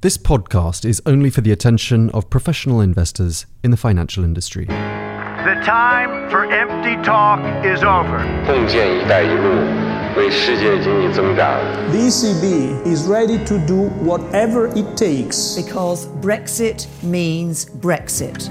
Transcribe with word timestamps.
This 0.00 0.16
podcast 0.16 0.84
is 0.84 1.02
only 1.06 1.28
for 1.28 1.40
the 1.40 1.50
attention 1.50 2.08
of 2.10 2.30
professional 2.30 2.80
investors 2.80 3.46
in 3.64 3.72
the 3.72 3.76
financial 3.76 4.22
industry. 4.22 4.66
The 4.66 5.60
time 5.66 6.30
for 6.30 6.44
empty 6.44 7.02
talk 7.02 7.40
is 7.66 7.82
over. 7.82 8.18
ECB 11.90 12.86
is 12.86 13.06
ready 13.08 13.44
to 13.44 13.66
do 13.66 13.88
whatever 14.04 14.68
it 14.68 14.96
takes. 14.96 15.56
Because 15.56 16.06
Brexit 16.06 16.86
means 17.02 17.66
Brexit. 17.66 18.46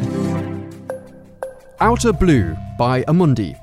Outer 1.79 2.11
Blue 2.11 2.57
by 2.77 3.03
Amundi 3.03 3.57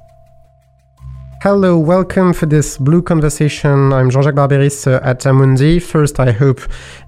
Hello, 1.45 1.79
welcome 1.79 2.33
for 2.33 2.47
this 2.47 2.79
Blue 2.79 3.03
Conversation. 3.03 3.93
I'm 3.93 4.09
Jean-Jacques 4.09 4.35
Barberis 4.35 4.87
uh, 4.87 4.99
at 5.03 5.27
Amundi. 5.27 5.79
First, 5.79 6.19
I 6.19 6.33
hope 6.33 6.59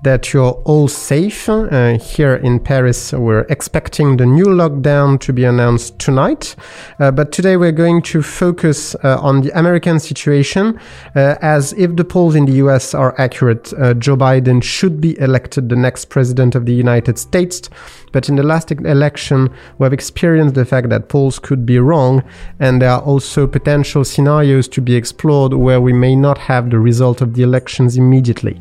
that 0.03 0.35
you're 0.35 0.53
all 0.67 0.89
safe. 0.89 1.49
Uh, 1.49 1.97
here 1.97 2.35
in 2.35 2.61
Paris, 2.61 3.15
we're 3.15 3.47
expecting 3.49 4.19
the 4.19 4.27
new 4.27 4.45
lockdown 4.45 5.19
to 5.21 5.33
be 5.33 5.45
announced 5.45 5.99
tonight. 5.99 6.55
Uh, 6.99 7.11
but 7.13 7.33
today 7.33 7.57
we're 7.57 7.73
going 7.73 8.03
to 8.03 8.21
focus 8.21 8.95
uh, 8.97 9.19
on 9.23 9.41
the 9.41 9.59
American 9.59 9.99
situation, 9.99 10.79
uh, 11.15 11.37
as 11.41 11.73
if 11.73 11.97
the 11.97 12.05
polls 12.05 12.35
in 12.35 12.45
the 12.45 12.57
US 12.67 12.93
are 12.93 13.19
accurate, 13.19 13.73
uh, 13.73 13.95
Joe 13.95 14.19
Biden 14.19 14.63
should 14.63 15.01
be 15.01 15.19
elected 15.19 15.71
the 15.71 15.77
next 15.77 16.11
president 16.11 16.55
of 16.55 16.67
the 16.67 16.75
United 16.75 17.19
States. 17.19 17.71
But 18.17 18.31
in 18.31 18.37
the 18.37 18.43
last 18.43 18.73
election, 18.73 19.51
we 19.77 19.85
have 19.85 19.93
experienced 19.93 20.55
the 20.55 20.65
fact 20.65 20.89
that 20.89 21.11
polls 21.11 21.39
could 21.39 21.67
be 21.67 21.79
wrong, 21.79 22.23
and 22.59 22.81
there 22.81 22.89
are 22.89 23.03
also 23.03 23.47
potential 23.47 24.07
scenarios 24.07 24.69
to 24.69 24.81
be 24.81 24.95
explored 24.95 25.53
where 25.53 25.83
we 25.83 25.93
may 25.93 26.17
not 26.17 26.39
have 26.39 26.71
the 26.71 26.79
result 26.79 27.21
of 27.21 27.35
the 27.35 27.43
elections 27.43 27.99
immediately. 27.99 28.59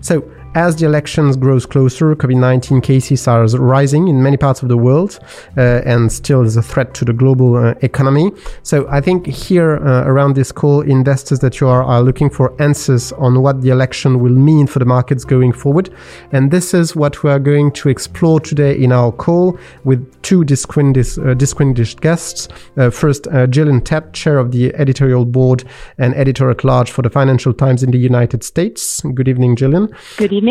So, 0.00 0.28
as 0.56 0.74
the 0.74 0.86
elections 0.86 1.36
grows 1.36 1.66
closer, 1.66 2.16
COVID-19 2.16 2.82
cases 2.82 3.28
are 3.28 3.44
rising 3.46 4.08
in 4.08 4.22
many 4.22 4.38
parts 4.38 4.62
of 4.62 4.70
the 4.70 4.76
world, 4.78 5.18
uh, 5.58 5.82
and 5.84 6.10
still 6.10 6.40
is 6.44 6.56
a 6.56 6.62
threat 6.62 6.94
to 6.94 7.04
the 7.04 7.12
global 7.12 7.56
uh, 7.56 7.74
economy. 7.82 8.32
So 8.62 8.88
I 8.88 9.02
think 9.02 9.26
here 9.26 9.76
uh, 9.76 10.04
around 10.06 10.34
this 10.34 10.52
call, 10.52 10.80
investors 10.80 11.40
that 11.40 11.60
you 11.60 11.68
are 11.68 11.82
are 11.82 12.00
looking 12.02 12.30
for 12.30 12.54
answers 12.60 13.12
on 13.12 13.42
what 13.42 13.60
the 13.60 13.68
election 13.68 14.18
will 14.18 14.32
mean 14.32 14.66
for 14.66 14.78
the 14.78 14.86
markets 14.86 15.24
going 15.26 15.52
forward, 15.52 15.90
and 16.32 16.50
this 16.50 16.72
is 16.72 16.96
what 16.96 17.22
we 17.22 17.30
are 17.30 17.38
going 17.38 17.70
to 17.72 17.90
explore 17.90 18.40
today 18.40 18.74
in 18.82 18.92
our 18.92 19.12
call 19.12 19.58
with 19.84 20.00
two 20.22 20.42
distinguished, 20.42 21.18
uh, 21.18 22.00
guests. 22.00 22.48
Uh, 22.78 22.88
first, 22.88 23.26
uh, 23.28 23.46
Gillian 23.46 23.82
Tett, 23.82 24.14
chair 24.14 24.38
of 24.38 24.52
the 24.52 24.74
editorial 24.76 25.26
board 25.26 25.64
and 25.98 26.14
editor 26.14 26.48
at 26.48 26.64
large 26.64 26.90
for 26.90 27.02
the 27.02 27.10
Financial 27.10 27.52
Times 27.52 27.82
in 27.82 27.90
the 27.90 27.98
United 27.98 28.42
States. 28.42 29.02
Good 29.02 29.28
evening, 29.28 29.56
Gillian. 29.56 29.94
Good 30.16 30.32
evening 30.32 30.45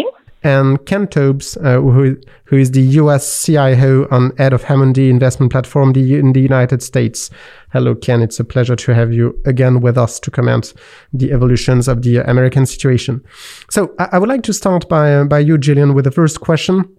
and 0.46 0.86
Ken 0.86 1.08
Taubes, 1.08 1.58
uh, 1.58 1.82
who, 1.82 2.18
who 2.46 2.58
is 2.58 2.70
the 2.70 2.82
US 3.02 3.44
CIO 3.44 4.08
and 4.12 4.32
head 4.38 4.54
of 4.54 4.64
Amundi 4.66 5.10
investment 5.10 5.52
platform 5.52 5.90
in 5.96 6.34
the 6.34 6.42
United 6.42 6.84
States. 6.84 7.32
Hello, 7.74 7.96
Ken. 7.96 8.22
It's 8.22 8.40
a 8.40 8.44
pleasure 8.44 8.76
to 8.76 8.94
have 8.94 9.12
you 9.12 9.42
again 9.46 9.82
with 9.82 9.98
us 9.98 10.20
to 10.20 10.30
comment 10.30 10.76
the 11.12 11.32
evolutions 11.32 11.88
of 11.88 12.04
the 12.04 12.18
American 12.30 12.68
situation. 12.68 13.24
So 13.72 13.96
I, 13.98 14.10
I 14.14 14.18
would 14.20 14.30
like 14.30 14.44
to 14.44 14.54
start 14.54 14.88
by, 14.88 15.24
by 15.24 15.40
you, 15.40 15.58
Gillian, 15.58 15.96
with 15.96 16.06
the 16.06 16.12
first 16.12 16.42
question. 16.42 16.96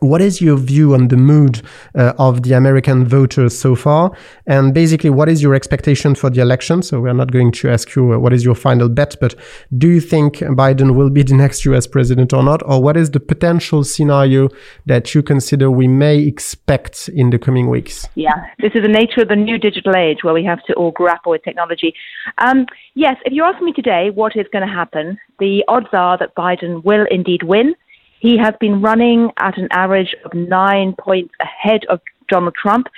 What 0.00 0.20
is 0.20 0.40
your 0.40 0.56
view 0.56 0.94
on 0.94 1.08
the 1.08 1.16
mood 1.16 1.62
uh, 1.94 2.12
of 2.18 2.44
the 2.44 2.52
American 2.52 3.04
voters 3.04 3.58
so 3.58 3.74
far? 3.74 4.12
And 4.46 4.72
basically, 4.72 5.10
what 5.10 5.28
is 5.28 5.42
your 5.42 5.54
expectation 5.54 6.14
for 6.14 6.30
the 6.30 6.40
election? 6.40 6.82
So, 6.82 7.00
we're 7.00 7.12
not 7.12 7.32
going 7.32 7.50
to 7.52 7.70
ask 7.70 7.94
you 7.96 8.12
uh, 8.12 8.18
what 8.18 8.32
is 8.32 8.44
your 8.44 8.54
final 8.54 8.88
bet, 8.88 9.16
but 9.20 9.34
do 9.76 9.88
you 9.88 10.00
think 10.00 10.36
Biden 10.36 10.94
will 10.94 11.10
be 11.10 11.22
the 11.24 11.34
next 11.34 11.64
US 11.64 11.86
president 11.86 12.32
or 12.32 12.44
not? 12.44 12.62
Or 12.64 12.80
what 12.80 12.96
is 12.96 13.10
the 13.10 13.20
potential 13.20 13.82
scenario 13.82 14.48
that 14.86 15.14
you 15.14 15.22
consider 15.22 15.70
we 15.70 15.88
may 15.88 16.18
expect 16.18 17.08
in 17.08 17.30
the 17.30 17.38
coming 17.38 17.68
weeks? 17.68 18.06
Yeah, 18.14 18.46
this 18.60 18.72
is 18.74 18.82
the 18.82 18.88
nature 18.88 19.22
of 19.22 19.28
the 19.28 19.36
new 19.36 19.58
digital 19.58 19.96
age 19.96 20.18
where 20.22 20.34
we 20.34 20.44
have 20.44 20.62
to 20.66 20.74
all 20.74 20.92
grapple 20.92 21.30
with 21.30 21.42
technology. 21.42 21.92
Um, 22.38 22.66
yes, 22.94 23.16
if 23.24 23.32
you 23.32 23.42
ask 23.42 23.60
me 23.62 23.72
today 23.72 24.10
what 24.14 24.36
is 24.36 24.46
going 24.52 24.66
to 24.66 24.72
happen, 24.72 25.18
the 25.40 25.64
odds 25.66 25.88
are 25.92 26.16
that 26.18 26.34
Biden 26.36 26.84
will 26.84 27.06
indeed 27.10 27.42
win. 27.42 27.74
He 28.20 28.36
has 28.38 28.54
been 28.60 28.82
running 28.82 29.30
at 29.38 29.58
an 29.58 29.68
average 29.70 30.14
of 30.24 30.34
nine 30.34 30.94
points 30.98 31.32
ahead 31.40 31.84
of 31.88 32.00
Donald 32.28 32.54
Trump 32.54 32.88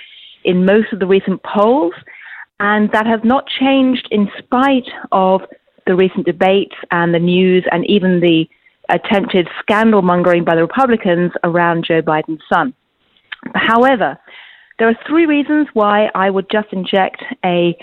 in 0.43 0.65
most 0.65 0.91
of 0.91 0.99
the 0.99 1.07
recent 1.07 1.41
polls, 1.43 1.93
and 2.59 2.91
that 2.91 3.05
has 3.05 3.19
not 3.23 3.47
changed 3.47 4.07
in 4.11 4.29
spite 4.37 4.89
of 5.11 5.41
the 5.85 5.95
recent 5.95 6.25
debates 6.25 6.75
and 6.91 7.13
the 7.13 7.19
news 7.19 7.65
and 7.71 7.85
even 7.89 8.19
the 8.19 8.47
attempted 8.89 9.47
scandal 9.59 10.01
mongering 10.01 10.43
by 10.43 10.55
the 10.55 10.61
Republicans 10.61 11.31
around 11.43 11.85
Joe 11.85 12.01
Biden's 12.01 12.41
son. 12.51 12.73
However, 13.55 14.17
there 14.77 14.89
are 14.89 14.97
three 15.07 15.25
reasons 15.25 15.67
why 15.73 16.09
I 16.15 16.29
would 16.29 16.49
just 16.51 16.67
inject 16.71 17.23
a 17.45 17.77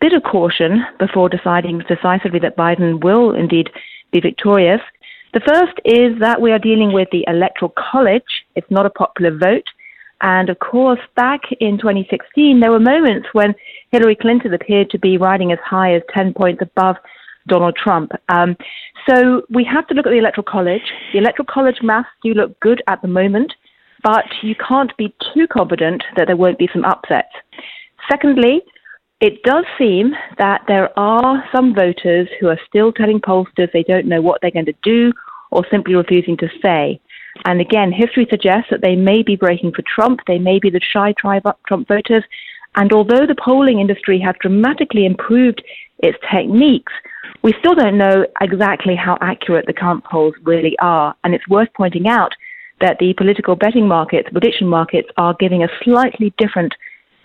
bit 0.00 0.12
of 0.12 0.22
caution 0.22 0.84
before 0.98 1.28
deciding 1.28 1.78
decisively 1.88 2.40
that 2.40 2.56
Biden 2.56 3.02
will 3.02 3.34
indeed 3.34 3.70
be 4.12 4.20
victorious. 4.20 4.80
The 5.32 5.40
first 5.40 5.78
is 5.84 6.18
that 6.18 6.40
we 6.40 6.50
are 6.50 6.58
dealing 6.58 6.92
with 6.92 7.08
the 7.12 7.24
Electoral 7.28 7.72
College. 7.76 8.44
It's 8.56 8.70
not 8.70 8.86
a 8.86 8.90
popular 8.90 9.36
vote. 9.36 9.66
And 10.22 10.50
of 10.50 10.58
course, 10.58 10.98
back 11.16 11.40
in 11.60 11.78
2016, 11.78 12.60
there 12.60 12.70
were 12.70 12.80
moments 12.80 13.28
when 13.32 13.54
Hillary 13.90 14.16
Clinton 14.16 14.52
appeared 14.52 14.90
to 14.90 14.98
be 14.98 15.16
riding 15.16 15.52
as 15.52 15.58
high 15.64 15.94
as 15.94 16.02
10 16.14 16.34
points 16.34 16.62
above 16.62 16.96
Donald 17.46 17.76
Trump. 17.76 18.12
Um, 18.28 18.56
so 19.08 19.42
we 19.50 19.64
have 19.64 19.86
to 19.88 19.94
look 19.94 20.06
at 20.06 20.10
the 20.10 20.18
Electoral 20.18 20.44
College. 20.44 20.82
The 21.12 21.18
Electoral 21.18 21.46
College 21.46 21.78
maths 21.80 22.08
do 22.22 22.34
look 22.34 22.58
good 22.60 22.82
at 22.86 23.00
the 23.00 23.08
moment, 23.08 23.52
but 24.02 24.24
you 24.42 24.54
can't 24.56 24.94
be 24.96 25.14
too 25.32 25.46
confident 25.46 26.02
that 26.16 26.26
there 26.26 26.36
won't 26.36 26.58
be 26.58 26.68
some 26.72 26.84
upsets. 26.84 27.32
Secondly, 28.10 28.62
it 29.20 29.42
does 29.42 29.64
seem 29.78 30.14
that 30.38 30.62
there 30.66 30.98
are 30.98 31.44
some 31.54 31.74
voters 31.74 32.28
who 32.40 32.48
are 32.48 32.58
still 32.66 32.90
telling 32.92 33.20
pollsters 33.20 33.70
they 33.72 33.82
don't 33.82 34.06
know 34.06 34.22
what 34.22 34.40
they're 34.40 34.50
going 34.50 34.64
to 34.64 34.74
do 34.82 35.12
or 35.50 35.64
simply 35.70 35.94
refusing 35.94 36.36
to 36.38 36.48
say. 36.62 37.00
And 37.44 37.60
again, 37.60 37.92
history 37.92 38.26
suggests 38.30 38.70
that 38.70 38.80
they 38.80 38.96
may 38.96 39.22
be 39.22 39.36
breaking 39.36 39.72
for 39.72 39.82
Trump, 39.82 40.20
they 40.26 40.38
may 40.38 40.58
be 40.58 40.70
the 40.70 40.80
shy 40.80 41.14
Trump 41.18 41.88
voters. 41.88 42.24
And 42.76 42.92
although 42.92 43.26
the 43.26 43.36
polling 43.42 43.80
industry 43.80 44.18
has 44.20 44.34
dramatically 44.40 45.04
improved 45.04 45.62
its 45.98 46.18
techniques, 46.32 46.92
we 47.42 47.54
still 47.58 47.74
don't 47.74 47.98
know 47.98 48.26
exactly 48.40 48.94
how 48.94 49.18
accurate 49.20 49.66
the 49.66 49.72
current 49.72 50.04
polls 50.04 50.34
really 50.44 50.78
are. 50.80 51.14
And 51.24 51.34
it's 51.34 51.48
worth 51.48 51.68
pointing 51.76 52.08
out 52.08 52.32
that 52.80 52.98
the 52.98 53.12
political 53.14 53.54
betting 53.56 53.86
markets, 53.86 54.28
prediction 54.30 54.66
markets, 54.66 55.08
are 55.16 55.34
giving 55.38 55.62
a 55.62 55.68
slightly 55.84 56.32
different 56.38 56.74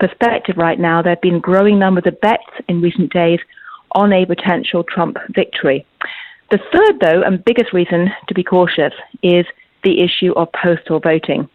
perspective 0.07 0.57
right 0.57 0.79
now, 0.79 1.01
there 1.01 1.13
have 1.13 1.21
been 1.21 1.39
growing 1.39 1.79
numbers 1.79 2.03
of 2.05 2.19
bets 2.21 2.43
in 2.67 2.81
recent 2.81 3.11
days 3.11 3.39
on 3.91 4.11
a 4.13 4.25
potential 4.25 4.83
Trump 4.83 5.17
victory. 5.33 5.85
The 6.51 6.59
third, 6.71 6.99
though, 6.99 7.21
and 7.23 7.43
biggest 7.43 7.73
reason 7.73 8.11
to 8.27 8.33
be 8.33 8.43
cautious 8.43 8.93
is 9.23 9.45
the 9.83 10.01
issue 10.01 10.33
of 10.33 10.49
postal 10.51 10.99
voting. 10.99 11.49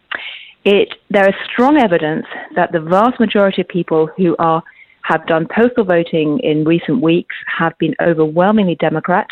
It, 0.64 0.88
there 1.10 1.28
is 1.28 1.34
strong 1.52 1.78
evidence 1.78 2.26
that 2.54 2.72
the 2.72 2.80
vast 2.80 3.20
majority 3.20 3.62
of 3.62 3.68
people 3.68 4.10
who 4.16 4.36
are 4.38 4.62
have 5.02 5.26
done 5.26 5.48
postal 5.54 5.84
voting 5.84 6.38
in 6.40 6.64
recent 6.64 7.00
weeks 7.00 7.34
have 7.58 7.76
been 7.78 7.94
overwhelmingly 8.02 8.76
Democrat. 8.76 9.26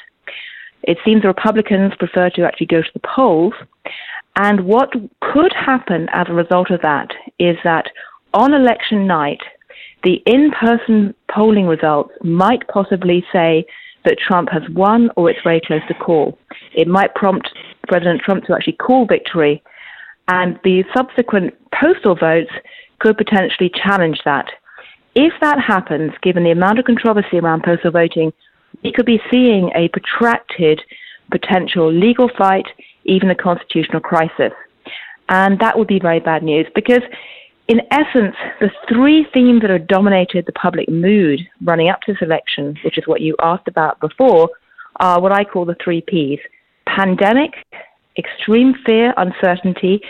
It 0.82 0.98
seems 1.04 1.22
the 1.22 1.28
Republicans 1.28 1.92
prefer 1.98 2.30
to 2.30 2.44
actually 2.44 2.66
go 2.68 2.82
to 2.82 2.90
the 2.94 3.00
polls. 3.00 3.52
And 4.36 4.64
what 4.64 4.92
could 5.20 5.52
happen 5.52 6.08
as 6.12 6.26
a 6.28 6.34
result 6.34 6.70
of 6.70 6.80
that 6.82 7.08
is 7.38 7.56
that 7.64 7.86
on 8.34 8.54
election 8.54 9.06
night, 9.06 9.40
the 10.04 10.22
in 10.26 10.50
person 10.52 11.14
polling 11.32 11.66
results 11.66 12.12
might 12.22 12.66
possibly 12.68 13.24
say 13.32 13.64
that 14.04 14.18
Trump 14.18 14.48
has 14.50 14.62
won 14.70 15.10
or 15.16 15.28
it's 15.28 15.40
very 15.42 15.60
close 15.60 15.82
to 15.88 15.94
call. 15.94 16.38
It 16.74 16.88
might 16.88 17.14
prompt 17.14 17.48
President 17.88 18.20
Trump 18.22 18.44
to 18.44 18.54
actually 18.54 18.74
call 18.74 19.06
victory, 19.06 19.62
and 20.28 20.58
the 20.62 20.84
subsequent 20.94 21.54
postal 21.72 22.14
votes 22.14 22.50
could 23.00 23.16
potentially 23.16 23.70
challenge 23.74 24.20
that. 24.24 24.46
If 25.14 25.32
that 25.40 25.58
happens, 25.60 26.12
given 26.22 26.44
the 26.44 26.50
amount 26.50 26.78
of 26.78 26.84
controversy 26.84 27.38
around 27.38 27.64
postal 27.64 27.90
voting, 27.90 28.32
we 28.84 28.92
could 28.92 29.06
be 29.06 29.20
seeing 29.30 29.70
a 29.74 29.88
protracted 29.88 30.80
potential 31.30 31.92
legal 31.92 32.30
fight, 32.36 32.66
even 33.04 33.30
a 33.30 33.34
constitutional 33.34 34.00
crisis. 34.00 34.52
And 35.28 35.58
that 35.60 35.78
would 35.78 35.88
be 35.88 35.98
very 35.98 36.20
bad 36.20 36.42
news 36.42 36.66
because 36.74 37.02
in 37.68 37.82
essence, 37.90 38.34
the 38.60 38.70
three 38.88 39.26
themes 39.32 39.60
that 39.60 39.70
have 39.70 39.86
dominated 39.86 40.46
the 40.46 40.52
public 40.52 40.88
mood 40.88 41.40
running 41.62 41.90
up 41.90 42.00
to 42.02 42.12
this 42.12 42.22
election, 42.22 42.76
which 42.82 42.96
is 42.96 43.06
what 43.06 43.20
you 43.20 43.36
asked 43.40 43.68
about 43.68 44.00
before, 44.00 44.48
are 44.96 45.20
what 45.20 45.32
I 45.32 45.44
call 45.44 45.66
the 45.66 45.76
three 45.82 46.00
Ps 46.00 46.40
pandemic, 46.86 47.52
extreme 48.16 48.74
fear, 48.86 49.12
uncertainty, 49.18 50.00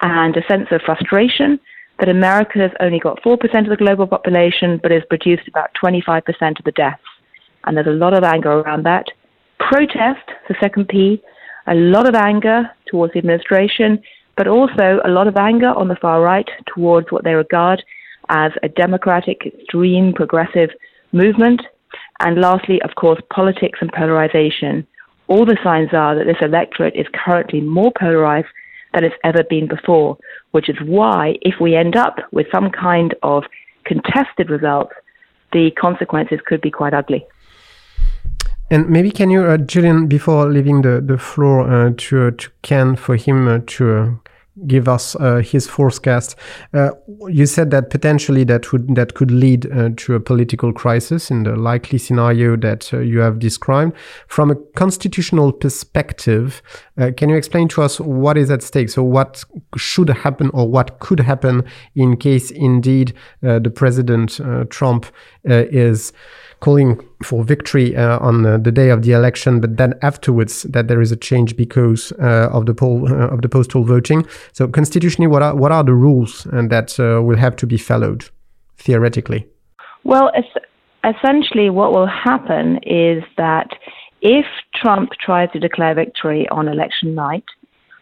and 0.00 0.36
a 0.36 0.46
sense 0.46 0.68
of 0.70 0.80
frustration 0.82 1.58
that 1.98 2.08
America 2.08 2.60
has 2.60 2.70
only 2.78 3.00
got 3.00 3.20
4% 3.22 3.34
of 3.42 3.68
the 3.68 3.76
global 3.76 4.06
population, 4.06 4.78
but 4.80 4.92
has 4.92 5.02
produced 5.10 5.48
about 5.48 5.70
25% 5.82 6.22
of 6.58 6.64
the 6.64 6.72
deaths. 6.72 7.02
And 7.64 7.76
there's 7.76 7.88
a 7.88 7.90
lot 7.90 8.14
of 8.14 8.22
anger 8.22 8.60
around 8.60 8.84
that. 8.84 9.06
Protest, 9.58 10.24
the 10.48 10.54
second 10.60 10.86
P, 10.86 11.20
a 11.66 11.74
lot 11.74 12.08
of 12.08 12.14
anger 12.14 12.70
towards 12.86 13.12
the 13.12 13.18
administration, 13.18 14.00
but 14.38 14.46
also 14.46 15.00
a 15.04 15.10
lot 15.10 15.26
of 15.26 15.36
anger 15.36 15.70
on 15.70 15.88
the 15.88 15.96
far 15.96 16.22
right 16.22 16.48
towards 16.72 17.10
what 17.10 17.24
they 17.24 17.34
regard 17.34 17.84
as 18.28 18.52
a 18.62 18.68
democratic, 18.68 19.44
extreme, 19.44 20.14
progressive 20.14 20.70
movement. 21.12 21.60
And 22.20 22.40
lastly, 22.40 22.80
of 22.82 22.94
course, 22.94 23.20
politics 23.30 23.80
and 23.82 23.92
polarization. 23.92 24.86
All 25.26 25.44
the 25.44 25.58
signs 25.62 25.90
are 25.92 26.14
that 26.14 26.24
this 26.24 26.40
electorate 26.40 26.94
is 26.94 27.06
currently 27.12 27.60
more 27.60 27.92
polarized 27.98 28.46
than 28.94 29.04
it's 29.04 29.16
ever 29.24 29.42
been 29.42 29.66
before, 29.66 30.16
which 30.52 30.68
is 30.68 30.76
why, 30.84 31.34
if 31.42 31.56
we 31.60 31.74
end 31.74 31.96
up 31.96 32.16
with 32.30 32.46
some 32.54 32.70
kind 32.70 33.14
of 33.24 33.42
contested 33.84 34.50
results, 34.50 34.92
the 35.52 35.72
consequences 35.72 36.38
could 36.46 36.60
be 36.60 36.70
quite 36.70 36.94
ugly. 36.94 37.26
And 38.70 38.88
maybe 38.90 39.10
can 39.10 39.30
you, 39.30 39.44
uh, 39.44 39.56
Julian, 39.56 40.08
before 40.08 40.50
leaving 40.50 40.82
the, 40.82 41.00
the 41.00 41.16
floor 41.16 41.70
uh, 41.70 41.92
to, 41.96 42.30
to 42.32 42.50
Ken 42.62 42.96
for 42.96 43.16
him 43.16 43.48
uh, 43.48 43.60
to 43.66 43.96
uh, 43.96 44.10
give 44.66 44.88
us 44.88 45.14
uh, 45.16 45.36
his 45.36 45.66
forecast. 45.66 46.36
Uh, 46.72 46.90
you 47.28 47.46
said 47.46 47.70
that 47.70 47.90
potentially 47.90 48.44
that 48.44 48.72
would 48.72 48.94
that 48.94 49.14
could 49.14 49.30
lead 49.30 49.70
uh, 49.70 49.90
to 49.96 50.14
a 50.14 50.20
political 50.20 50.72
crisis 50.72 51.30
in 51.30 51.44
the 51.44 51.56
likely 51.56 51.98
scenario 51.98 52.56
that 52.56 52.92
uh, 52.92 52.98
you 52.98 53.20
have 53.20 53.38
described. 53.38 53.92
From 54.26 54.50
a 54.50 54.56
constitutional 54.74 55.52
perspective, 55.52 56.62
uh, 56.96 57.10
can 57.16 57.28
you 57.28 57.36
explain 57.36 57.68
to 57.68 57.82
us 57.82 58.00
what 58.00 58.36
is 58.36 58.50
at 58.50 58.62
stake? 58.62 58.88
So, 58.88 59.02
what 59.02 59.44
should 59.76 60.08
happen 60.08 60.50
or 60.52 60.68
what 60.68 60.98
could 60.98 61.20
happen 61.20 61.64
in 61.94 62.16
case 62.16 62.50
indeed 62.50 63.14
uh, 63.46 63.58
the 63.58 63.70
president 63.70 64.40
Trump 64.70 65.06
is 65.44 66.12
calling 66.60 67.00
for 67.22 67.44
victory 67.44 67.96
uh, 67.96 68.18
on 68.18 68.44
uh, 68.44 68.58
the 68.58 68.72
day 68.72 68.90
of 68.90 69.02
the 69.02 69.12
election, 69.12 69.60
but 69.60 69.76
then 69.76 69.94
afterwards 70.02 70.62
that 70.62 70.88
there 70.88 71.00
is 71.00 71.12
a 71.12 71.16
change 71.16 71.56
because 71.56 72.12
uh, 72.20 72.48
of 72.52 72.66
the 72.66 72.74
poll 72.74 73.08
uh, 73.08 73.28
of 73.28 73.42
the 73.42 73.48
postal 73.48 73.84
voting. 73.84 74.26
So 74.52 74.68
constitutionally, 74.68 75.28
what 75.28 75.42
are 75.42 75.54
what 75.54 75.72
are 75.72 75.84
the 75.84 75.94
rules 75.94 76.46
and 76.46 76.70
that 76.70 76.98
uh, 76.98 77.22
will 77.22 77.38
have 77.38 77.56
to 77.56 77.66
be 77.66 77.78
followed 77.78 78.24
theoretically? 78.76 79.46
Well, 80.04 80.30
es- 80.34 80.64
essentially, 81.04 81.70
what 81.70 81.92
will 81.92 82.08
happen 82.08 82.78
is 82.84 83.22
that 83.36 83.68
if 84.20 84.46
Trump 84.74 85.10
tries 85.24 85.50
to 85.52 85.60
declare 85.60 85.94
victory 85.94 86.48
on 86.50 86.68
election 86.68 87.14
night. 87.14 87.44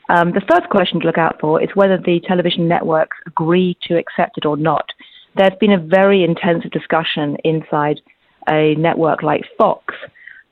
Um, 0.08 0.30
the 0.30 0.46
first 0.48 0.68
question 0.70 1.00
to 1.00 1.06
look 1.06 1.18
out 1.18 1.40
for 1.40 1.60
is 1.60 1.68
whether 1.74 1.98
the 1.98 2.20
television 2.28 2.68
networks 2.68 3.16
agree 3.26 3.76
to 3.88 3.98
accept 3.98 4.38
it 4.38 4.46
or 4.46 4.56
not. 4.56 4.86
There's 5.34 5.58
been 5.58 5.72
a 5.72 5.80
very 5.80 6.22
intensive 6.22 6.70
discussion 6.70 7.36
inside 7.42 8.00
a 8.48 8.74
network 8.76 9.22
like 9.22 9.42
Fox. 9.58 9.94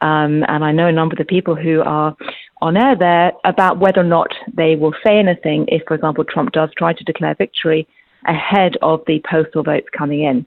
Um, 0.00 0.44
and 0.48 0.64
I 0.64 0.72
know 0.72 0.86
a 0.86 0.92
number 0.92 1.14
of 1.14 1.18
the 1.18 1.24
people 1.24 1.54
who 1.54 1.80
are 1.80 2.14
on 2.60 2.76
air 2.76 2.96
there 2.96 3.32
about 3.44 3.78
whether 3.78 4.00
or 4.00 4.04
not 4.04 4.28
they 4.54 4.76
will 4.76 4.94
say 5.04 5.18
anything 5.18 5.66
if, 5.68 5.82
for 5.86 5.94
example, 5.94 6.24
Trump 6.24 6.52
does 6.52 6.70
try 6.76 6.92
to 6.92 7.04
declare 7.04 7.34
victory 7.34 7.86
ahead 8.26 8.76
of 8.82 9.02
the 9.06 9.20
postal 9.30 9.62
votes 9.62 9.86
coming 9.96 10.22
in. 10.22 10.46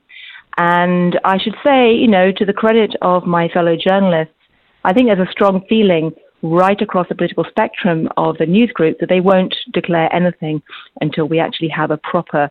And 0.57 1.19
I 1.23 1.37
should 1.37 1.55
say, 1.65 1.93
you 1.93 2.07
know, 2.07 2.31
to 2.31 2.45
the 2.45 2.53
credit 2.53 2.95
of 3.01 3.25
my 3.25 3.47
fellow 3.49 3.75
journalists, 3.75 4.33
I 4.83 4.93
think 4.93 5.07
there's 5.07 5.27
a 5.27 5.31
strong 5.31 5.63
feeling 5.69 6.11
right 6.41 6.81
across 6.81 7.07
the 7.09 7.15
political 7.15 7.45
spectrum 7.49 8.09
of 8.17 8.37
the 8.37 8.45
news 8.45 8.71
group 8.71 8.97
that 8.99 9.09
they 9.09 9.21
won't 9.21 9.55
declare 9.73 10.13
anything 10.13 10.61
until 11.01 11.25
we 11.25 11.39
actually 11.39 11.69
have 11.69 11.91
a 11.91 11.97
proper 11.97 12.49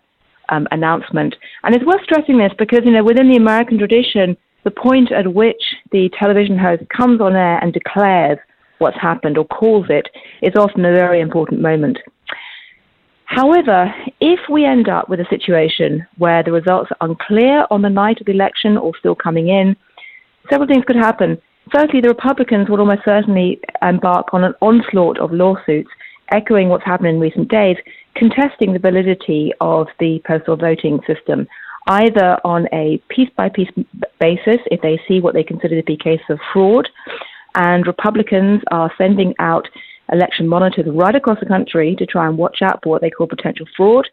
um, 0.49 0.67
announcement. 0.71 1.35
And 1.63 1.75
it's 1.75 1.85
worth 1.85 2.03
stressing 2.05 2.39
this 2.39 2.53
because, 2.59 2.81
you 2.85 2.93
know, 2.93 3.05
within 3.05 3.29
the 3.29 3.37
American 3.37 3.79
tradition, 3.79 4.37
the 4.67 4.71
point 4.73 5.13
at 5.13 5.33
which 5.33 5.63
the 5.93 6.11
television 6.19 6.59
host 6.59 6.83
comes 6.89 7.21
on 7.21 7.37
air 7.37 7.59
and 7.63 7.73
declares 7.73 8.37
what's 8.79 9.01
happened 9.01 9.39
or 9.39 9.47
calls 9.47 9.87
it 9.89 10.09
is 10.43 10.57
often 10.57 10.85
a 10.85 10.93
very 10.93 11.21
important 11.21 11.61
moment. 11.61 11.97
However, 13.27 13.95
if 14.21 14.41
we 14.51 14.65
end 14.65 14.89
up 14.89 15.09
with 15.09 15.21
a 15.21 15.27
situation 15.31 16.05
where 16.19 16.43
the 16.43 16.51
results 16.51 16.91
are 16.91 17.09
unclear 17.09 17.65
on 17.71 17.83
the 17.83 17.89
night 17.89 18.19
of 18.19 18.27
the 18.27 18.33
election 18.33 18.77
or 18.77 18.91
still 18.99 19.15
coming 19.15 19.49
in, 19.49 19.77
several 20.51 20.67
things 20.67 20.85
could 20.85 20.97
happen. 20.97 21.39
Firstly, 21.73 22.01
the 22.01 22.09
Republicans 22.09 22.69
will 22.69 22.81
almost 22.81 23.05
certainly 23.05 23.61
embark 23.83 24.35
on 24.35 24.43
an 24.43 24.55
onslaught 24.61 25.21
of 25.21 25.31
lawsuits, 25.31 25.91
echoing 26.33 26.69
what's 26.69 26.85
happened 26.85 27.09
in 27.09 27.21
recent 27.21 27.49
days, 27.49 27.77
contesting 28.17 28.73
the 28.73 28.81
validity 28.81 29.53
of 29.61 29.87
the 30.01 30.21
postal 30.27 30.57
voting 30.57 30.99
system 31.07 31.47
either 31.87 32.39
on 32.45 32.67
a 32.73 33.01
piece 33.09 33.31
by 33.37 33.49
piece 33.49 33.71
basis 34.21 34.61
if 34.71 34.81
they 34.83 35.01
see 35.07 35.21
what 35.21 35.35
they 35.35 35.45
consider 35.45 35.77
to 35.77 35.85
be 35.85 35.97
cases 35.97 36.27
of 36.31 36.39
fraud. 36.53 36.89
And 37.55 37.87
Republicans 37.87 38.63
are 38.71 38.93
sending 38.99 39.35
out 39.39 39.69
election 40.13 40.47
monitors 40.47 40.87
right 40.89 41.15
across 41.15 41.41
the 41.41 41.47
country 41.47 41.95
to 41.99 42.07
try 42.07 42.27
and 42.27 42.39
watch 42.39 42.59
out 42.63 42.81
for 42.83 42.91
what 42.91 43.03
they 43.03 43.11
call 43.11 43.27
potential 43.27 43.67
fraud. 43.77 44.09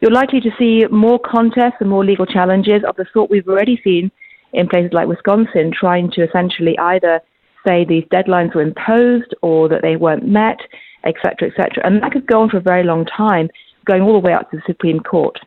You're 0.00 0.10
likely 0.10 0.40
to 0.40 0.50
see 0.58 0.84
more 0.90 1.18
contests 1.18 1.76
and 1.80 1.88
more 1.88 2.04
legal 2.04 2.26
challenges 2.26 2.82
of 2.86 2.96
the 2.96 3.06
sort 3.12 3.30
we've 3.30 3.48
already 3.48 3.80
seen 3.84 4.10
in 4.52 4.68
places 4.68 4.92
like 4.92 5.06
Wisconsin, 5.06 5.72
trying 5.72 6.10
to 6.12 6.24
essentially 6.24 6.76
either 6.78 7.20
say 7.66 7.84
these 7.84 8.04
deadlines 8.12 8.54
were 8.54 8.62
imposed 8.62 9.34
or 9.42 9.68
that 9.68 9.82
they 9.82 9.96
weren't 9.96 10.26
met, 10.26 10.58
etc., 11.04 11.48
etc. 11.48 11.84
And 11.84 12.02
that 12.02 12.12
could 12.12 12.26
go 12.26 12.42
on 12.42 12.50
for 12.50 12.58
a 12.58 12.60
very 12.60 12.84
long 12.84 13.06
time, 13.06 13.48
going 13.84 14.02
all 14.02 14.12
the 14.12 14.26
way 14.26 14.32
up 14.32 14.50
to 14.50 14.56
the 14.56 14.62
Supreme 14.66 15.00
Court. 15.00 15.38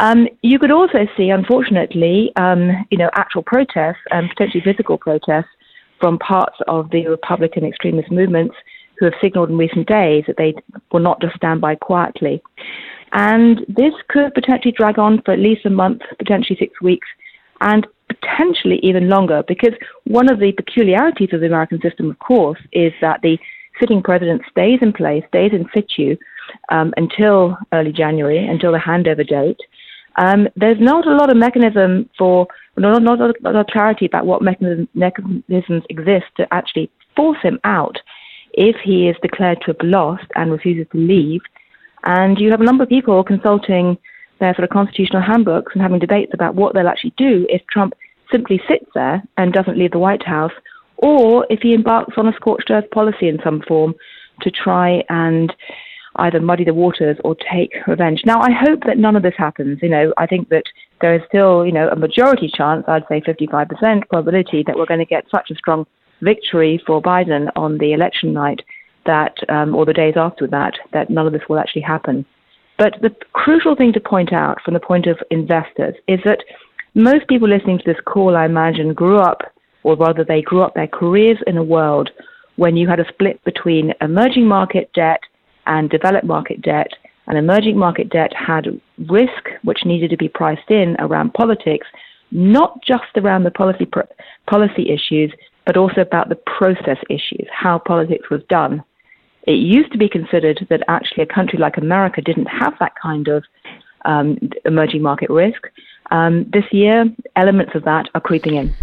Um, 0.00 0.26
you 0.42 0.58
could 0.58 0.70
also 0.70 1.06
see, 1.16 1.28
unfortunately, 1.28 2.32
um, 2.36 2.86
you 2.90 2.96
know, 2.96 3.10
actual 3.14 3.42
protests 3.42 4.00
and 4.10 4.28
potentially 4.30 4.62
physical 4.64 4.96
protests 4.96 5.50
from 6.00 6.18
parts 6.18 6.56
of 6.68 6.90
the 6.90 7.06
Republican 7.06 7.64
extremist 7.64 8.10
movements 8.10 8.54
who 8.98 9.04
have 9.04 9.14
signaled 9.20 9.50
in 9.50 9.58
recent 9.58 9.86
days 9.86 10.24
that 10.26 10.38
they 10.38 10.54
will 10.90 11.00
not 11.00 11.20
just 11.20 11.36
stand 11.36 11.60
by 11.60 11.74
quietly. 11.74 12.42
And 13.12 13.60
this 13.68 13.92
could 14.08 14.32
potentially 14.34 14.72
drag 14.72 14.98
on 14.98 15.20
for 15.22 15.32
at 15.32 15.38
least 15.38 15.66
a 15.66 15.70
month, 15.70 16.00
potentially 16.18 16.56
six 16.58 16.80
weeks, 16.80 17.08
and 17.60 17.86
potentially 18.08 18.78
even 18.82 19.08
longer, 19.08 19.42
because 19.46 19.74
one 20.04 20.30
of 20.32 20.40
the 20.40 20.52
peculiarities 20.52 21.30
of 21.32 21.40
the 21.40 21.46
American 21.46 21.80
system, 21.82 22.10
of 22.10 22.18
course, 22.20 22.58
is 22.72 22.92
that 23.02 23.20
the 23.22 23.38
sitting 23.78 24.02
president 24.02 24.42
stays 24.50 24.78
in 24.80 24.92
place, 24.92 25.24
stays 25.28 25.52
in 25.52 25.66
situ 25.74 26.16
um, 26.70 26.92
until 26.96 27.58
early 27.72 27.92
January, 27.92 28.46
until 28.46 28.72
the 28.72 28.78
handover 28.78 29.26
date. 29.26 29.60
Um, 30.16 30.48
there's 30.56 30.80
not 30.80 31.06
a 31.06 31.14
lot 31.14 31.30
of 31.30 31.36
mechanism 31.36 32.08
for, 32.18 32.46
not, 32.76 33.02
not 33.02 33.20
a 33.20 33.34
lot 33.42 33.56
of 33.56 33.66
clarity 33.68 34.06
about 34.06 34.26
what 34.26 34.42
mechanism, 34.42 34.88
mechanisms 34.94 35.84
exist 35.88 36.26
to 36.36 36.52
actually 36.52 36.90
force 37.16 37.38
him 37.42 37.58
out 37.64 37.96
if 38.52 38.76
he 38.82 39.08
is 39.08 39.16
declared 39.22 39.60
to 39.60 39.68
have 39.68 39.82
lost 39.82 40.24
and 40.34 40.50
refuses 40.50 40.86
to 40.92 40.98
leave. 40.98 41.40
And 42.04 42.38
you 42.38 42.50
have 42.50 42.60
a 42.60 42.64
number 42.64 42.82
of 42.82 42.88
people 42.88 43.22
consulting 43.22 43.98
their 44.40 44.54
sort 44.54 44.64
of 44.64 44.70
constitutional 44.70 45.22
handbooks 45.22 45.72
and 45.74 45.82
having 45.82 45.98
debates 45.98 46.32
about 46.34 46.54
what 46.54 46.74
they'll 46.74 46.88
actually 46.88 47.14
do 47.16 47.46
if 47.48 47.62
Trump 47.70 47.94
simply 48.32 48.60
sits 48.68 48.86
there 48.94 49.22
and 49.36 49.52
doesn't 49.52 49.78
leave 49.78 49.90
the 49.90 49.98
White 49.98 50.24
House, 50.24 50.52
or 50.96 51.46
if 51.50 51.60
he 51.60 51.74
embarks 51.74 52.14
on 52.16 52.28
a 52.28 52.32
scorched 52.32 52.70
earth 52.70 52.90
policy 52.90 53.28
in 53.28 53.38
some 53.44 53.62
form 53.66 53.94
to 54.42 54.50
try 54.50 55.02
and 55.08 55.52
either 56.16 56.40
muddy 56.40 56.64
the 56.64 56.74
waters 56.74 57.16
or 57.24 57.36
take 57.50 57.72
revenge. 57.86 58.22
Now, 58.24 58.40
I 58.40 58.50
hope 58.50 58.80
that 58.86 58.98
none 58.98 59.16
of 59.16 59.22
this 59.22 59.34
happens. 59.36 59.78
You 59.82 59.88
know, 59.88 60.12
I 60.18 60.26
think 60.26 60.48
that 60.48 60.64
there 61.00 61.14
is 61.14 61.22
still, 61.28 61.64
you 61.64 61.72
know, 61.72 61.88
a 61.88 61.96
majority 61.96 62.50
chance, 62.52 62.84
I'd 62.88 63.04
say 63.08 63.20
55% 63.20 64.08
probability 64.08 64.64
that 64.66 64.76
we're 64.76 64.86
going 64.86 65.00
to 65.00 65.06
get 65.06 65.24
such 65.30 65.50
a 65.50 65.54
strong 65.54 65.86
victory 66.20 66.82
for 66.86 67.00
Biden 67.00 67.48
on 67.56 67.78
the 67.78 67.92
election 67.92 68.32
night 68.32 68.60
that, 69.06 69.36
um, 69.48 69.74
or 69.74 69.86
the 69.86 69.92
days 69.92 70.14
after 70.16 70.46
that, 70.48 70.74
that 70.92 71.10
none 71.10 71.26
of 71.26 71.32
this 71.32 71.42
will 71.48 71.58
actually 71.58 71.82
happen. 71.82 72.26
But 72.76 72.94
the 73.02 73.14
crucial 73.32 73.76
thing 73.76 73.92
to 73.92 74.00
point 74.00 74.32
out 74.32 74.60
from 74.62 74.74
the 74.74 74.80
point 74.80 75.06
of 75.06 75.18
investors 75.30 75.94
is 76.08 76.20
that 76.24 76.44
most 76.94 77.28
people 77.28 77.48
listening 77.48 77.78
to 77.78 77.84
this 77.84 78.00
call, 78.04 78.36
I 78.36 78.46
imagine, 78.46 78.94
grew 78.94 79.18
up, 79.18 79.42
or 79.82 79.96
rather 79.96 80.24
they 80.24 80.42
grew 80.42 80.62
up 80.62 80.74
their 80.74 80.86
careers 80.86 81.38
in 81.46 81.56
a 81.56 81.62
world 81.62 82.10
when 82.56 82.76
you 82.76 82.88
had 82.88 83.00
a 83.00 83.08
split 83.08 83.42
between 83.44 83.94
emerging 84.00 84.46
market 84.46 84.90
debt 84.92 85.20
and 85.66 85.90
developed 85.90 86.26
market 86.26 86.62
debt 86.62 86.88
and 87.26 87.38
emerging 87.38 87.78
market 87.78 88.10
debt 88.10 88.32
had 88.34 88.80
risk 89.08 89.50
which 89.62 89.84
needed 89.84 90.10
to 90.10 90.16
be 90.16 90.28
priced 90.28 90.68
in 90.70 90.96
around 90.98 91.32
politics, 91.32 91.86
not 92.32 92.82
just 92.82 93.16
around 93.16 93.44
the 93.44 93.50
policy 93.50 93.88
policy 94.48 94.90
issues, 94.90 95.32
but 95.64 95.76
also 95.76 96.00
about 96.00 96.28
the 96.28 96.34
process 96.58 96.98
issues, 97.08 97.46
how 97.52 97.78
politics 97.78 98.30
was 98.30 98.42
done. 98.48 98.82
It 99.44 99.52
used 99.52 99.92
to 99.92 99.98
be 99.98 100.08
considered 100.08 100.66
that 100.70 100.82
actually 100.88 101.22
a 101.22 101.26
country 101.26 101.58
like 101.58 101.76
America 101.76 102.20
didn't 102.20 102.46
have 102.46 102.74
that 102.80 102.92
kind 103.00 103.28
of 103.28 103.44
um, 104.04 104.36
emerging 104.64 105.02
market 105.02 105.30
risk. 105.30 105.62
Um, 106.10 106.50
this 106.52 106.64
year, 106.72 107.04
elements 107.36 107.72
of 107.74 107.84
that 107.84 108.08
are 108.14 108.20
creeping 108.20 108.56
in. 108.56 108.74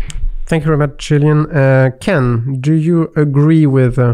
Thank 0.45 0.63
you 0.63 0.67
very 0.67 0.77
much, 0.77 0.97
Julian. 0.99 1.51
Uh, 1.51 1.89
Ken, 1.99 2.59
do 2.61 2.73
you 2.73 3.11
agree 3.17 3.65
with 3.65 3.99
uh, 3.99 4.13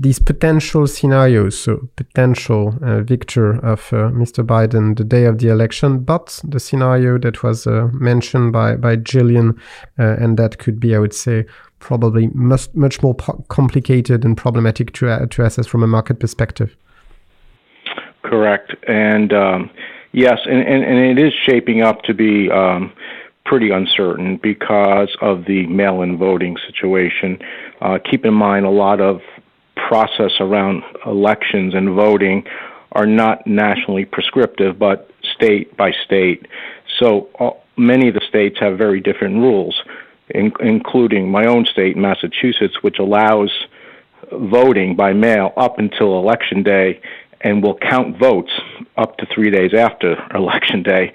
these 0.00 0.18
potential 0.18 0.86
scenarios, 0.86 1.60
so 1.60 1.88
potential 1.94 2.74
uh, 2.82 3.02
victor 3.02 3.62
of 3.62 3.92
uh, 3.92 4.08
Mr. 4.08 4.44
Biden 4.44 4.96
the 4.96 5.04
day 5.04 5.26
of 5.26 5.38
the 5.38 5.48
election, 5.48 5.98
but 5.98 6.40
the 6.42 6.58
scenario 6.58 7.18
that 7.18 7.42
was 7.42 7.66
uh, 7.66 7.88
mentioned 7.92 8.50
by 8.50 8.76
by 8.76 8.96
Gillian, 8.96 9.60
uh, 9.98 10.16
and 10.18 10.38
that 10.38 10.58
could 10.58 10.80
be, 10.80 10.96
I 10.96 10.98
would 10.98 11.12
say, 11.12 11.44
probably 11.80 12.28
much 12.28 12.74
much 12.74 13.02
more 13.02 13.14
complicated 13.48 14.24
and 14.24 14.38
problematic 14.38 14.92
to 14.94 15.10
uh, 15.10 15.26
to 15.26 15.44
assess 15.44 15.66
from 15.66 15.82
a 15.82 15.86
market 15.86 16.18
perspective. 16.18 16.74
Correct, 18.22 18.74
and 18.88 19.34
um, 19.34 19.70
yes, 20.12 20.38
and, 20.46 20.60
and, 20.60 20.82
and, 20.82 21.18
it 21.18 21.22
is 21.22 21.34
shaping 21.46 21.82
up 21.82 22.02
to 22.02 22.14
be. 22.14 22.50
Um, 22.50 22.92
pretty 23.46 23.70
uncertain 23.70 24.38
because 24.40 25.08
of 25.22 25.44
the 25.46 25.66
mail-in 25.66 26.16
voting 26.16 26.56
situation. 26.68 27.36
Uh, 27.80 27.98
keep 27.98 28.24
in 28.24 28.34
mind, 28.34 28.64
a 28.64 28.70
lot 28.70 29.00
of 29.00 29.20
process 29.88 30.32
around 30.40 30.82
elections 31.06 31.74
and 31.74 31.94
voting 31.94 32.44
are 32.92 33.06
not 33.06 33.46
nationally 33.46 34.04
prescriptive, 34.04 34.78
but 34.78 35.10
state 35.34 35.76
by 35.76 35.92
state. 36.04 36.46
So 36.98 37.28
uh, 37.38 37.50
many 37.76 38.08
of 38.08 38.14
the 38.14 38.22
states 38.28 38.58
have 38.60 38.76
very 38.76 39.00
different 39.00 39.36
rules, 39.36 39.80
in, 40.30 40.52
including 40.60 41.30
my 41.30 41.46
own 41.46 41.66
state, 41.66 41.96
Massachusetts, 41.96 42.82
which 42.82 42.98
allows 42.98 43.50
voting 44.32 44.96
by 44.96 45.12
mail 45.12 45.52
up 45.56 45.78
until 45.78 46.18
election 46.18 46.62
day 46.62 47.00
and 47.42 47.62
will 47.62 47.76
count 47.78 48.18
votes 48.18 48.52
up 48.96 49.16
to 49.16 49.26
three 49.34 49.50
days 49.50 49.72
after 49.74 50.16
election 50.34 50.82
day. 50.82 51.12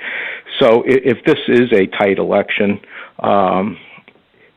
So 0.60 0.84
if, 0.86 1.24
this 1.26 1.40
is 1.48 1.72
a 1.72 1.86
tight 1.88 2.18
election, 2.18 2.80
um, 3.20 3.78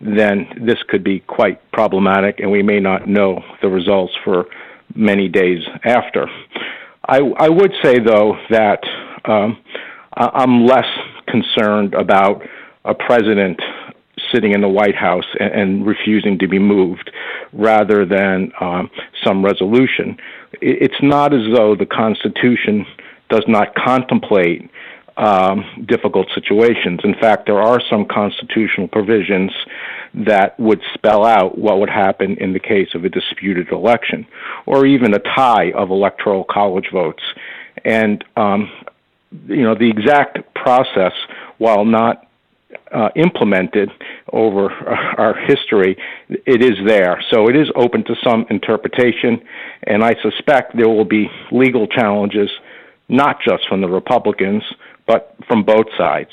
then 0.01 0.47
this 0.61 0.79
could 0.89 1.03
be 1.03 1.21
quite 1.21 1.71
problematic, 1.73 2.41
and 2.41 2.51
we 2.51 2.63
may 2.63 2.81
not 2.81 3.09
know 3.09 3.43
the 3.63 3.69
results 3.69 4.15
for 4.25 4.47
many 4.95 5.29
days 5.29 5.63
after. 5.85 6.29
I, 7.07 7.19
I 7.19 7.49
would 7.49 7.73
say, 7.83 7.99
though, 7.99 8.37
that 8.51 8.81
um, 9.25 9.59
I'm 10.17 10.67
less 10.67 10.87
concerned 11.27 11.95
about 11.95 12.43
a 12.85 12.95
president 12.95 13.61
sitting 14.33 14.53
in 14.53 14.61
the 14.61 14.69
White 14.69 14.95
House 14.95 15.25
and, 15.41 15.53
and 15.53 15.87
refusing 15.87 16.39
to 16.39 16.49
be 16.49 16.59
moved 16.59 17.11
rather 17.53 18.05
than 18.05 18.53
um, 18.61 18.91
some 19.25 19.45
resolution. 19.45 20.17
It's 20.61 21.03
not 21.03 21.33
as 21.33 21.43
though 21.55 21.75
the 21.75 21.87
Constitution 21.87 22.87
does 23.31 23.45
not 23.47 23.75
contemplate 23.75 24.71
um, 25.19 25.85
difficult 25.89 26.29
situations. 26.33 27.01
In 27.03 27.15
fact, 27.15 27.47
there 27.47 27.61
are 27.61 27.81
some 27.91 28.07
constitutional 28.07 28.87
provisions 28.87 29.51
that 30.15 30.59
would 30.61 30.81
spell 30.95 31.25
out 31.25 31.59
what 31.59 31.81
would 31.81 31.91
happen 31.91 32.37
in 32.39 32.53
the 32.53 32.61
case 32.61 32.89
of 32.95 33.05
a 33.05 33.09
disputed 33.09 33.71
election 33.73 34.27
or 34.65 34.87
even 34.87 35.13
a 35.13 35.19
tie 35.19 35.73
of 35.73 35.91
electoral 35.91 36.45
college 36.45 36.89
votes. 36.93 37.23
And, 37.85 38.25
um, 38.37 38.71
you 39.49 39.65
know, 39.65 39.75
the 39.75 39.91
exact 39.91 40.55
process, 40.55 41.13
while 41.59 41.85
not 41.85 42.29
uh, 42.93 43.09
implemented 43.17 43.91
over 44.33 44.71
our 45.19 45.35
history, 45.35 45.97
it 46.29 46.63
is 46.63 46.79
there. 46.87 47.23
So 47.33 47.49
it 47.49 47.57
is 47.57 47.69
open 47.75 48.05
to 48.05 48.15
some 48.23 48.47
interpretation, 48.51 49.43
and 49.83 50.05
I 50.05 50.15
suspect 50.23 50.77
there 50.77 50.89
will 50.89 51.05
be 51.05 51.29
legal 51.51 51.89
challenges, 51.89 52.51
not 53.09 53.41
just 53.43 53.67
from 53.69 53.81
the 53.81 53.89
Republicans, 53.89 54.63
but 55.09 55.35
from 55.49 55.65
both 55.65 55.87
sides. 55.97 56.31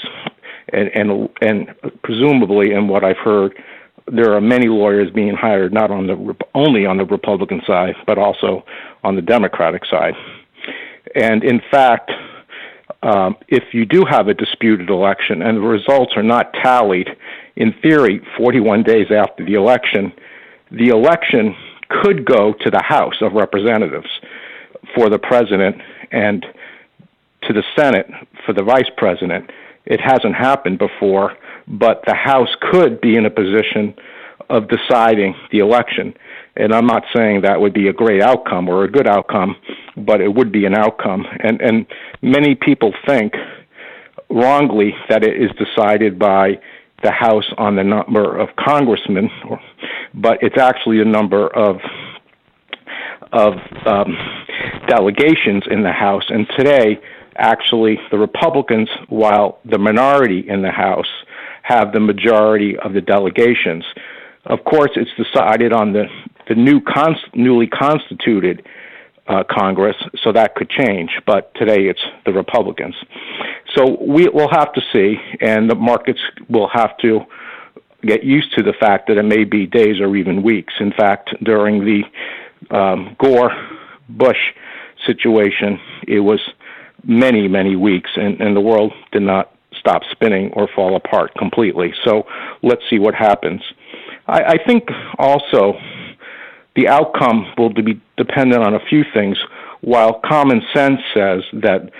And, 0.72 0.89
and, 0.94 1.29
and 1.41 1.75
presumably, 2.03 2.74
in 2.74 2.88
what 2.88 3.03
I've 3.03 3.17
heard, 3.17 3.55
there 4.12 4.36
are 4.36 4.41
many 4.41 4.67
lawyers 4.67 5.10
being 5.10 5.34
hired 5.34 5.74
not 5.74 5.89
on 5.89 6.05
the 6.05 6.36
only 6.53 6.86
on 6.86 6.98
the 6.98 7.05
Republican 7.05 7.62
side, 7.65 7.96
but 8.05 8.20
also 8.20 8.63
on 9.03 9.15
the 9.15 9.22
Democratic 9.22 9.84
side. 9.86 10.13
And 11.15 11.44
in 11.44 11.62
fact, 11.72 12.12
um, 13.01 13.36
if 13.48 13.63
you 13.74 13.86
do 13.86 14.03
have 14.08 14.27
a 14.27 14.34
disputed 14.34 14.89
election 14.89 15.41
and 15.41 15.58
the 15.58 15.62
results 15.62 16.13
are 16.15 16.24
not 16.24 16.53
tallied, 16.62 17.08
in 17.55 17.74
theory, 17.82 18.22
41 18.38 18.84
days 18.84 19.08
after 19.12 19.46
the 19.46 19.53
election, 19.53 20.12
the 20.72 20.89
election 20.89 21.55
could 21.89 22.25
go 22.25 22.53
to 22.53 22.70
the 22.70 22.82
House 22.82 23.15
of 23.22 23.34
Representatives 23.34 24.10
for 24.96 25.10
the 25.10 25.20
president 25.20 25.77
and 26.12 26.46
to 27.48 27.54
the 27.54 27.64
Senate 27.75 28.08
for 28.46 28.54
the 28.54 28.64
vice 28.64 28.90
president. 28.98 29.50
It 29.86 30.02
hasn't 30.02 30.36
happened 30.36 30.80
before, 30.80 31.38
but 31.68 32.04
the 32.08 32.16
House 32.16 32.50
could 32.72 33.02
be 33.02 33.16
in 33.16 33.25
a 33.25 33.30
position 33.30 33.94
of 34.50 34.68
deciding 34.68 35.36
the 35.52 35.60
election. 35.60 36.14
And 36.56 36.74
I'm 36.74 36.88
not 36.88 37.04
saying 37.16 37.42
that 37.42 37.60
would 37.60 37.74
be 37.74 37.88
a 37.88 37.94
great 37.94 38.22
outcome 38.22 38.70
or 38.70 38.84
a 38.84 38.92
good 38.92 39.08
outcome, 39.08 39.56
but 39.98 40.22
it 40.22 40.34
would 40.34 40.52
be 40.52 40.66
an 40.66 40.75
outcome. 40.75 41.25
And 41.40 41.62
and 41.62 41.86
many 42.22 42.56
people 42.56 42.94
think 43.06 43.34
wrongly 44.30 44.94
that 45.10 45.24
it 45.24 45.42
is 45.42 45.52
decided 45.58 46.18
by 46.18 46.60
the 47.04 47.12
House 47.12 47.46
on 47.58 47.75
the 47.75 47.84
number 47.84 48.38
of 48.38 48.50
congressmen, 48.56 49.30
but 50.14 50.38
it's 50.42 50.58
actually 50.58 51.02
a 51.02 51.06
number 51.06 51.48
of 51.48 51.78
of 53.34 53.54
um, 53.86 54.16
delegations 54.88 55.64
in 55.70 55.84
the 55.84 55.92
House. 55.92 56.24
And 56.30 56.48
today, 56.58 57.00
actually 57.38 58.00
the 58.12 58.18
Republicans, 58.18 58.89
while 59.10 59.60
the 59.65 59.77
minority 59.77 60.46
in 60.48 60.62
the 60.62 60.72
House 60.72 61.10
have 61.63 61.94
the 61.94 62.00
majority 62.00 62.77
of 62.77 62.94
the 62.94 63.01
delegations. 63.01 63.84
Of 64.46 64.63
course, 64.63 64.92
it's 64.96 65.10
decided 65.18 65.74
on 65.74 65.94
the, 65.94 66.06
the 66.48 66.56
new 66.56 66.80
cons- 66.80 67.18
newly 67.34 67.68
constituted 67.68 68.68
uh, 69.27 69.44
Congress, 69.50 69.96
so 70.24 70.32
that 70.32 70.54
could 70.56 70.70
change. 70.70 71.10
But 71.25 71.54
today 71.56 71.88
it's 71.88 72.04
the 72.25 72.34
Republicans. 72.34 72.96
So 73.75 73.98
we 74.00 74.30
will 74.30 74.50
have 74.50 74.72
to 74.74 74.82
see, 74.94 75.18
and 75.42 75.70
the 75.70 75.75
markets 75.75 76.20
will 76.48 76.70
have 76.72 76.96
to 77.00 77.22
get 78.04 78.24
used 78.24 78.54
to 78.56 78.63
the 78.63 78.74
fact 78.74 79.08
that 79.08 79.18
it 79.18 79.24
may 79.24 79.44
be 79.44 79.65
days 79.65 80.00
or 80.00 80.15
even 80.15 80.44
weeks. 80.44 80.74
In 80.80 80.92
fact, 80.92 81.32
during 81.44 81.84
the 81.84 82.04
um, 82.75 83.15
Gore 83.18 83.51
Bush 84.10 84.54
situation, 85.08 85.80
it 86.08 86.20
was 86.20 86.39
many, 87.06 87.48
many 87.48 87.76
weeks, 87.76 88.10
and, 88.16 88.42
and 88.42 88.56
the 88.56 88.62
world 88.62 88.94
did 89.12 89.22
not 89.22 89.52
stop 89.80 90.02
spinning 90.12 90.52
or 90.54 90.68
fall 90.76 90.96
apart 90.96 91.34
completely. 91.36 91.94
So 92.04 92.24
let's 92.64 92.82
see 92.90 93.00
what 93.00 93.14
happens. 93.14 93.62
I, 94.28 94.44
I 94.44 94.58
think 94.66 94.90
also 95.18 95.74
the 96.76 96.88
outcome 96.88 97.46
will 97.58 97.74
be 97.74 98.02
dependent 98.18 98.64
on 98.64 98.74
a 98.74 98.80
few 98.90 99.04
things. 99.14 99.38
While 99.82 100.20
common 100.26 100.62
sense 100.74 101.00
says 101.14 101.44
that 101.54 101.92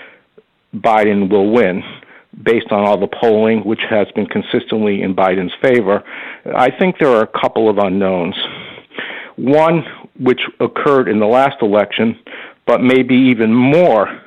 Biden 0.74 1.30
will 1.30 1.52
win, 1.52 1.82
based 2.42 2.70
on 2.70 2.86
all 2.86 2.98
the 2.98 3.06
polling, 3.06 3.60
which 3.60 3.80
has 3.88 4.08
been 4.14 4.26
consistently 4.26 5.02
in 5.02 5.14
Biden's 5.14 5.54
favor, 5.62 6.02
I 6.54 6.70
think 6.76 6.98
there 6.98 7.10
are 7.10 7.22
a 7.22 7.40
couple 7.40 7.70
of 7.70 7.78
unknowns. 7.78 8.36
One, 9.36 9.84
which 10.18 10.40
occurred 10.60 11.08
in 11.08 11.20
the 11.20 11.26
last 11.26 11.62
election, 11.62 12.18
but 12.66 12.80
maybe 12.80 13.14
even 13.14 13.54
more 13.54 14.20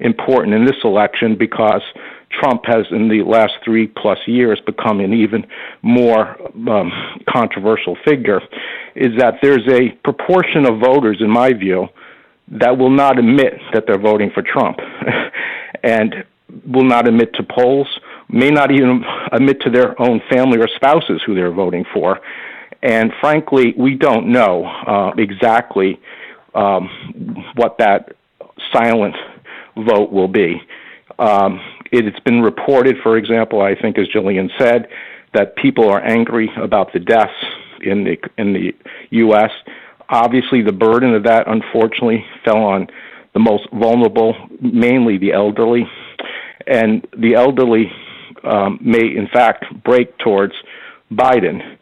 important 0.00 0.54
in 0.54 0.64
this 0.64 0.76
election 0.84 1.36
because 1.36 1.82
Trump 2.30 2.64
has, 2.66 2.86
in 2.90 3.08
the 3.08 3.22
last 3.22 3.54
three 3.64 3.86
plus 3.86 4.18
years, 4.26 4.60
become 4.66 5.00
an 5.00 5.12
even 5.12 5.46
more 5.82 6.36
um, 6.68 6.92
controversial 7.28 7.96
figure, 8.04 8.40
is 8.94 9.16
that 9.18 9.34
there's 9.40 9.66
a 9.68 9.90
proportion 10.02 10.66
of 10.66 10.80
voters, 10.80 11.18
in 11.20 11.30
my 11.30 11.52
view, 11.52 11.88
that 12.48 12.76
will 12.76 12.90
not 12.90 13.18
admit 13.18 13.54
that 13.72 13.84
they're 13.86 13.98
voting 13.98 14.30
for 14.30 14.42
Trump 14.42 14.78
and 15.82 16.24
will 16.66 16.84
not 16.84 17.08
admit 17.08 17.32
to 17.34 17.42
polls, 17.42 17.88
may 18.28 18.50
not 18.50 18.70
even 18.70 19.02
admit 19.32 19.60
to 19.60 19.70
their 19.70 20.00
own 20.00 20.20
family 20.30 20.58
or 20.58 20.68
spouses 20.76 21.22
who 21.24 21.34
they're 21.34 21.52
voting 21.52 21.84
for. 21.92 22.20
And 22.82 23.12
frankly, 23.20 23.74
we 23.78 23.94
don't 23.94 24.28
know 24.28 24.64
uh, 24.64 25.12
exactly 25.16 25.98
um, 26.54 27.44
what 27.54 27.78
that 27.78 28.14
silent 28.72 29.16
vote 29.76 30.12
will 30.12 30.28
be. 30.28 30.60
Um, 31.18 31.60
it, 31.92 32.04
has 32.04 32.20
been 32.24 32.40
reported, 32.40 32.96
for 33.02 33.16
example, 33.16 33.60
I 33.60 33.74
think, 33.80 33.98
as 33.98 34.08
Gillian 34.08 34.50
said, 34.58 34.88
that 35.32 35.56
people 35.56 35.88
are 35.88 36.00
angry 36.00 36.50
about 36.56 36.92
the 36.92 37.00
deaths 37.00 37.32
in 37.82 38.04
the 38.04 38.16
in 38.38 38.52
the 38.52 38.72
U.S. 39.10 39.50
Obviously, 40.08 40.62
the 40.62 40.72
burden 40.72 41.14
of 41.14 41.24
that, 41.24 41.46
unfortunately, 41.46 42.24
fell 42.44 42.62
on 42.62 42.88
the 43.32 43.40
most 43.40 43.68
vulnerable, 43.72 44.34
mainly 44.60 45.18
the 45.18 45.32
elderly, 45.32 45.86
and 46.66 47.06
the 47.18 47.34
elderly 47.34 47.90
um, 48.44 48.78
may, 48.80 49.00
in 49.00 49.28
fact, 49.32 49.64
break 49.84 50.16
towards 50.18 50.54
Biden. 51.12 51.76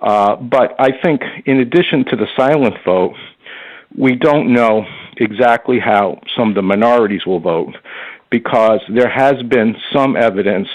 Uh, 0.00 0.36
but 0.36 0.74
I 0.78 0.90
think, 1.02 1.22
in 1.46 1.60
addition 1.60 2.04
to 2.06 2.16
the 2.16 2.26
silent 2.36 2.74
vote, 2.84 3.14
we 3.96 4.14
don't 4.14 4.52
know 4.52 4.84
exactly 5.16 5.78
how 5.78 6.20
some 6.36 6.50
of 6.50 6.54
the 6.54 6.62
minorities 6.62 7.24
will 7.26 7.40
vote 7.40 7.74
because 8.30 8.80
there 8.92 9.08
has 9.08 9.34
been 9.48 9.76
some 9.92 10.16
evidence 10.16 10.68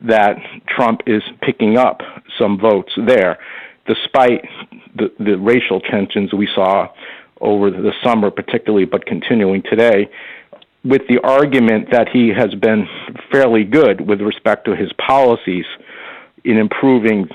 that 0.00 0.36
Trump 0.66 1.00
is 1.06 1.22
picking 1.42 1.76
up 1.76 2.00
some 2.38 2.58
votes 2.58 2.92
there, 3.06 3.38
despite 3.86 4.44
the, 4.96 5.12
the 5.18 5.36
racial 5.38 5.80
tensions 5.80 6.32
we 6.32 6.48
saw 6.54 6.88
over 7.40 7.70
the 7.70 7.92
summer, 8.02 8.30
particularly, 8.30 8.84
but 8.84 9.06
continuing 9.06 9.62
today, 9.62 10.08
with 10.84 11.02
the 11.08 11.18
argument 11.22 11.90
that 11.90 12.08
he 12.08 12.28
has 12.28 12.54
been 12.54 12.88
fairly 13.30 13.64
good 13.64 14.00
with 14.00 14.20
respect 14.20 14.64
to 14.64 14.74
his 14.74 14.92
policies 14.94 15.64
in 16.44 16.56
improving 16.56 17.28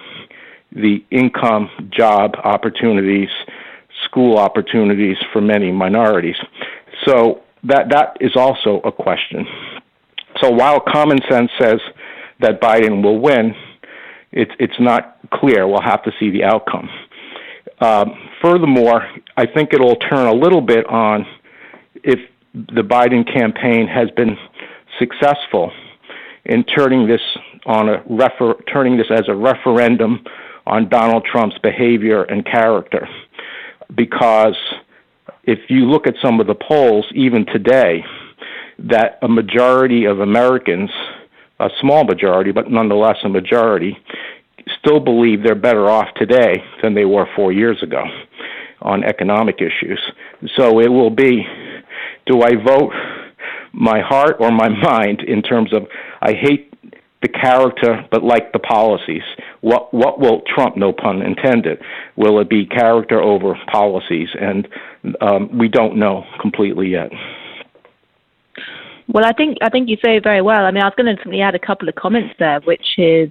the 0.72 1.04
income, 1.12 1.70
job 1.90 2.36
opportunities, 2.44 3.30
school 4.06 4.38
opportunities 4.38 5.18
for 5.32 5.42
many 5.42 5.72
minorities. 5.72 6.36
So 7.06 7.42
that 7.64 7.90
that 7.90 8.18
is 8.20 8.36
also 8.36 8.82
a 8.84 8.92
question. 8.92 9.46
So 10.42 10.50
while 10.50 10.80
common 10.80 11.20
sense 11.30 11.52
says 11.60 11.80
that 12.40 12.62
Biden 12.62 13.04
will 13.04 13.20
win, 13.20 13.56
it's 14.32 14.52
it's 14.60 14.80
not 14.80 15.18
clear. 15.32 15.68
We'll 15.68 15.82
have 15.82 16.04
to 16.04 16.12
see 16.20 16.30
the 16.32 16.44
outcome. 16.44 16.90
Um, 17.80 18.30
furthermore, 18.42 19.08
I 19.36 19.46
think 19.46 19.74
it'll 19.74 19.96
turn 19.96 20.28
a 20.28 20.34
little 20.34 20.62
bit 20.62 20.86
on 20.88 21.26
if 21.96 22.20
the 22.54 22.82
Biden 22.82 23.26
campaign 23.26 23.88
has 23.88 24.10
been 24.12 24.38
successful 25.00 25.72
in 26.46 26.64
turning 26.64 27.08
this 27.08 27.22
on 27.66 27.90
a 27.90 28.04
refer- 28.10 28.62
turning 28.72 28.98
this 28.98 29.08
as 29.10 29.24
a 29.28 29.36
referendum 29.36 30.24
on 30.66 30.90
Donald 30.90 31.26
Trump's 31.26 31.58
behavior 31.60 32.24
and 32.24 32.46
character, 32.46 33.08
because 33.96 34.56
if 35.44 35.60
you 35.70 35.86
look 35.86 36.08
at 36.08 36.16
some 36.22 36.40
of 36.40 36.48
the 36.48 36.56
polls, 36.56 37.06
even 37.14 37.46
today, 37.46 38.04
that 38.80 39.20
a 39.22 39.28
majority 39.28 40.06
of 40.06 40.20
Americans, 40.20 40.90
a 41.60 41.70
small 41.80 42.04
majority, 42.04 42.52
but 42.52 42.70
nonetheless 42.70 43.18
a 43.24 43.30
majority, 43.30 43.98
still 44.80 45.00
believe 45.00 45.44
they're 45.44 45.56
better 45.56 45.90
off 45.90 46.08
today 46.16 46.64
than 46.82 46.94
they 46.94 47.06
were 47.06 47.28
four 47.36 47.52
years 47.52 47.82
ago 47.84 48.04
on 48.82 49.04
economic 49.04 49.62
issues. 49.62 50.00
So 50.58 50.80
it 50.80 50.90
will 50.90 51.10
be 51.10 51.46
do 52.26 52.42
I 52.42 52.56
vote 52.56 52.94
my 53.74 54.00
heart 54.02 54.38
or 54.40 54.52
my 54.52 54.70
mind 54.84 55.22
in 55.22 55.42
terms 55.42 55.74
of 55.74 55.88
I 56.22 56.34
hate 56.34 56.73
the 57.24 57.30
character 57.30 58.06
but 58.12 58.24
like 58.24 58.54
the 58.54 58.60
policies? 58.60 59.24
What 59.62 59.92
what 59.94 60.20
will 60.20 60.42
Trump, 60.54 60.78
no 60.78 60.94
pun 60.94 61.24
intended, 61.24 61.82
will 62.16 62.40
it 62.40 62.50
be 62.50 62.68
character 62.68 63.20
over 63.20 63.58
policies? 63.72 64.30
And 64.40 64.68
um, 65.22 65.58
we 65.58 65.68
don't 65.68 65.98
know 65.98 66.26
completely 66.40 66.90
yet. 66.90 67.10
Well, 69.08 69.26
I 69.26 69.34
think 69.34 69.58
I 69.62 69.70
think 69.70 69.90
you 69.90 69.98
say 70.04 70.18
it 70.18 70.24
very 70.24 70.42
well. 70.42 70.66
I 70.66 70.72
mean, 70.72 70.84
I 70.84 70.86
was 70.86 70.94
going 70.96 71.14
to 71.14 71.22
simply 71.22 71.42
add 71.42 71.56
a 71.56 71.60
couple 71.60 71.90
of 71.90 71.96
comments 71.96 72.36
there, 72.40 72.60
which 72.62 72.98
is 72.98 73.30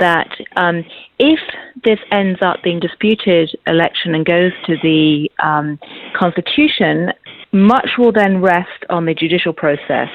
that 0.00 0.28
um, 0.56 0.84
if 1.18 1.38
this 1.84 1.98
ends 2.10 2.40
up 2.42 2.62
being 2.62 2.80
disputed 2.80 3.56
election 3.66 4.14
and 4.14 4.24
goes 4.26 4.52
to 4.66 4.76
the 4.82 5.30
um, 5.42 5.78
Constitution, 6.16 7.10
much 7.52 7.90
will 7.98 8.12
then 8.12 8.40
rest 8.40 8.84
on 8.90 9.06
the 9.06 9.14
judicial 9.14 9.52
process 9.52 10.08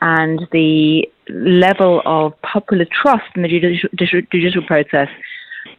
and 0.00 0.46
the 0.52 1.04
level 1.30 2.02
of 2.04 2.40
popular 2.42 2.86
trust 3.02 3.24
in 3.34 3.42
the 3.42 3.48
judicial, 3.48 3.88
judicial 4.30 4.62
process. 4.66 5.08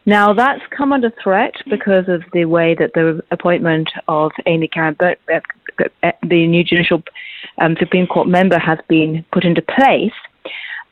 Now, 0.06 0.32
that's 0.32 0.62
come 0.76 0.92
under 0.92 1.10
threat 1.22 1.54
because 1.68 2.08
of 2.08 2.22
the 2.32 2.46
way 2.46 2.74
that 2.78 2.92
the 2.94 3.22
appointment 3.30 3.90
of 4.08 4.32
Amy 4.46 4.68
Coney 4.68 4.96
the 6.22 6.46
new 6.46 6.64
judicial 6.64 7.02
um, 7.58 7.76
Supreme 7.78 8.06
Court 8.06 8.28
member, 8.28 8.58
has 8.58 8.78
been 8.88 9.24
put 9.32 9.44
into 9.44 9.62
place. 9.62 10.12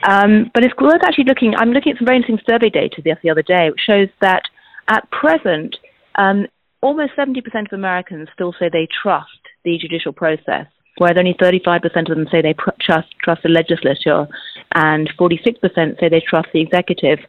Um, 0.03 0.51
but 0.55 0.65
it's 0.65 0.75
worth 0.81 1.03
actually 1.03 1.25
looking. 1.25 1.55
I'm 1.57 1.73
looking 1.73 1.93
at 1.93 1.99
some 1.99 2.07
very 2.07 2.19
interesting 2.19 2.45
survey 2.49 2.71
data 2.71 3.03
the, 3.03 3.15
the 3.23 3.31
other 3.31 3.43
day, 3.43 3.71
which 3.71 3.81
shows 3.85 4.09
that 4.21 4.43
at 4.89 5.11
present, 5.11 5.77
um, 6.15 6.47
almost 6.81 7.13
70% 7.17 7.39
of 7.45 7.73
Americans 7.73 8.29
still 8.33 8.55
say 8.59 8.69
they 8.73 8.87
trust 9.03 9.29
the 9.65 9.77
judicial 9.79 10.13
process, 10.13 10.67
whereas 10.99 11.17
only 11.19 11.35
35% 11.35 11.85
of 11.85 12.17
them 12.17 12.29
say 12.31 12.43
they 12.43 12.55
trust, 12.81 13.09
trust 13.23 13.43
the 13.43 13.49
legislature, 13.49 14.27
and 14.75 15.11
46% 15.19 16.01
say 16.01 16.09
they 16.09 16.21
trust 16.21 16.49
the 16.53 16.61
executive. 16.61 17.21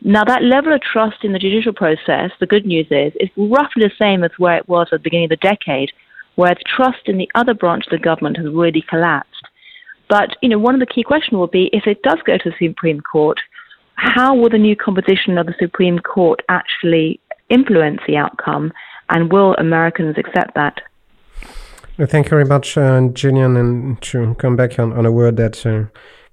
Now, 0.00 0.24
that 0.24 0.42
level 0.42 0.72
of 0.72 0.80
trust 0.80 1.18
in 1.22 1.32
the 1.32 1.38
judicial 1.38 1.72
process, 1.72 2.30
the 2.40 2.46
good 2.46 2.66
news 2.66 2.86
is, 2.90 3.12
is 3.20 3.28
roughly 3.36 3.84
the 3.84 3.90
same 4.00 4.24
as 4.24 4.30
where 4.38 4.56
it 4.56 4.68
was 4.68 4.88
at 4.90 5.00
the 5.00 5.02
beginning 5.02 5.26
of 5.26 5.30
the 5.30 5.48
decade, 5.48 5.92
where 6.36 6.54
the 6.54 6.64
trust 6.64 7.06
in 7.06 7.18
the 7.18 7.30
other 7.34 7.54
branch 7.54 7.86
of 7.86 7.90
the 7.90 7.98
government 7.98 8.38
has 8.38 8.46
really 8.46 8.84
collapsed. 8.88 9.44
But, 10.08 10.36
you 10.40 10.48
know, 10.48 10.58
one 10.58 10.74
of 10.74 10.80
the 10.80 10.86
key 10.86 11.02
questions 11.02 11.36
will 11.36 11.46
be 11.46 11.70
if 11.72 11.86
it 11.86 12.02
does 12.02 12.18
go 12.24 12.38
to 12.38 12.50
the 12.50 12.68
Supreme 12.68 13.00
Court, 13.00 13.38
how 13.94 14.34
will 14.34 14.50
the 14.50 14.58
new 14.58 14.74
composition 14.74 15.38
of 15.38 15.46
the 15.46 15.54
Supreme 15.60 15.98
Court 15.98 16.40
actually 16.48 17.20
influence 17.50 18.00
the 18.06 18.16
outcome, 18.16 18.72
and 19.10 19.30
will 19.30 19.54
Americans 19.54 20.16
accept 20.18 20.54
that? 20.54 20.80
Thank 21.98 22.26
you 22.26 22.30
very 22.30 22.46
much, 22.46 22.78
uh, 22.78 22.80
and 22.80 23.14
to 23.14 24.34
come 24.38 24.56
back 24.56 24.78
on, 24.78 24.92
on 24.94 25.04
a 25.04 25.12
word 25.12 25.36
that 25.36 25.66
uh, 25.66 25.84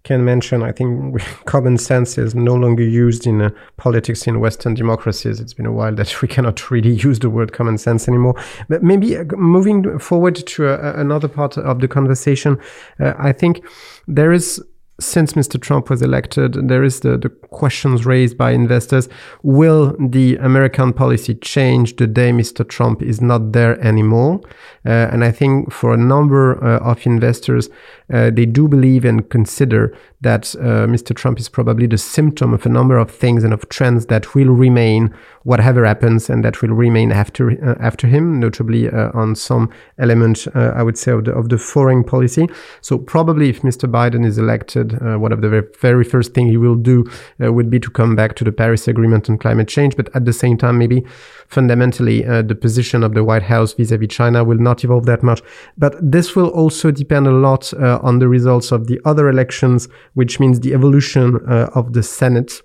Ken 0.03 0.23
mentioned, 0.23 0.63
I 0.63 0.71
think 0.71 1.21
common 1.45 1.77
sense 1.77 2.17
is 2.17 2.33
no 2.33 2.55
longer 2.55 2.83
used 2.83 3.27
in 3.27 3.41
uh, 3.41 3.49
politics 3.75 4.25
in 4.25 4.39
Western 4.39 4.73
democracies. 4.73 5.41
It's 5.41 5.53
been 5.53 5.65
a 5.65 5.71
while 5.71 5.93
that 5.95 6.21
we 6.21 6.29
cannot 6.29 6.71
really 6.71 6.93
use 6.93 7.19
the 7.19 7.29
word 7.29 7.51
common 7.51 7.77
sense 7.77 8.07
anymore. 8.07 8.35
But 8.69 8.83
maybe 8.83 9.17
uh, 9.17 9.25
moving 9.35 9.99
forward 9.99 10.35
to 10.35 10.67
uh, 10.69 10.93
another 10.95 11.27
part 11.27 11.57
of 11.57 11.81
the 11.81 11.89
conversation, 11.89 12.57
uh, 12.99 13.13
I 13.17 13.33
think 13.33 13.61
there 14.07 14.31
is 14.31 14.63
since 14.99 15.33
Mr. 15.33 15.59
Trump 15.59 15.89
was 15.89 16.01
elected, 16.01 16.53
there 16.67 16.83
is 16.83 16.99
the, 16.99 17.17
the 17.17 17.29
questions 17.29 18.05
raised 18.05 18.37
by 18.37 18.51
investors. 18.51 19.09
Will 19.43 19.95
the 19.99 20.35
American 20.37 20.93
policy 20.93 21.35
change 21.35 21.95
the 21.95 22.07
day 22.07 22.31
Mr. 22.31 22.67
Trump 22.67 23.01
is 23.01 23.21
not 23.21 23.51
there 23.53 23.79
anymore? 23.81 24.41
Uh, 24.85 25.09
and 25.11 25.23
I 25.23 25.31
think 25.31 25.71
for 25.71 25.93
a 25.93 25.97
number 25.97 26.63
uh, 26.63 26.79
of 26.79 27.05
investors, 27.05 27.69
uh, 28.13 28.29
they 28.29 28.45
do 28.45 28.67
believe 28.67 29.05
and 29.05 29.29
consider 29.29 29.95
that 30.21 30.53
uh, 30.55 30.85
Mr. 30.87 31.15
Trump 31.15 31.39
is 31.39 31.49
probably 31.49 31.87
the 31.87 31.97
symptom 31.97 32.53
of 32.53 32.65
a 32.65 32.69
number 32.69 32.97
of 32.97 33.09
things 33.09 33.43
and 33.43 33.53
of 33.53 33.67
trends 33.69 34.07
that 34.07 34.35
will 34.35 34.51
remain 34.51 35.13
whatever 35.43 35.85
happens 35.85 36.29
and 36.29 36.43
that 36.43 36.61
will 36.61 36.69
remain 36.69 37.11
after 37.11 37.51
uh, 37.51 37.75
after 37.79 38.07
him, 38.07 38.39
notably 38.39 38.89
uh, 38.89 39.11
on 39.13 39.35
some 39.35 39.69
element, 39.97 40.47
uh, 40.55 40.73
I 40.75 40.83
would 40.83 40.97
say, 40.97 41.11
of 41.11 41.25
the, 41.25 41.33
of 41.33 41.49
the 41.49 41.57
foreign 41.57 42.03
policy. 42.03 42.47
So 42.81 42.97
probably 42.97 43.49
if 43.49 43.61
Mr. 43.61 43.89
Biden 43.89 44.25
is 44.25 44.37
elected, 44.37 45.01
uh, 45.01 45.17
one 45.17 45.31
of 45.31 45.41
the 45.41 45.49
very, 45.49 45.67
very 45.79 46.03
first 46.03 46.33
thing 46.33 46.47
he 46.47 46.57
will 46.57 46.75
do 46.75 47.05
uh, 47.43 47.51
would 47.53 47.69
be 47.69 47.79
to 47.79 47.89
come 47.89 48.15
back 48.15 48.35
to 48.35 48.43
the 48.43 48.51
Paris 48.51 48.87
Agreement 48.87 49.29
on 49.29 49.37
climate 49.37 49.67
change. 49.67 49.95
But 49.95 50.13
at 50.15 50.25
the 50.25 50.33
same 50.33 50.57
time, 50.57 50.77
maybe 50.77 51.05
fundamentally, 51.47 52.21
the 52.21 52.55
position 52.55 53.03
of 53.03 53.15
the 53.15 53.23
White 53.23 53.43
House 53.43 53.73
vis-a-vis 53.73 54.09
China 54.09 54.43
will 54.43 54.59
not 54.59 54.83
evolve 54.83 55.05
that 55.07 55.23
much. 55.23 55.41
But 55.77 55.95
this 55.99 56.35
will 56.35 56.49
also 56.49 56.91
depend 56.91 57.25
a 57.25 57.31
lot 57.31 57.73
on 57.73 58.19
the 58.19 58.27
results 58.27 58.71
of 58.71 58.85
the 58.87 58.99
other 59.03 59.29
elections 59.29 59.87
which 60.13 60.39
means 60.39 60.59
the 60.59 60.73
evolution 60.73 61.37
of 61.47 61.93
the 61.93 62.03
Senate 62.03 62.61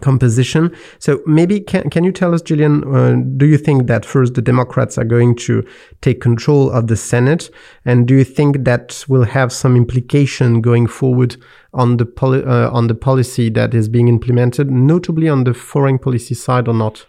composition. 0.00 0.74
So 0.98 1.20
maybe 1.26 1.60
can 1.60 1.90
can 1.90 2.04
you 2.04 2.12
tell 2.12 2.34
us, 2.34 2.42
Gillian? 2.42 2.84
Uh, 2.84 3.16
do 3.36 3.46
you 3.46 3.58
think 3.58 3.86
that 3.86 4.04
first 4.04 4.34
the 4.34 4.42
Democrats 4.42 4.98
are 4.98 5.04
going 5.04 5.36
to 5.36 5.66
take 6.00 6.20
control 6.20 6.70
of 6.70 6.86
the 6.86 6.96
Senate, 6.96 7.50
and 7.84 8.06
do 8.06 8.14
you 8.14 8.24
think 8.24 8.64
that 8.64 9.04
will 9.08 9.24
have 9.24 9.52
some 9.52 9.76
implication 9.76 10.60
going 10.60 10.86
forward 10.86 11.36
on 11.74 11.96
the 11.96 12.06
poli- 12.06 12.44
uh, 12.44 12.70
on 12.70 12.86
the 12.86 12.94
policy 12.94 13.50
that 13.50 13.74
is 13.74 13.88
being 13.88 14.08
implemented, 14.08 14.70
notably 14.70 15.28
on 15.28 15.44
the 15.44 15.54
foreign 15.54 15.98
policy 15.98 16.34
side, 16.34 16.68
or 16.68 16.74
not? 16.74 17.06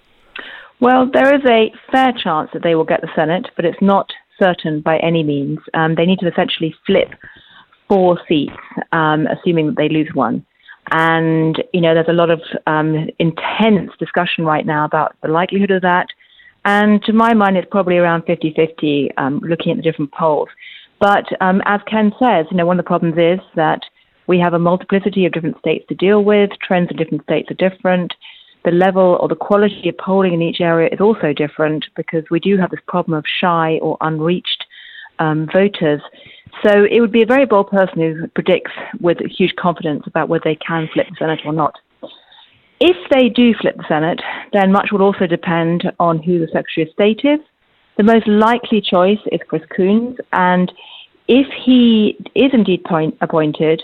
Well, 0.80 1.10
there 1.12 1.34
is 1.34 1.41
a 1.45 1.71
fair 1.91 2.13
chance 2.13 2.50
that 2.54 2.62
they 2.63 2.76
will 2.76 2.84
get 2.84 3.02
the 3.02 3.10
Senate, 3.15 3.47
but 3.56 3.65
it's 3.65 3.82
not 3.82 4.12
certain 4.39 4.82
by 4.82 4.97
any 4.97 5.23
means. 5.23 5.60
Um, 5.73 5.95
they 5.95 6.06
need 6.06 6.19
to 6.19 6.28
essentially 6.28 6.76
flip 6.86 7.10
four 7.88 8.19
seats, 8.28 8.54
um, 8.91 9.28
assuming 9.28 9.67
that 9.67 9.78
they 9.78 9.89
lose 9.89 10.10
one. 10.13 10.45
And, 10.91 11.62
you 11.73 11.82
know, 11.82 11.93
there's 11.93 12.08
a 12.08 12.13
lot 12.13 12.30
of 12.30 12.41
um, 12.65 13.10
intense 13.19 13.91
discussion 14.00 14.45
right 14.45 14.65
now 14.65 14.86
about 14.86 15.15
the 15.21 15.28
likelihood 15.28 15.71
of 15.71 15.82
that. 15.82 16.08
And 16.65 17.02
to 17.04 17.13
my 17.13 17.34
mind, 17.34 17.58
it's 17.58 17.67
probably 17.69 17.97
around 17.97 18.23
50 18.23 18.54
50, 18.56 19.12
um, 19.17 19.39
looking 19.39 19.71
at 19.71 19.78
the 19.78 19.84
different 19.84 20.12
polls. 20.12 20.50
But 21.00 21.26
um, 21.41 21.62
as 21.65 21.82
Ken 21.89 22.12
says, 22.19 22.45
you 22.52 22.58
know, 22.58 22.65
one 22.65 22.80
of 22.80 22.86
the 22.86 22.88
problems 22.88 23.15
is 23.17 23.39
that 23.56 23.82
we 24.28 24.39
have 24.39 24.54
a 24.54 24.60
multiplicity 24.60 25.26
of 25.26 25.32
different 25.32 25.60
states 25.60 25.86
to 25.88 25.95
deal 25.95 26.23
with. 26.23 26.50
Trends 26.62 26.89
in 26.91 26.97
different 26.97 27.23
states 27.23 27.50
are 27.52 27.69
different. 27.69 28.13
The 28.65 28.71
level 28.71 29.17
or 29.21 29.30
the 29.30 29.36
quality 29.36 29.88
of 29.88 29.97
polling 29.97 30.34
in 30.34 30.41
each 30.41 30.60
area 30.60 30.89
is 30.91 31.00
also 31.00 31.32
different 31.32 31.86
because 31.95 32.23
we 32.30 32.39
do 32.39 32.58
have 32.58 32.71
this 32.71 32.82
problem 32.88 33.17
of 33.17 33.23
shy 33.39 33.80
or 33.82 33.97
unreached 34.02 34.65
um, 35.19 35.47
voters. 35.52 36.02
So 36.63 36.86
it 36.89 37.00
would 37.02 37.12
be 37.12 37.22
a 37.22 37.26
very 37.26 37.46
bold 37.46 37.70
person 37.70 38.00
who 38.00 38.28
predicts 38.30 38.72
with 39.00 39.20
huge 39.20 39.56
confidence 39.56 40.04
about 40.08 40.30
whether 40.30 40.43
they 40.43 40.56
can 40.56 40.89
flip 40.93 41.08
the 41.10 41.15
Senate 41.20 41.39
or 41.46 41.54
not. 41.54 41.76
If 42.80 42.98
they 43.12 43.30
do 43.30 43.54
flip 43.60 43.78
the 43.78 43.86
Senate, 43.88 44.22
then 44.54 44.72
much 44.72 44.89
will 44.91 45.02
also 45.02 45.28
depend 45.28 45.91
on 46.00 46.22
who 46.22 46.39
the 46.39 46.48
Secretary 46.48 46.88
of 46.88 46.93
State 46.93 47.22
is. 47.24 47.39
The 47.98 48.04
most 48.04 48.28
likely 48.28 48.82
choice 48.82 49.20
is 49.32 49.39
Chris 49.48 49.63
Coons, 49.76 50.17
and 50.34 50.72
if 51.28 51.48
he 51.65 52.17
is 52.36 52.52
indeed 52.54 52.84
point, 52.84 53.17
appointed, 53.22 53.82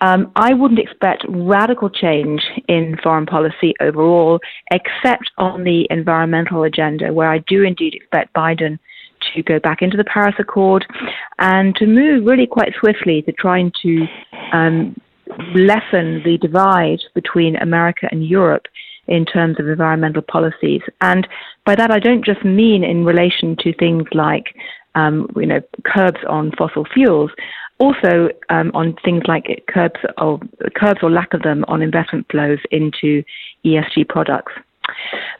um, 0.00 0.32
I 0.34 0.52
wouldn't 0.52 0.80
expect 0.80 1.24
radical 1.28 1.88
change 1.88 2.42
in 2.66 2.98
foreign 3.04 3.26
policy 3.26 3.72
overall, 3.80 4.40
except 4.72 5.30
on 5.38 5.62
the 5.62 5.86
environmental 5.90 6.64
agenda, 6.64 7.12
where 7.12 7.30
I 7.30 7.38
do 7.38 7.62
indeed 7.62 7.94
expect 7.94 8.34
Biden 8.34 8.80
to 9.34 9.42
go 9.42 9.58
back 9.58 9.82
into 9.82 9.96
the 9.96 10.04
Paris 10.04 10.34
Accord 10.38 10.86
and 11.38 11.74
to 11.76 11.86
move 11.86 12.26
really 12.26 12.46
quite 12.46 12.72
swiftly 12.78 13.22
to 13.22 13.32
trying 13.32 13.72
to 13.82 14.06
um, 14.52 14.96
lessen 15.54 16.22
the 16.24 16.38
divide 16.40 17.00
between 17.14 17.56
America 17.56 18.08
and 18.10 18.26
Europe 18.26 18.66
in 19.08 19.24
terms 19.24 19.58
of 19.58 19.68
environmental 19.68 20.22
policies. 20.22 20.82
And 21.00 21.26
by 21.64 21.74
that, 21.74 21.90
I 21.90 21.98
don't 21.98 22.24
just 22.24 22.44
mean 22.44 22.84
in 22.84 23.04
relation 23.04 23.56
to 23.60 23.72
things 23.74 24.04
like, 24.12 24.54
um, 24.94 25.28
you 25.36 25.46
know, 25.46 25.60
curbs 25.84 26.20
on 26.28 26.52
fossil 26.52 26.84
fuels, 26.92 27.30
also 27.78 28.28
um, 28.48 28.70
on 28.74 28.94
things 29.04 29.22
like 29.26 29.64
curbs 29.68 30.00
or, 30.18 30.38
curbs 30.76 31.00
or 31.02 31.10
lack 31.10 31.34
of 31.34 31.42
them 31.42 31.64
on 31.68 31.82
investment 31.82 32.26
flows 32.30 32.58
into 32.70 33.24
ESG 33.64 34.08
products. 34.08 34.52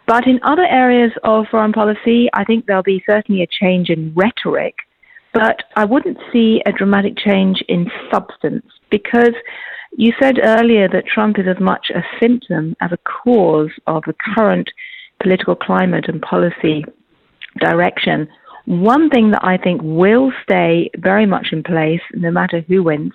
But 0.06 0.26
in 0.26 0.40
other 0.42 0.66
areas 0.66 1.12
of 1.24 1.46
foreign 1.50 1.72
policy, 1.72 2.28
I 2.34 2.44
think 2.44 2.66
there'll 2.66 2.82
be 2.82 3.02
certainly 3.08 3.42
a 3.42 3.46
change 3.46 3.88
in 3.90 4.12
rhetoric, 4.14 4.74
but 5.32 5.62
I 5.76 5.84
wouldn't 5.84 6.18
see 6.32 6.62
a 6.66 6.72
dramatic 6.72 7.16
change 7.16 7.62
in 7.68 7.90
substance 8.10 8.66
because 8.90 9.34
you 9.96 10.12
said 10.20 10.38
earlier 10.42 10.88
that 10.88 11.06
Trump 11.06 11.38
is 11.38 11.46
as 11.48 11.60
much 11.60 11.90
a 11.94 12.02
symptom 12.20 12.74
as 12.80 12.92
a 12.92 12.98
cause 12.98 13.70
of 13.86 14.02
the 14.06 14.14
current 14.34 14.70
political 15.22 15.54
climate 15.54 16.06
and 16.08 16.20
policy 16.22 16.84
direction. 17.58 18.28
One 18.64 19.10
thing 19.10 19.30
that 19.32 19.44
I 19.44 19.56
think 19.58 19.80
will 19.82 20.32
stay 20.42 20.90
very 20.96 21.26
much 21.26 21.48
in 21.52 21.62
place, 21.62 22.00
no 22.14 22.30
matter 22.30 22.60
who 22.60 22.82
wins, 22.82 23.12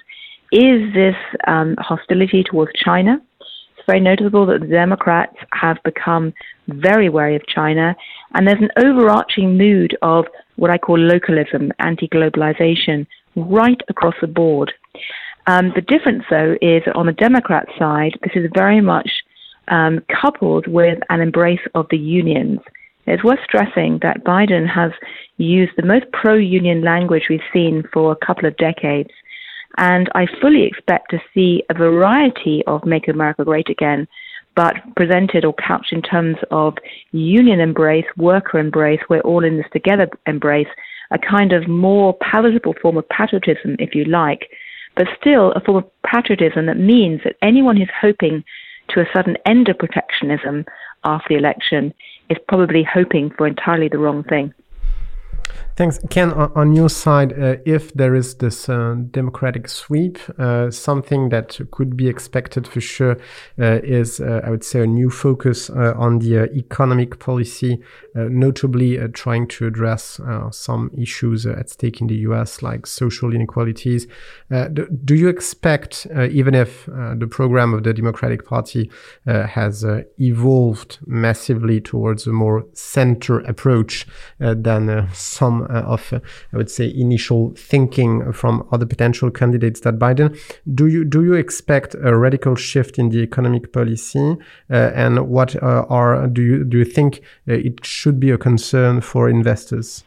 is 0.51 0.93
this 0.93 1.15
um, 1.47 1.75
hostility 1.79 2.43
towards 2.43 2.71
China. 2.73 3.19
Very 3.87 3.99
notable 4.01 4.45
that 4.45 4.59
the 4.59 4.67
Democrats 4.67 5.35
have 5.53 5.77
become 5.83 6.33
very 6.67 7.09
wary 7.09 7.35
of 7.35 7.47
China, 7.47 7.95
and 8.33 8.45
there's 8.45 8.61
an 8.61 8.85
overarching 8.85 9.57
mood 9.57 9.97
of 10.01 10.25
what 10.57 10.69
I 10.69 10.77
call 10.77 10.99
localism, 10.99 11.71
anti 11.79 12.07
globalization, 12.09 13.07
right 13.35 13.79
across 13.87 14.15
the 14.19 14.27
board. 14.27 14.73
Um, 15.47 15.71
the 15.73 15.81
difference, 15.81 16.25
though, 16.29 16.57
is 16.61 16.83
on 16.95 17.05
the 17.05 17.13
Democrat 17.13 17.67
side, 17.79 18.19
this 18.21 18.33
is 18.35 18.51
very 18.53 18.81
much 18.81 19.09
um, 19.69 20.03
coupled 20.21 20.67
with 20.67 20.99
an 21.09 21.21
embrace 21.21 21.65
of 21.73 21.87
the 21.89 21.97
unions. 21.97 22.59
It's 23.05 23.23
worth 23.23 23.39
stressing 23.45 23.99
that 24.01 24.25
Biden 24.25 24.67
has 24.67 24.91
used 25.37 25.71
the 25.77 25.85
most 25.85 26.05
pro 26.11 26.33
union 26.35 26.83
language 26.83 27.23
we've 27.29 27.39
seen 27.53 27.83
for 27.93 28.11
a 28.11 28.25
couple 28.25 28.45
of 28.45 28.57
decades. 28.57 29.11
And 29.77 30.09
I 30.15 30.27
fully 30.41 30.63
expect 30.63 31.11
to 31.11 31.19
see 31.33 31.63
a 31.69 31.73
variety 31.73 32.63
of 32.67 32.85
Make 32.85 33.07
America 33.07 33.43
Great 33.43 33.69
Again, 33.69 34.07
but 34.55 34.75
presented 34.95 35.45
or 35.45 35.53
couched 35.53 35.93
in 35.93 36.01
terms 36.01 36.37
of 36.49 36.75
union 37.11 37.59
embrace, 37.59 38.05
worker 38.17 38.57
embrace, 38.57 38.99
we're 39.09 39.21
all 39.21 39.43
in 39.43 39.57
this 39.57 39.67
together 39.71 40.09
embrace, 40.25 40.67
a 41.11 41.19
kind 41.19 41.53
of 41.53 41.67
more 41.67 42.17
palatable 42.21 42.75
form 42.81 42.97
of 42.97 43.07
patriotism, 43.09 43.75
if 43.79 43.93
you 43.93 44.05
like, 44.05 44.49
but 44.95 45.07
still 45.19 45.51
a 45.51 45.61
form 45.61 45.83
of 45.83 46.03
patriotism 46.03 46.65
that 46.65 46.77
means 46.77 47.21
that 47.23 47.35
anyone 47.41 47.77
who's 47.77 47.89
hoping 48.01 48.43
to 48.89 49.01
a 49.01 49.05
sudden 49.15 49.37
end 49.45 49.69
of 49.69 49.77
protectionism 49.77 50.65
after 51.03 51.27
the 51.29 51.35
election 51.35 51.93
is 52.29 52.37
probably 52.47 52.83
hoping 52.83 53.29
for 53.37 53.47
entirely 53.47 53.87
the 53.87 53.99
wrong 53.99 54.23
thing. 54.23 54.53
Thanks. 55.77 55.99
Ken, 56.09 56.31
on 56.33 56.73
your 56.73 56.89
side, 56.89 57.33
uh, 57.33 57.57
if 57.63 57.93
there 57.93 58.15
is 58.15 58.33
this 58.37 58.67
uh, 58.67 58.95
democratic 59.11 59.69
sweep, 59.69 60.17
uh, 60.39 60.71
something 60.71 61.29
that 61.29 61.59
could 61.69 61.95
be 61.95 62.07
expected 62.07 62.67
for 62.67 62.81
sure 62.81 63.11
uh, 63.59 63.79
is, 63.83 64.19
uh, 64.19 64.41
I 64.43 64.49
would 64.49 64.63
say, 64.63 64.81
a 64.81 64.87
new 64.87 65.11
focus 65.11 65.69
uh, 65.69 65.93
on 65.95 66.17
the 66.17 66.49
economic 66.57 67.19
policy, 67.19 67.79
notably 68.15 68.97
trying 69.09 69.47
to 69.47 69.67
address 69.67 70.19
some 70.49 70.89
issues 70.97 71.45
at 71.45 71.69
stake 71.69 72.01
in 72.01 72.07
the 72.07 72.15
US, 72.29 72.63
like 72.63 72.87
social 72.87 73.31
inequalities. 73.31 74.07
Do, 74.49 74.87
do, 75.05 75.13
you 75.13 75.27
expect, 75.27 76.07
even 76.07 76.55
if 76.55 76.87
the 76.87 77.27
program 77.29 77.75
of 77.75 77.83
the 77.83 77.93
Democratic 77.93 78.47
Party 78.47 78.89
has 79.25 79.85
evolved 80.19 80.97
massively 81.05 81.79
towards 81.79 82.25
a 82.25 82.31
more 82.31 82.65
center 82.73 83.41
approach 83.41 84.07
than 84.39 85.07
some 85.37 85.63
uh, 85.63 85.95
of, 85.95 86.13
uh, 86.13 86.19
I 86.53 86.57
would 86.57 86.69
say, 86.69 86.85
initial 86.93 87.53
thinking 87.55 88.31
from 88.33 88.67
other 88.71 88.85
potential 88.85 89.29
candidates 89.31 89.81
that 89.81 89.99
Biden. 89.99 90.37
Do 90.79 90.87
you 90.87 91.03
do 91.03 91.23
you 91.23 91.33
expect 91.33 91.95
a 91.95 92.17
radical 92.17 92.55
shift 92.55 92.97
in 92.99 93.09
the 93.09 93.19
economic 93.19 93.71
policy, 93.71 94.37
uh, 94.69 94.73
and 95.03 95.27
what 95.27 95.51
are 95.63 96.27
do 96.27 96.41
you 96.41 96.63
do 96.63 96.77
you 96.77 96.85
think 96.85 97.21
it 97.45 97.85
should 97.85 98.19
be 98.19 98.31
a 98.31 98.37
concern 98.37 99.01
for 99.01 99.29
investors? 99.29 100.03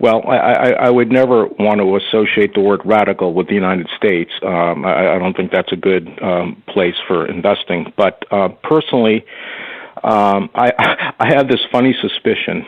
Well, 0.00 0.22
I, 0.28 0.74
I, 0.86 0.90
would 0.90 1.10
never 1.10 1.48
want 1.58 1.80
to 1.80 1.96
associate 1.96 2.54
the 2.54 2.60
word 2.60 2.80
radical 2.84 3.34
with 3.34 3.48
the 3.48 3.54
United 3.54 3.88
States. 3.96 4.30
Um, 4.46 4.84
I, 4.84 5.16
I, 5.16 5.18
don't 5.18 5.36
think 5.36 5.50
that's 5.50 5.72
a 5.72 5.76
good 5.76 6.06
um, 6.22 6.62
place 6.68 6.94
for 7.08 7.26
investing. 7.26 7.92
But 7.96 8.22
uh, 8.30 8.50
personally, 8.62 9.24
um, 10.04 10.50
I, 10.54 10.70
I 11.18 11.34
have 11.34 11.48
this 11.48 11.60
funny 11.72 11.96
suspicion 12.00 12.64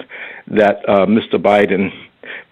that 0.48 0.82
uh, 0.88 1.06
Mr. 1.06 1.34
Biden, 1.34 1.90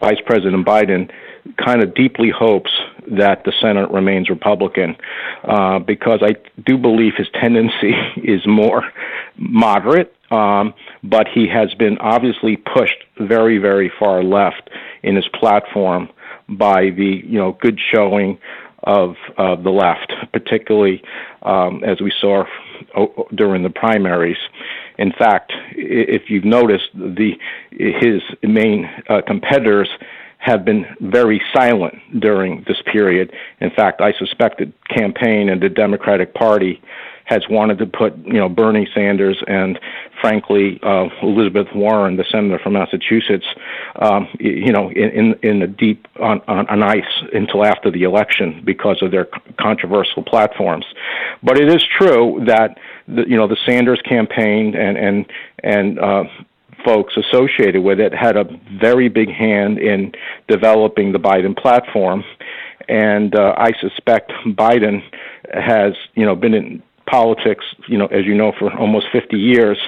Vice 0.01 0.21
President 0.27 0.67
Biden, 0.67 1.11
kind 1.57 1.83
of 1.83 1.95
deeply 1.95 2.31
hopes 2.31 2.71
that 3.11 3.45
the 3.45 3.53
Senate 3.61 3.91
remains 3.91 4.29
Republican 4.29 4.97
uh, 5.45 5.79
because 5.79 6.21
I 6.23 6.35
do 6.67 6.77
believe 6.77 7.15
his 7.17 7.29
tendency 7.41 7.95
is 8.23 8.47
more 8.47 8.83
moderate, 9.37 10.15
um, 10.31 10.75
but 11.03 11.27
he 11.29 11.49
has 11.49 11.73
been 11.75 11.99
obviously 11.99 12.57
pushed 12.57 13.05
very, 13.19 13.59
very 13.59 13.91
far 13.99 14.23
left 14.23 14.69
in 15.03 15.17
his 15.17 15.29
platform 15.29 16.09
by 16.49 16.91
the 16.91 17.23
you 17.25 17.39
know 17.39 17.53
good 17.61 17.79
showing 17.93 18.39
of 18.85 19.17
uh, 19.37 19.57
the 19.57 19.71
left, 19.71 20.13
particularly 20.33 21.03
um, 21.43 21.83
as 21.85 22.01
we 22.01 22.13
saw 22.21 22.45
during 23.35 23.63
the 23.63 23.71
primaries. 23.71 24.39
In 24.99 25.13
fact, 25.13 25.53
if 25.73 26.29
you've 26.29 26.45
noticed, 26.45 26.89
the 26.95 27.33
his 27.71 28.23
main 28.43 28.85
uh, 29.09 29.23
competitors 29.27 29.89
have 30.39 30.65
been 30.65 30.87
very 31.01 31.43
silent 31.53 31.95
during 32.21 32.65
this 32.69 32.81
period. 32.93 33.33
In 33.61 33.71
fact, 33.71 34.01
I 34.01 34.13
suspect 34.13 34.59
that 34.59 34.73
campaign 34.89 35.49
and 35.49 35.61
the 35.61 35.69
Democratic 35.69 36.33
Party 36.35 36.81
has 37.25 37.43
wanted 37.51 37.77
to 37.77 37.87
put, 37.87 38.17
you 38.25 38.35
know, 38.35 38.49
Bernie 38.49 38.89
Sanders 38.95 39.37
and, 39.47 39.79
frankly, 40.19 40.81
uh, 40.83 41.09
Elizabeth 41.23 41.67
Warren, 41.75 42.17
the 42.17 42.25
senator 42.31 42.59
from 42.59 42.73
Massachusetts, 42.73 43.45
um, 43.97 44.29
you 44.41 44.73
know, 44.73 44.91
in 44.91 45.11
in, 45.11 45.35
in 45.43 45.63
a 45.63 45.67
deep 45.67 46.09
on, 46.21 46.41
on, 46.49 46.67
on 46.69 46.83
ice 46.83 47.05
until 47.35 47.67
after 47.67 47.91
the 47.91 48.05
election 48.05 48.63
because 48.65 49.03
of 49.03 49.11
their 49.11 49.29
controversial 49.61 50.23
platforms. 50.23 50.87
But 51.43 51.61
it 51.61 51.69
is 51.69 51.85
true 51.99 52.43
that 52.47 52.79
the, 53.09 53.25
you 53.27 53.37
know 53.37 53.49
the 53.49 53.57
Sanders 53.67 54.01
campaign 54.05 54.75
and 54.75 54.97
and 54.97 55.27
and 55.63 55.99
uh, 55.99 56.25
folks 56.85 57.15
associated 57.17 57.83
with 57.83 58.01
it 58.01 58.15
had 58.15 58.37
a 58.37 58.45
very 58.81 59.09
big 59.09 59.29
hand 59.31 59.79
in 59.79 60.13
developing 60.49 61.13
the 61.13 61.19
Biden 61.19 61.57
platform, 61.57 62.25
and 62.89 63.35
uh, 63.35 63.55
I 63.57 63.73
suspect 63.81 64.33
Biden 64.47 65.03
has 65.53 65.95
you 66.15 66.25
know 66.25 66.37
been 66.37 66.55
in 66.55 66.83
politics, 67.09 67.65
you 67.89 67.97
know, 67.97 68.07
as 68.07 68.27
you 68.27 68.35
know, 68.35 68.53
for 68.59 68.71
almost 68.77 69.07
50 69.13 69.37
years, 69.37 69.79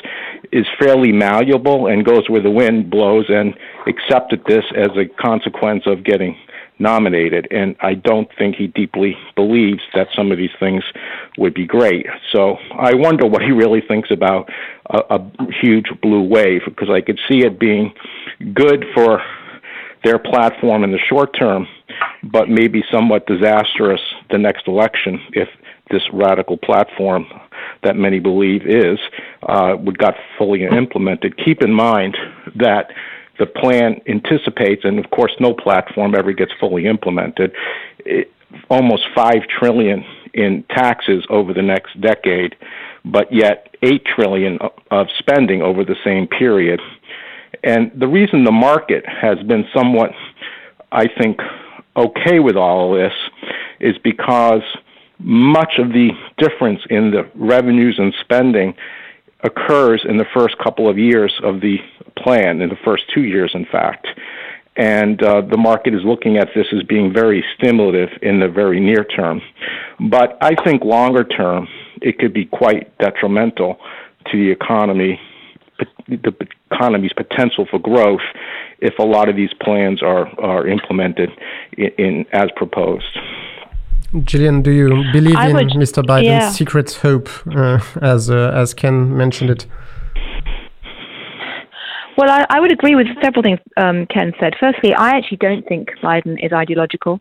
is 0.52 0.66
fairly 0.78 1.12
malleable 1.12 1.86
and 1.86 2.02
goes 2.04 2.28
where 2.30 2.42
the 2.42 2.50
wind 2.50 2.90
blows, 2.90 3.26
and 3.28 3.54
accepted 3.86 4.42
this 4.46 4.64
as 4.74 4.88
a 4.96 5.04
consequence 5.20 5.82
of 5.86 6.02
getting 6.02 6.36
nominated. 6.80 7.46
And 7.50 7.76
I 7.80 7.94
don't 7.94 8.28
think 8.38 8.56
he 8.56 8.66
deeply 8.66 9.16
believes 9.36 9.82
that 9.94 10.08
some 10.16 10.32
of 10.32 10.38
these 10.38 10.50
things 10.58 10.82
would 11.38 11.54
be 11.54 11.66
great. 11.66 12.06
So 12.32 12.56
I 12.72 12.94
wonder 12.94 13.26
what 13.26 13.42
he 13.42 13.52
really 13.52 13.82
thinks 13.86 14.10
about 14.10 14.48
a, 14.86 15.16
a 15.16 15.30
huge 15.60 15.86
blue 16.02 16.22
wave, 16.22 16.62
because 16.64 16.90
I 16.90 17.00
could 17.00 17.20
see 17.28 17.44
it 17.44 17.60
being 17.60 17.92
good 18.54 18.84
for 18.94 19.22
their 20.02 20.18
platform 20.18 20.82
in 20.82 20.92
the 20.92 20.98
short 20.98 21.36
term, 21.38 21.68
but 22.22 22.48
maybe 22.48 22.82
somewhat 22.90 23.26
disastrous 23.26 24.00
the 24.30 24.38
next 24.38 24.66
election 24.66 25.20
if 25.32 25.48
this 25.90 26.02
radical 26.12 26.56
platform 26.56 27.26
that 27.82 27.96
many 27.96 28.20
believe 28.20 28.66
is 28.66 28.98
uh, 29.42 29.76
would 29.78 29.98
got 29.98 30.14
fully 30.38 30.64
implemented. 30.64 31.36
Keep 31.44 31.62
in 31.62 31.72
mind 31.72 32.16
that 32.56 32.92
the 33.40 33.46
plan 33.46 34.00
anticipates, 34.06 34.84
and 34.84 34.98
of 34.98 35.10
course, 35.10 35.32
no 35.40 35.54
platform 35.54 36.14
ever 36.14 36.32
gets 36.32 36.52
fully 36.60 36.86
implemented. 36.86 37.52
It, 38.00 38.30
almost 38.68 39.04
five 39.14 39.42
trillion 39.48 40.04
in 40.34 40.64
taxes 40.70 41.24
over 41.30 41.52
the 41.54 41.62
next 41.62 42.00
decade, 42.00 42.54
but 43.04 43.32
yet 43.32 43.74
eight 43.82 44.04
trillion 44.04 44.58
of 44.90 45.08
spending 45.18 45.62
over 45.62 45.84
the 45.84 45.96
same 46.04 46.26
period. 46.26 46.80
And 47.64 47.90
the 47.98 48.06
reason 48.06 48.44
the 48.44 48.52
market 48.52 49.04
has 49.06 49.38
been 49.44 49.66
somewhat, 49.74 50.10
I 50.92 51.08
think, 51.08 51.40
okay 51.96 52.40
with 52.40 52.56
all 52.56 52.92
this 52.94 53.12
is 53.80 53.96
because 53.98 54.62
much 55.18 55.78
of 55.78 55.88
the 55.92 56.10
difference 56.38 56.80
in 56.90 57.10
the 57.10 57.28
revenues 57.34 57.96
and 57.98 58.14
spending 58.20 58.74
occurs 59.42 60.04
in 60.08 60.18
the 60.18 60.26
first 60.34 60.58
couple 60.58 60.88
of 60.88 60.98
years 60.98 61.32
of 61.42 61.60
the 61.60 61.78
plan, 62.16 62.60
in 62.60 62.68
the 62.68 62.76
first 62.84 63.04
two 63.14 63.22
years, 63.22 63.52
in 63.54 63.64
fact. 63.66 64.06
and 64.76 65.22
uh, 65.22 65.40
the 65.42 65.56
market 65.58 65.92
is 65.94 66.02
looking 66.04 66.36
at 66.38 66.48
this 66.54 66.66
as 66.72 66.82
being 66.84 67.12
very 67.12 67.44
stimulative 67.56 68.10
in 68.22 68.40
the 68.40 68.48
very 68.48 68.78
near 68.80 69.04
term. 69.04 69.42
But 69.98 70.38
I 70.40 70.54
think 70.64 70.84
longer 70.84 71.24
term, 71.24 71.68
it 72.00 72.18
could 72.18 72.32
be 72.32 72.46
quite 72.46 72.96
detrimental 72.98 73.78
to 74.28 74.34
the 74.42 74.50
economy, 74.50 75.20
the 76.08 76.32
economy's 76.70 77.12
potential 77.12 77.66
for 77.70 77.78
growth, 77.78 78.26
if 78.80 78.94
a 78.98 79.02
lot 79.16 79.28
of 79.28 79.36
these 79.36 79.52
plans 79.60 80.02
are 80.02 80.26
are 80.50 80.66
implemented 80.66 81.30
in, 81.76 81.88
in 81.98 82.26
as 82.32 82.48
proposed. 82.56 83.12
Gillian, 84.24 84.62
do 84.62 84.70
you 84.70 84.88
believe 85.12 85.36
I 85.36 85.48
in 85.48 85.54
would- 85.56 85.70
Mr. 85.84 86.02
Biden's 86.02 86.24
yeah. 86.24 86.50
secret 86.50 86.88
hope, 87.02 87.28
uh, 87.54 87.78
as 88.14 88.30
uh, 88.30 88.62
as 88.62 88.74
Ken 88.74 89.16
mentioned 89.16 89.50
it? 89.50 89.66
Well, 92.20 92.28
I, 92.28 92.44
I 92.50 92.60
would 92.60 92.70
agree 92.70 92.94
with 92.94 93.06
several 93.22 93.42
things 93.42 93.60
um, 93.78 94.04
Ken 94.12 94.34
said. 94.38 94.52
Firstly, 94.60 94.92
I 94.92 95.16
actually 95.16 95.38
don't 95.38 95.66
think 95.66 95.88
Biden 96.02 96.36
is 96.44 96.52
ideological. 96.52 97.18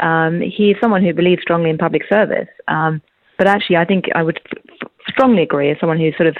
Um, 0.00 0.42
he 0.42 0.70
is 0.70 0.76
someone 0.82 1.02
who 1.02 1.14
believes 1.14 1.40
strongly 1.40 1.70
in 1.70 1.78
public 1.78 2.02
service. 2.10 2.48
Um, 2.68 3.00
but 3.38 3.46
actually, 3.46 3.76
I 3.76 3.86
think 3.86 4.04
I 4.14 4.22
would 4.22 4.38
f- 4.52 4.90
strongly 5.08 5.44
agree 5.44 5.70
as 5.70 5.78
someone 5.80 5.98
who's 5.98 6.14
sort 6.18 6.26
of, 6.26 6.36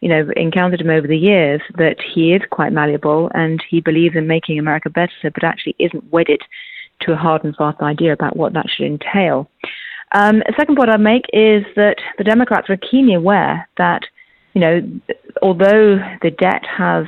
you 0.00 0.08
know, 0.08 0.30
encountered 0.36 0.80
him 0.80 0.90
over 0.90 1.08
the 1.08 1.18
years 1.18 1.60
that 1.78 1.96
he 2.14 2.32
is 2.32 2.42
quite 2.48 2.72
malleable 2.72 3.28
and 3.34 3.60
he 3.68 3.80
believes 3.80 4.14
in 4.14 4.28
making 4.28 4.60
America 4.60 4.88
better, 4.88 5.10
but 5.24 5.42
actually 5.42 5.74
isn't 5.80 6.12
wedded 6.12 6.40
to 7.00 7.12
a 7.12 7.16
hard 7.16 7.42
and 7.42 7.56
fast 7.56 7.80
idea 7.80 8.12
about 8.12 8.36
what 8.36 8.52
that 8.52 8.66
should 8.70 8.86
entail. 8.86 9.50
Um, 10.12 10.42
a 10.42 10.52
second 10.56 10.76
point 10.76 10.90
I'd 10.90 11.00
make 11.00 11.24
is 11.32 11.64
that 11.74 11.96
the 12.18 12.24
Democrats 12.24 12.70
are 12.70 12.76
keenly 12.76 13.14
aware 13.14 13.68
that, 13.78 14.02
you 14.54 14.60
know, 14.60 15.00
although 15.42 15.98
the 16.22 16.30
debt 16.30 16.62
has 16.64 17.06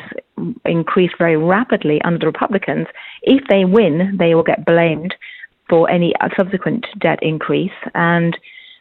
increased 0.64 1.14
very 1.18 1.36
rapidly 1.36 2.00
under 2.02 2.18
the 2.18 2.26
Republicans, 2.26 2.86
if 3.22 3.42
they 3.48 3.64
win, 3.64 4.16
they 4.18 4.34
will 4.34 4.42
get 4.42 4.64
blamed 4.64 5.14
for 5.68 5.88
any 5.90 6.12
subsequent 6.36 6.86
debt 6.98 7.18
increase. 7.22 7.70
And 7.94 8.36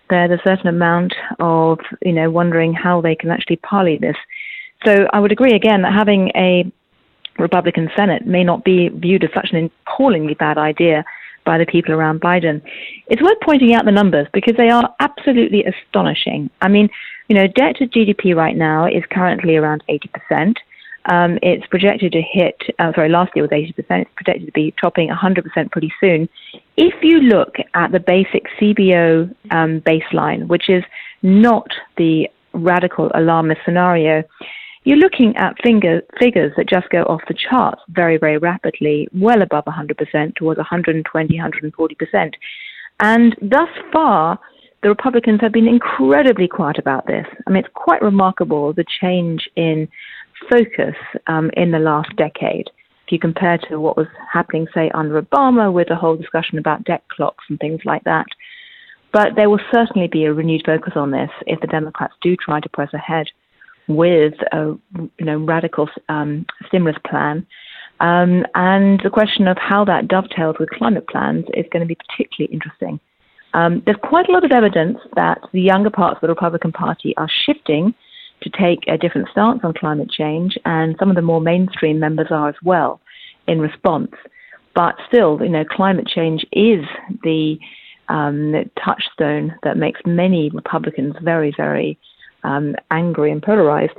there's 0.09 0.31
a 0.31 0.47
certain 0.47 0.67
amount 0.67 1.13
of, 1.39 1.79
you 2.01 2.13
know, 2.13 2.29
wondering 2.29 2.73
how 2.73 3.01
they 3.01 3.15
can 3.15 3.29
actually 3.29 3.57
parley 3.57 3.97
this. 3.97 4.15
So 4.85 5.07
I 5.13 5.19
would 5.19 5.31
agree 5.31 5.53
again 5.53 5.81
that 5.83 5.93
having 5.93 6.31
a 6.35 6.71
Republican 7.37 7.89
Senate 7.95 8.25
may 8.25 8.43
not 8.43 8.63
be 8.63 8.89
viewed 8.89 9.23
as 9.23 9.29
such 9.33 9.49
an 9.51 9.69
appallingly 9.87 10.33
bad 10.33 10.57
idea 10.57 11.05
by 11.45 11.57
the 11.57 11.65
people 11.65 11.93
around 11.93 12.21
Biden. 12.21 12.61
It's 13.07 13.21
worth 13.21 13.39
pointing 13.43 13.73
out 13.73 13.85
the 13.85 13.91
numbers 13.91 14.27
because 14.33 14.55
they 14.57 14.69
are 14.69 14.93
absolutely 14.99 15.63
astonishing. 15.63 16.49
I 16.61 16.67
mean, 16.67 16.89
you 17.27 17.35
know, 17.35 17.47
debt 17.47 17.77
to 17.77 17.87
GDP 17.87 18.35
right 18.35 18.55
now 18.55 18.85
is 18.85 19.03
currently 19.09 19.55
around 19.55 19.83
80%. 19.89 20.55
Um, 21.05 21.39
it's 21.41 21.65
projected 21.67 22.12
to 22.12 22.21
hit, 22.21 22.62
uh, 22.77 22.91
sorry, 22.93 23.09
last 23.09 23.31
year 23.35 23.43
was 23.43 23.51
80%. 23.51 23.73
It's 23.77 24.12
projected 24.15 24.45
to 24.45 24.51
be 24.51 24.73
topping 24.79 25.09
100% 25.09 25.71
pretty 25.71 25.91
soon. 25.99 26.29
If 26.77 26.93
you 27.01 27.19
look 27.19 27.55
at 27.73 27.91
the 27.91 27.99
basic 27.99 28.45
CBO 28.59 29.33
um, 29.51 29.81
baseline, 29.81 30.47
which 30.47 30.69
is 30.69 30.83
not 31.23 31.67
the 31.97 32.29
radical 32.53 33.12
alarmist 33.15 33.62
scenario, 33.65 34.23
you're 34.83 34.97
looking 34.97 35.35
at 35.35 35.62
finger, 35.62 36.01
figures 36.19 36.53
that 36.57 36.69
just 36.69 36.89
go 36.89 37.03
off 37.03 37.21
the 37.27 37.33
charts 37.33 37.81
very, 37.89 38.17
very 38.17 38.38
rapidly, 38.38 39.07
well 39.13 39.41
above 39.41 39.65
100%, 39.65 40.35
towards 40.35 40.57
120, 40.57 41.38
140%. 41.38 42.33
And 43.01 43.35
thus 43.41 43.69
far, 43.91 44.39
the 44.81 44.89
Republicans 44.89 45.41
have 45.41 45.51
been 45.51 45.67
incredibly 45.67 46.47
quiet 46.47 46.77
about 46.77 47.05
this. 47.07 47.25
I 47.45 47.49
mean, 47.49 47.63
it's 47.63 47.73
quite 47.73 48.01
remarkable 48.01 48.71
the 48.73 48.85
change 49.01 49.49
in 49.55 49.89
focus 50.49 50.95
um, 51.28 51.49
in 51.56 51.71
the 51.71 51.80
last 51.80 52.15
decade. 52.15 52.69
If 53.06 53.12
you 53.12 53.19
compare 53.19 53.58
to 53.69 53.80
what 53.80 53.97
was 53.97 54.08
happening, 54.32 54.67
say, 54.73 54.91
under 54.93 55.21
Obama, 55.21 55.73
with 55.73 55.88
the 55.88 55.95
whole 55.95 56.15
discussion 56.15 56.60
about 56.60 56.84
debt 56.84 57.04
clocks 57.10 57.43
and 57.49 57.60
things 57.60 57.82
like 57.86 58.04
that. 58.04 58.28
But 59.12 59.30
there 59.36 59.49
will 59.49 59.60
certainly 59.73 60.08
be 60.08 60.25
a 60.25 60.34
renewed 60.34 60.63
focus 60.65 60.93
on 60.95 61.12
this 61.12 61.32
if 61.47 61.60
the 61.62 61.67
Democrats 61.67 62.13
do 62.21 62.36
try 62.36 62.60
to 62.60 62.69
press 62.69 62.93
ahead 62.93 63.28
with 63.88 64.36
a 64.52 64.78
you 64.93 65.25
know 65.25 65.38
radical 65.38 65.89
um, 66.10 66.45
stimulus 66.67 66.97
plan. 67.10 67.45
Um, 67.99 68.45
and 68.56 69.02
the 69.04 69.10
question 69.10 69.47
of 69.47 69.58
how 69.58 69.84
that 69.86 70.08
dovetails 70.08 70.56
with 70.60 70.69
climate 70.69 71.08
plans 71.10 71.45
is 71.56 71.65
going 71.71 71.82
to 71.82 71.88
be 71.88 71.97
particularly 72.08 72.54
interesting. 72.54 72.99
Um, 73.54 73.82
there's 73.86 73.97
quite 74.04 74.30
a 74.30 74.32
lot 74.32 74.45
of 74.45 74.52
evidence 74.52 74.99
that 75.15 75.39
the 75.52 75.62
younger 75.62 75.89
parts 75.89 76.17
of 76.17 76.21
the 76.21 76.28
Republican 76.28 76.71
Party 76.71 77.15
are 77.17 77.28
shifting 77.45 77.93
to 78.41 78.49
take 78.49 78.80
a 78.88 78.97
different 78.97 79.30
stance 79.32 79.62
on 79.63 79.73
climate 79.73 80.10
change, 80.10 80.58
and 80.65 80.95
some 80.99 81.10
of 81.10 81.15
the 81.15 81.21
more 81.21 81.41
mainstream 81.41 81.99
members 81.99 82.28
are 82.30 82.49
as 82.49 82.56
well 82.63 83.02
in 83.47 83.60
response. 83.60 84.12
But 84.75 84.95
still, 85.08 85.39
you 85.41 85.49
know, 85.49 85.65
climate 85.65 86.08
change 86.08 86.45
is 86.52 86.86
the, 87.23 87.58
um, 88.08 88.54
touchstone 88.84 89.56
that 89.63 89.78
makes 89.78 90.02
many 90.06 90.49
Republicans 90.49 91.15
very, 91.21 91.54
very 91.56 91.97
um, 92.43 92.75
angry 92.91 93.32
and 93.32 93.41
polarized. 93.41 93.97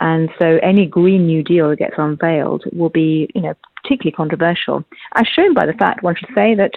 And 0.00 0.30
so 0.38 0.58
any 0.62 0.86
Green 0.86 1.26
New 1.26 1.42
Deal 1.42 1.68
that 1.68 1.78
gets 1.78 1.94
unveiled 1.98 2.64
will 2.72 2.88
be, 2.88 3.28
you 3.34 3.42
know, 3.42 3.54
particularly 3.82 4.12
controversial, 4.12 4.84
as 5.14 5.26
shown 5.26 5.52
by 5.52 5.66
the 5.66 5.74
fact, 5.74 6.02
one 6.02 6.16
should 6.16 6.34
say, 6.34 6.54
that 6.54 6.72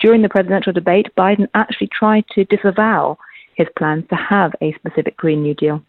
during 0.00 0.22
the 0.22 0.28
presidential 0.28 0.72
debate, 0.72 1.06
Biden 1.16 1.46
actually 1.54 1.88
tried 1.88 2.24
to 2.34 2.44
disavow 2.44 3.16
his 3.54 3.68
plans 3.78 4.04
to 4.10 4.16
have 4.16 4.52
a 4.60 4.74
specific 4.74 5.16
Green 5.16 5.42
New 5.42 5.54
Deal. 5.54 5.80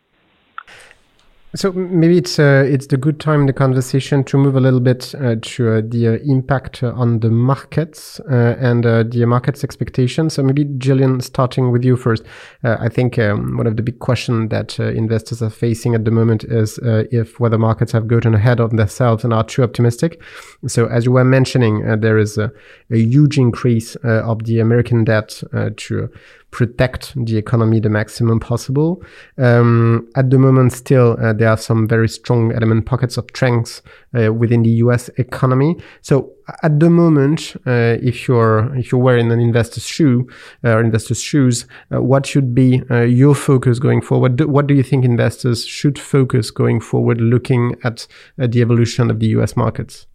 So 1.58 1.72
maybe 1.72 2.20
it's 2.20 2.38
uh, 2.38 2.64
it's 2.68 2.86
the 2.86 2.98
good 2.98 3.20
time 3.20 3.40
in 3.40 3.46
the 3.48 3.54
conversation 3.54 4.24
to 4.26 4.38
move 4.38 4.56
a 4.56 4.60
little 4.60 4.80
bit 4.80 5.16
uh, 5.16 5.38
to 5.42 5.72
uh, 5.72 5.82
the 5.84 6.08
uh, 6.08 6.12
impact 6.24 6.84
on 6.84 7.22
the 7.22 7.32
markets 7.32 8.20
uh, 8.30 8.56
and 8.60 8.86
uh, 8.86 9.02
the 9.02 9.26
markets 9.26 9.64
expectations. 9.64 10.36
So 10.36 10.44
maybe 10.44 10.66
Gillian, 10.78 11.20
starting 11.20 11.72
with 11.72 11.84
you 11.84 11.98
first. 11.98 12.24
I 12.64 12.90
think 12.90 13.18
um, 13.18 13.58
one 13.58 13.66
of 13.66 13.76
the 13.76 13.82
big 13.82 13.98
questions 13.98 14.50
that 14.52 14.78
investors 14.78 15.42
are 15.42 15.50
facing 15.50 15.96
at 15.96 16.06
the 16.06 16.12
moment 16.12 16.44
is 16.44 16.80
if 16.84 17.40
whether 17.40 17.58
markets 17.58 17.92
have 17.92 18.08
gotten 18.08 18.36
ahead 18.36 18.60
of 18.60 18.70
themselves 18.70 19.24
and 19.24 19.34
are 19.34 19.44
too 19.44 19.64
optimistic. 19.64 20.22
So 20.68 20.86
as 20.86 21.06
you 21.06 21.12
were 21.12 21.24
mentioning, 21.24 22.02
there 22.02 22.20
is 22.20 22.38
a, 22.38 22.52
a 22.92 22.98
huge 22.98 23.40
increase 23.40 23.96
of 24.04 24.44
the 24.44 24.60
American 24.60 25.06
debt 25.06 25.42
to 25.78 26.10
protect 26.58 27.14
the 27.24 27.38
economy 27.38 27.80
the 27.80 27.88
maximum 27.88 28.40
possible. 28.40 29.00
Um, 29.38 30.10
at 30.16 30.32
the 30.32 30.40
moment, 30.40 30.74
still, 30.74 31.16
uh, 31.22 31.34
there 31.34 31.50
are 31.50 31.58
some 31.58 31.88
very 31.88 32.10
strong 32.10 32.52
element 32.52 32.88
pockets 32.88 33.16
of 33.16 33.26
strength 33.30 33.84
uh, 34.18 34.34
within 34.34 34.64
the 34.64 34.72
U.S. 34.86 35.08
economy. 35.18 35.76
So, 36.02 36.32
at 36.64 36.80
the 36.80 36.90
moment, 36.90 37.56
uh, 37.68 38.02
if 38.02 38.28
you're 38.28 38.76
if 38.76 38.92
you're 38.92 39.02
wearing 39.02 39.32
an 39.32 39.40
investor's 39.40 39.86
shoe 39.86 40.28
or 40.64 40.80
investor's 40.80 41.22
shoes, 41.22 41.68
what 41.90 42.26
should 42.26 42.56
be 42.56 42.82
your 42.90 43.36
focus 43.36 43.78
going 43.78 44.02
forward? 44.02 44.42
What 44.42 44.66
do 44.66 44.74
you 44.74 44.82
think 44.82 45.06
investors 45.06 45.64
should 45.64 46.00
focus 46.00 46.50
going 46.50 46.80
forward, 46.80 47.22
looking 47.22 47.76
at 47.84 48.08
the 48.38 48.62
evolution 48.62 49.12
of 49.12 49.20
the 49.20 49.28
U.S. 49.38 49.56
markets? 49.56 50.08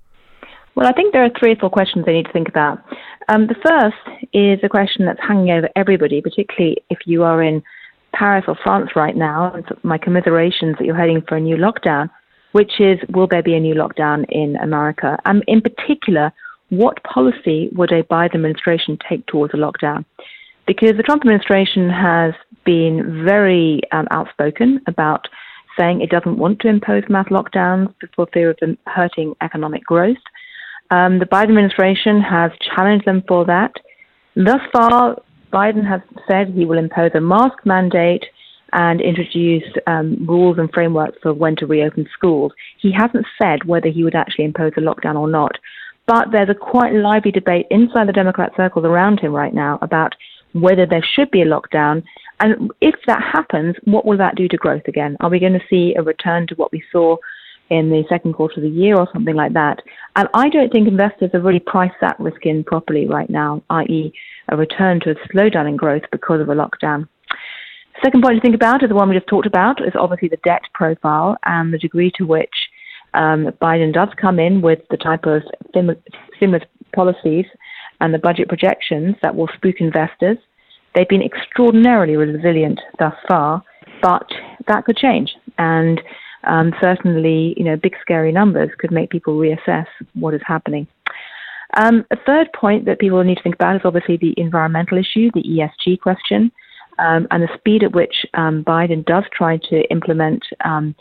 Well, 0.74 0.86
I 0.86 0.92
think 0.92 1.12
there 1.12 1.22
are 1.22 1.30
three 1.38 1.52
or 1.52 1.56
four 1.56 1.70
questions 1.70 2.06
they 2.06 2.14
need 2.14 2.26
to 2.26 2.32
think 2.32 2.48
about. 2.48 2.78
Um, 3.28 3.46
the 3.46 3.54
first 3.54 4.28
is 4.32 4.58
a 4.62 4.68
question 4.68 5.06
that's 5.06 5.20
hanging 5.20 5.50
over 5.50 5.68
everybody, 5.76 6.20
particularly 6.20 6.78
if 6.90 6.98
you 7.06 7.22
are 7.22 7.42
in 7.42 7.62
Paris 8.12 8.44
or 8.48 8.56
France 8.62 8.90
right 8.96 9.16
now. 9.16 9.52
And 9.54 9.64
my 9.82 9.98
commiserations 9.98 10.76
that 10.78 10.84
you're 10.84 10.96
heading 10.96 11.22
for 11.26 11.36
a 11.36 11.40
new 11.40 11.56
lockdown, 11.56 12.10
which 12.52 12.80
is 12.80 12.98
will 13.10 13.26
there 13.26 13.42
be 13.42 13.54
a 13.54 13.60
new 13.60 13.74
lockdown 13.74 14.24
in 14.28 14.56
America? 14.56 15.18
And 15.24 15.44
in 15.46 15.60
particular, 15.60 16.32
what 16.70 17.02
policy 17.04 17.68
would 17.72 17.92
a 17.92 18.02
Biden 18.02 18.34
administration 18.34 18.98
take 19.08 19.26
towards 19.26 19.54
a 19.54 19.58
lockdown? 19.58 20.04
Because 20.66 20.96
the 20.96 21.02
Trump 21.02 21.22
administration 21.22 21.90
has 21.90 22.34
been 22.64 23.24
very 23.24 23.80
um, 23.92 24.06
outspoken 24.10 24.80
about 24.86 25.26
saying 25.78 26.00
it 26.00 26.10
doesn't 26.10 26.38
want 26.38 26.60
to 26.60 26.68
impose 26.68 27.02
mass 27.08 27.26
lockdowns 27.28 27.92
for 28.14 28.26
fear 28.32 28.50
of 28.50 28.56
them 28.60 28.78
hurting 28.86 29.34
economic 29.40 29.84
growth. 29.84 30.16
Um, 30.92 31.18
the 31.18 31.24
Biden 31.24 31.48
administration 31.48 32.20
has 32.20 32.52
challenged 32.76 33.06
them 33.06 33.22
for 33.26 33.46
that. 33.46 33.72
Thus 34.36 34.60
far, 34.72 35.16
Biden 35.50 35.88
has 35.88 36.02
said 36.28 36.48
he 36.48 36.66
will 36.66 36.76
impose 36.76 37.12
a 37.14 37.20
mask 37.20 37.64
mandate 37.64 38.26
and 38.74 39.00
introduce 39.00 39.64
um, 39.86 40.26
rules 40.26 40.58
and 40.58 40.70
frameworks 40.70 41.16
for 41.22 41.32
when 41.32 41.56
to 41.56 41.66
reopen 41.66 42.06
schools. 42.12 42.52
He 42.78 42.92
hasn't 42.92 43.26
said 43.40 43.64
whether 43.64 43.88
he 43.88 44.04
would 44.04 44.14
actually 44.14 44.44
impose 44.44 44.72
a 44.76 44.80
lockdown 44.80 45.16
or 45.16 45.28
not. 45.28 45.52
But 46.06 46.30
there's 46.30 46.50
a 46.50 46.54
quite 46.54 46.92
lively 46.92 47.30
debate 47.30 47.66
inside 47.70 48.06
the 48.06 48.12
Democrat 48.12 48.52
circles 48.54 48.84
around 48.84 49.18
him 49.20 49.32
right 49.32 49.54
now 49.54 49.78
about 49.80 50.14
whether 50.52 50.84
there 50.84 51.04
should 51.14 51.30
be 51.30 51.40
a 51.40 51.46
lockdown. 51.46 52.02
And 52.40 52.70
if 52.82 52.96
that 53.06 53.22
happens, 53.22 53.76
what 53.84 54.04
will 54.04 54.18
that 54.18 54.34
do 54.34 54.46
to 54.48 54.56
growth 54.58 54.88
again? 54.88 55.16
Are 55.20 55.30
we 55.30 55.40
going 55.40 55.54
to 55.54 55.68
see 55.70 55.94
a 55.96 56.02
return 56.02 56.46
to 56.48 56.54
what 56.56 56.72
we 56.72 56.82
saw 56.92 57.16
in 57.72 57.88
the 57.88 58.04
second 58.06 58.34
quarter 58.34 58.56
of 58.56 58.62
the 58.62 58.68
year 58.68 58.96
or 58.96 59.08
something 59.14 59.34
like 59.34 59.54
that. 59.54 59.80
And 60.14 60.28
I 60.34 60.50
don't 60.50 60.70
think 60.70 60.86
investors 60.86 61.30
have 61.32 61.44
really 61.44 61.58
priced 61.58 61.96
that 62.02 62.20
risk 62.20 62.44
in 62.44 62.64
properly 62.64 63.06
right 63.08 63.30
now, 63.30 63.62
i.e., 63.70 64.12
a 64.50 64.56
return 64.58 65.00
to 65.00 65.12
a 65.12 65.14
slowdown 65.28 65.66
in 65.66 65.76
growth 65.76 66.02
because 66.12 66.42
of 66.42 66.50
a 66.50 66.54
lockdown. 66.54 67.08
Second 68.04 68.22
point 68.22 68.36
to 68.36 68.42
think 68.42 68.54
about 68.54 68.82
is 68.82 68.90
the 68.90 68.94
one 68.94 69.08
we 69.08 69.14
just 69.14 69.26
talked 69.26 69.46
about 69.46 69.80
is 69.80 69.94
obviously 69.98 70.28
the 70.28 70.36
debt 70.44 70.60
profile 70.74 71.38
and 71.46 71.72
the 71.72 71.78
degree 71.78 72.12
to 72.16 72.26
which 72.26 72.54
um, 73.14 73.46
Biden 73.62 73.90
does 73.92 74.10
come 74.20 74.38
in 74.38 74.60
with 74.60 74.80
the 74.90 74.98
type 74.98 75.24
of 75.24 75.42
stimulus 75.70 76.64
policies 76.94 77.46
and 78.02 78.12
the 78.12 78.18
budget 78.18 78.48
projections 78.48 79.16
that 79.22 79.34
will 79.34 79.48
spook 79.56 79.76
investors. 79.78 80.36
They've 80.94 81.08
been 81.08 81.22
extraordinarily 81.22 82.16
resilient 82.16 82.80
thus 82.98 83.14
far, 83.26 83.62
but 84.02 84.28
that 84.68 84.84
could 84.84 84.98
change. 84.98 85.30
And 85.56 86.02
um, 86.44 86.72
certainly, 86.80 87.54
you 87.56 87.64
know, 87.64 87.76
big 87.76 87.94
scary 88.00 88.32
numbers 88.32 88.70
could 88.78 88.90
make 88.90 89.10
people 89.10 89.38
reassess 89.38 89.86
what 90.14 90.34
is 90.34 90.40
happening. 90.46 90.86
Um, 91.74 92.04
a 92.10 92.16
third 92.26 92.48
point 92.52 92.84
that 92.84 92.98
people 92.98 93.22
need 93.24 93.36
to 93.36 93.42
think 93.42 93.54
about 93.54 93.76
is 93.76 93.82
obviously 93.84 94.16
the 94.18 94.34
environmental 94.36 94.98
issue, 94.98 95.30
the 95.32 95.42
ESG 95.42 96.00
question, 96.00 96.52
um, 96.98 97.26
and 97.30 97.42
the 97.42 97.48
speed 97.56 97.82
at 97.82 97.92
which 97.92 98.26
um, 98.34 98.62
Biden 98.64 99.04
does 99.06 99.24
try 99.32 99.58
to 99.70 99.90
implement 99.90 100.44
um, 100.64 100.94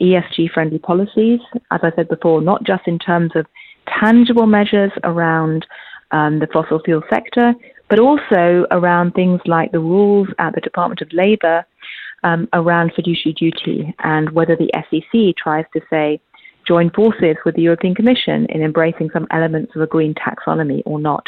ESG 0.00 0.50
friendly 0.52 0.78
policies. 0.78 1.40
As 1.70 1.80
I 1.82 1.92
said 1.94 2.08
before, 2.08 2.40
not 2.40 2.64
just 2.64 2.86
in 2.86 2.98
terms 2.98 3.32
of 3.34 3.46
tangible 4.00 4.46
measures 4.46 4.92
around 5.02 5.66
um, 6.10 6.38
the 6.38 6.48
fossil 6.52 6.80
fuel 6.84 7.02
sector, 7.12 7.54
but 7.90 7.98
also 7.98 8.66
around 8.70 9.12
things 9.12 9.40
like 9.44 9.72
the 9.72 9.78
rules 9.78 10.28
at 10.38 10.54
the 10.54 10.60
Department 10.60 11.02
of 11.02 11.12
Labor 11.12 11.66
um, 12.24 12.48
around 12.52 12.92
fiduciary 12.96 13.34
duty 13.34 13.94
and 14.02 14.30
whether 14.30 14.56
the 14.56 14.70
SEC 14.90 15.36
tries 15.36 15.66
to 15.72 15.80
say 15.88 16.20
join 16.66 16.90
forces 16.90 17.36
with 17.44 17.54
the 17.54 17.62
European 17.62 17.94
Commission 17.94 18.46
in 18.48 18.62
embracing 18.62 19.10
some 19.12 19.26
elements 19.30 19.76
of 19.76 19.82
a 19.82 19.86
green 19.86 20.14
taxonomy 20.14 20.82
or 20.86 20.98
not. 20.98 21.26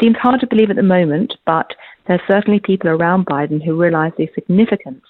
Seems 0.00 0.16
hard 0.16 0.40
to 0.40 0.46
believe 0.46 0.70
at 0.70 0.76
the 0.76 0.82
moment, 0.82 1.34
but 1.44 1.72
there's 2.06 2.20
certainly 2.26 2.60
people 2.60 2.88
around 2.88 3.26
Biden 3.26 3.62
who 3.62 3.80
realize 3.80 4.12
the 4.16 4.30
significance 4.34 5.04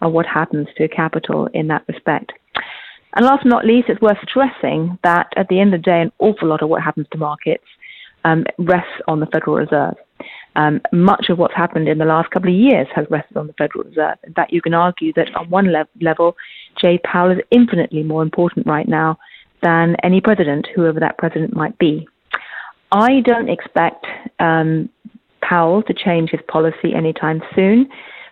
of 0.00 0.12
what 0.12 0.26
happens 0.26 0.66
to 0.76 0.88
capital 0.88 1.48
in 1.54 1.68
that 1.68 1.84
respect. 1.86 2.32
And 3.14 3.26
last 3.26 3.44
but 3.44 3.50
not 3.50 3.66
least, 3.66 3.88
it's 3.88 4.00
worth 4.00 4.16
stressing 4.28 4.98
that 5.04 5.28
at 5.36 5.48
the 5.48 5.60
end 5.60 5.74
of 5.74 5.82
the 5.82 5.90
day, 5.90 6.00
an 6.00 6.12
awful 6.18 6.48
lot 6.48 6.62
of 6.62 6.70
what 6.70 6.82
happens 6.82 7.06
to 7.12 7.18
markets 7.18 7.64
um, 8.24 8.44
rests 8.58 9.00
on 9.06 9.20
the 9.20 9.26
Federal 9.26 9.56
Reserve. 9.56 9.94
Um, 10.54 10.82
much 10.92 11.26
of 11.30 11.38
what's 11.38 11.54
happened 11.54 11.88
in 11.88 11.98
the 11.98 12.04
last 12.04 12.30
couple 12.30 12.50
of 12.50 12.54
years 12.54 12.86
has 12.94 13.06
rested 13.08 13.36
on 13.36 13.46
the 13.46 13.54
Federal 13.54 13.84
Reserve. 13.84 14.18
In 14.24 14.34
fact, 14.34 14.52
you 14.52 14.60
can 14.60 14.74
argue 14.74 15.12
that 15.14 15.34
on 15.34 15.48
one 15.48 15.72
le- 15.72 15.88
level, 16.00 16.36
Jay 16.80 16.98
Powell 17.04 17.30
is 17.30 17.38
infinitely 17.50 18.02
more 18.02 18.22
important 18.22 18.66
right 18.66 18.86
now 18.86 19.18
than 19.62 19.96
any 20.02 20.20
president, 20.20 20.66
whoever 20.74 21.00
that 21.00 21.16
president 21.18 21.54
might 21.54 21.78
be. 21.78 22.06
I 22.90 23.20
don't 23.24 23.48
expect 23.48 24.04
um, 24.40 24.90
Powell 25.40 25.82
to 25.84 25.94
change 25.94 26.30
his 26.30 26.40
policy 26.48 26.94
anytime 26.94 27.42
soon. 27.54 27.88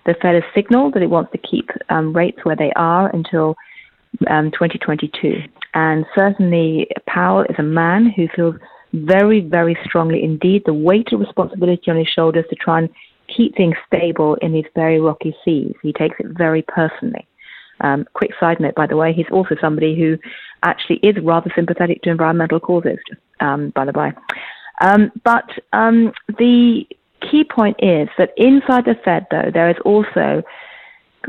The 0.06 0.14
Fed 0.20 0.34
has 0.34 0.44
signaled 0.54 0.94
that 0.94 1.02
it 1.02 1.10
wants 1.10 1.32
to 1.32 1.38
keep 1.38 1.70
um, 1.88 2.14
rates 2.14 2.38
where 2.42 2.56
they 2.56 2.72
are 2.76 3.10
until 3.14 3.56
um, 4.28 4.50
2022. 4.50 5.42
And 5.74 6.04
certainly, 6.14 6.88
Powell 7.06 7.42
is 7.42 7.56
a 7.58 7.62
man 7.62 8.12
who 8.14 8.26
feels 8.34 8.56
very, 8.92 9.40
very 9.40 9.76
strongly 9.84 10.22
indeed 10.22 10.62
the 10.66 10.74
weight 10.74 11.12
of 11.12 11.20
responsibility 11.20 11.90
on 11.90 11.96
his 11.96 12.08
shoulders 12.08 12.44
to 12.50 12.56
try 12.56 12.78
and 12.78 12.88
keep 13.34 13.56
things 13.56 13.76
stable 13.86 14.34
in 14.42 14.52
these 14.52 14.64
very 14.74 15.00
rocky 15.00 15.34
seas. 15.44 15.74
He 15.82 15.92
takes 15.92 16.16
it 16.18 16.26
very 16.36 16.62
personally. 16.62 17.26
Um, 17.82 18.06
quick 18.12 18.32
side 18.38 18.60
note, 18.60 18.74
by 18.74 18.86
the 18.86 18.96
way, 18.96 19.12
he's 19.12 19.30
also 19.32 19.54
somebody 19.60 19.96
who 19.98 20.18
actually 20.62 20.96
is 20.96 21.16
rather 21.22 21.50
sympathetic 21.54 22.02
to 22.02 22.10
environmental 22.10 22.60
causes, 22.60 22.98
um, 23.40 23.70
by 23.74 23.84
the 23.84 23.92
by. 23.92 24.12
Um, 24.82 25.10
but 25.24 25.48
um, 25.72 26.12
the 26.38 26.84
key 27.30 27.44
point 27.44 27.76
is 27.78 28.08
that 28.18 28.32
inside 28.36 28.84
the 28.84 28.96
Fed, 29.04 29.26
though, 29.30 29.50
there 29.52 29.70
is 29.70 29.76
also 29.84 30.42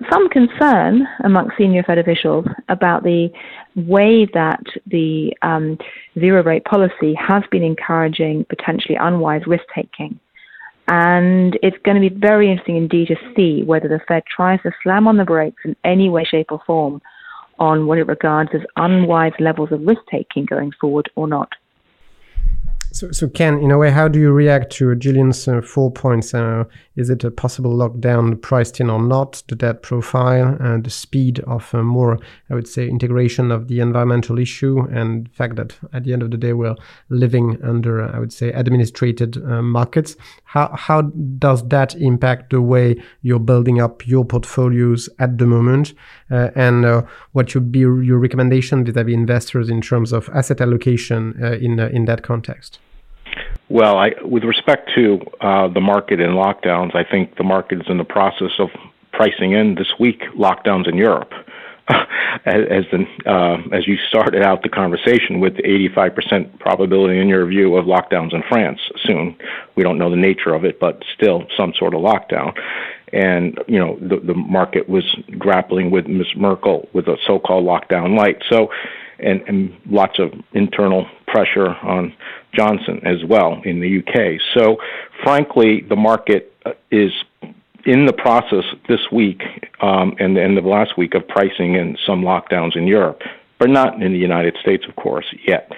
some 0.09 0.29
concern 0.29 1.07
amongst 1.23 1.57
senior 1.57 1.83
Fed 1.83 1.97
officials 1.97 2.45
about 2.69 3.03
the 3.03 3.29
way 3.75 4.25
that 4.33 4.63
the 4.87 5.33
um, 5.41 5.77
zero 6.17 6.43
rate 6.43 6.63
policy 6.63 7.13
has 7.15 7.43
been 7.51 7.63
encouraging 7.63 8.45
potentially 8.49 8.95
unwise 8.99 9.41
risk 9.47 9.63
taking. 9.75 10.19
And 10.87 11.57
it's 11.61 11.77
going 11.83 12.01
to 12.01 12.09
be 12.09 12.15
very 12.15 12.49
interesting 12.49 12.77
indeed 12.77 13.09
to 13.09 13.15
see 13.35 13.63
whether 13.63 13.87
the 13.87 13.99
Fed 14.07 14.23
tries 14.25 14.61
to 14.63 14.71
slam 14.81 15.07
on 15.07 15.17
the 15.17 15.25
brakes 15.25 15.61
in 15.65 15.75
any 15.83 16.09
way, 16.09 16.23
shape, 16.23 16.51
or 16.51 16.61
form 16.65 17.01
on 17.59 17.85
what 17.85 17.97
it 17.97 18.07
regards 18.07 18.49
as 18.53 18.61
unwise 18.77 19.33
levels 19.39 19.71
of 19.71 19.85
risk 19.85 20.01
taking 20.09 20.45
going 20.45 20.71
forward 20.79 21.09
or 21.15 21.27
not. 21.27 21.49
So, 23.01 23.11
so 23.11 23.27
Ken, 23.27 23.57
in 23.57 23.71
a 23.71 23.79
way, 23.79 23.89
how 23.89 24.07
do 24.07 24.19
you 24.19 24.31
react 24.31 24.71
to 24.73 24.93
Gillian's 24.93 25.47
uh, 25.47 25.61
four 25.61 25.89
points? 25.89 26.35
Uh, 26.35 26.65
is 26.95 27.09
it 27.09 27.23
a 27.23 27.31
possible 27.31 27.73
lockdown 27.73 28.39
priced 28.39 28.79
in 28.79 28.91
or 28.91 29.01
not? 29.01 29.41
The 29.47 29.55
debt 29.55 29.81
profile, 29.81 30.55
uh, 30.59 30.77
the 30.77 30.91
speed 30.91 31.39
of 31.47 31.73
uh, 31.73 31.81
more, 31.81 32.19
I 32.51 32.53
would 32.53 32.67
say, 32.67 32.87
integration 32.87 33.49
of 33.49 33.69
the 33.69 33.79
environmental 33.79 34.37
issue, 34.37 34.81
and 34.91 35.25
the 35.25 35.31
fact 35.31 35.55
that 35.55 35.75
at 35.93 36.03
the 36.03 36.13
end 36.13 36.21
of 36.21 36.29
the 36.29 36.37
day 36.37 36.53
we're 36.53 36.75
living 37.09 37.57
under, 37.63 38.03
I 38.03 38.19
would 38.19 38.31
say, 38.31 38.51
administrated 38.51 39.35
uh, 39.37 39.63
markets. 39.63 40.15
How 40.43 40.71
how 40.75 41.01
does 41.39 41.67
that 41.69 41.95
impact 41.95 42.51
the 42.51 42.61
way 42.61 43.01
you're 43.23 43.39
building 43.39 43.81
up 43.81 44.05
your 44.05 44.25
portfolios 44.25 45.09
at 45.17 45.39
the 45.39 45.47
moment? 45.47 45.95
Uh, 46.29 46.51
and 46.53 47.03
what 47.31 47.49
should 47.49 47.71
be 47.71 47.79
your 47.79 48.19
recommendation 48.19 48.85
vis-à-vis 48.85 49.15
investors 49.15 49.69
in 49.69 49.81
terms 49.81 50.13
of 50.13 50.29
asset 50.35 50.61
allocation 50.61 51.33
in 51.43 51.79
in 51.79 52.05
that 52.05 52.21
context? 52.21 52.77
Well, 53.71 53.97
I, 53.97 54.11
with 54.21 54.43
respect 54.43 54.91
to 54.95 55.21
uh, 55.39 55.69
the 55.69 55.79
market 55.79 56.19
and 56.19 56.33
lockdowns, 56.33 56.93
I 56.93 57.05
think 57.09 57.37
the 57.37 57.45
market 57.45 57.79
is 57.79 57.87
in 57.87 57.97
the 57.97 58.03
process 58.03 58.51
of 58.59 58.67
pricing 59.13 59.53
in 59.53 59.75
this 59.75 59.93
week 59.97 60.23
lockdowns 60.37 60.89
in 60.89 60.97
Europe. 60.97 61.31
as 62.45 62.83
the, 62.91 63.05
uh, 63.25 63.75
as 63.75 63.87
you 63.87 63.95
started 64.09 64.43
out 64.43 64.63
the 64.63 64.69
conversation 64.69 65.39
with 65.39 65.53
85% 65.53 66.59
probability 66.59 67.17
in 67.17 67.29
your 67.29 67.45
view 67.45 67.77
of 67.77 67.85
lockdowns 67.85 68.33
in 68.33 68.43
France 68.49 68.79
soon. 69.05 69.37
We 69.75 69.83
don't 69.83 69.97
know 69.97 70.09
the 70.09 70.17
nature 70.17 70.53
of 70.53 70.65
it, 70.65 70.77
but 70.79 71.03
still 71.15 71.47
some 71.55 71.73
sort 71.77 71.93
of 71.93 72.01
lockdown. 72.01 72.53
And 73.13 73.57
you 73.67 73.79
know 73.79 73.97
the 74.01 74.17
the 74.17 74.33
market 74.33 74.87
was 74.87 75.03
grappling 75.37 75.91
with 75.91 76.07
Ms. 76.07 76.27
Merkel 76.37 76.87
with 76.93 77.07
a 77.07 77.17
so-called 77.25 77.65
lockdown 77.65 78.17
light. 78.17 78.41
So 78.49 78.69
and, 79.21 79.41
and 79.47 79.75
lots 79.85 80.19
of 80.19 80.33
internal 80.53 81.07
pressure 81.27 81.69
on 81.69 82.13
Johnson 82.53 83.01
as 83.05 83.23
well 83.25 83.61
in 83.63 83.79
the 83.79 83.99
UK. 83.99 84.41
So, 84.53 84.77
frankly, 85.23 85.81
the 85.81 85.95
market 85.95 86.53
uh, 86.65 86.71
is 86.91 87.11
in 87.85 88.05
the 88.05 88.13
process 88.13 88.63
this 88.87 88.99
week 89.11 89.41
um, 89.81 90.15
and 90.19 90.35
the 90.35 90.43
end 90.43 90.57
of 90.57 90.65
last 90.65 90.97
week 90.97 91.15
of 91.15 91.27
pricing 91.27 91.75
in 91.75 91.97
some 92.05 92.21
lockdowns 92.21 92.75
in 92.75 92.85
Europe, 92.85 93.21
but 93.59 93.69
not 93.69 94.01
in 94.01 94.11
the 94.13 94.19
United 94.19 94.55
States, 94.61 94.85
of 94.87 94.95
course, 94.95 95.25
yet. 95.47 95.71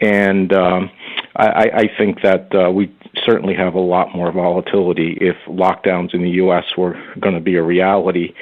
And 0.00 0.52
um, 0.52 0.90
I, 1.36 1.70
I 1.74 1.90
think 1.96 2.22
that 2.22 2.52
uh, 2.54 2.70
we 2.70 2.94
certainly 3.24 3.54
have 3.54 3.74
a 3.74 3.80
lot 3.80 4.14
more 4.14 4.32
volatility 4.32 5.16
if 5.20 5.36
lockdowns 5.46 6.14
in 6.14 6.22
the 6.22 6.30
U.S. 6.30 6.64
were 6.76 7.00
going 7.20 7.34
to 7.34 7.40
be 7.40 7.56
a 7.56 7.62
reality. 7.62 8.34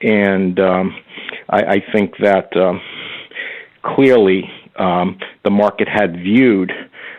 And 0.00 0.60
um, 0.60 0.96
I, 1.48 1.62
I 1.62 1.92
think 1.92 2.18
that 2.18 2.56
um, 2.56 2.80
clearly 3.82 4.50
um, 4.76 5.18
the 5.44 5.50
market 5.50 5.88
had 5.88 6.14
viewed 6.14 6.72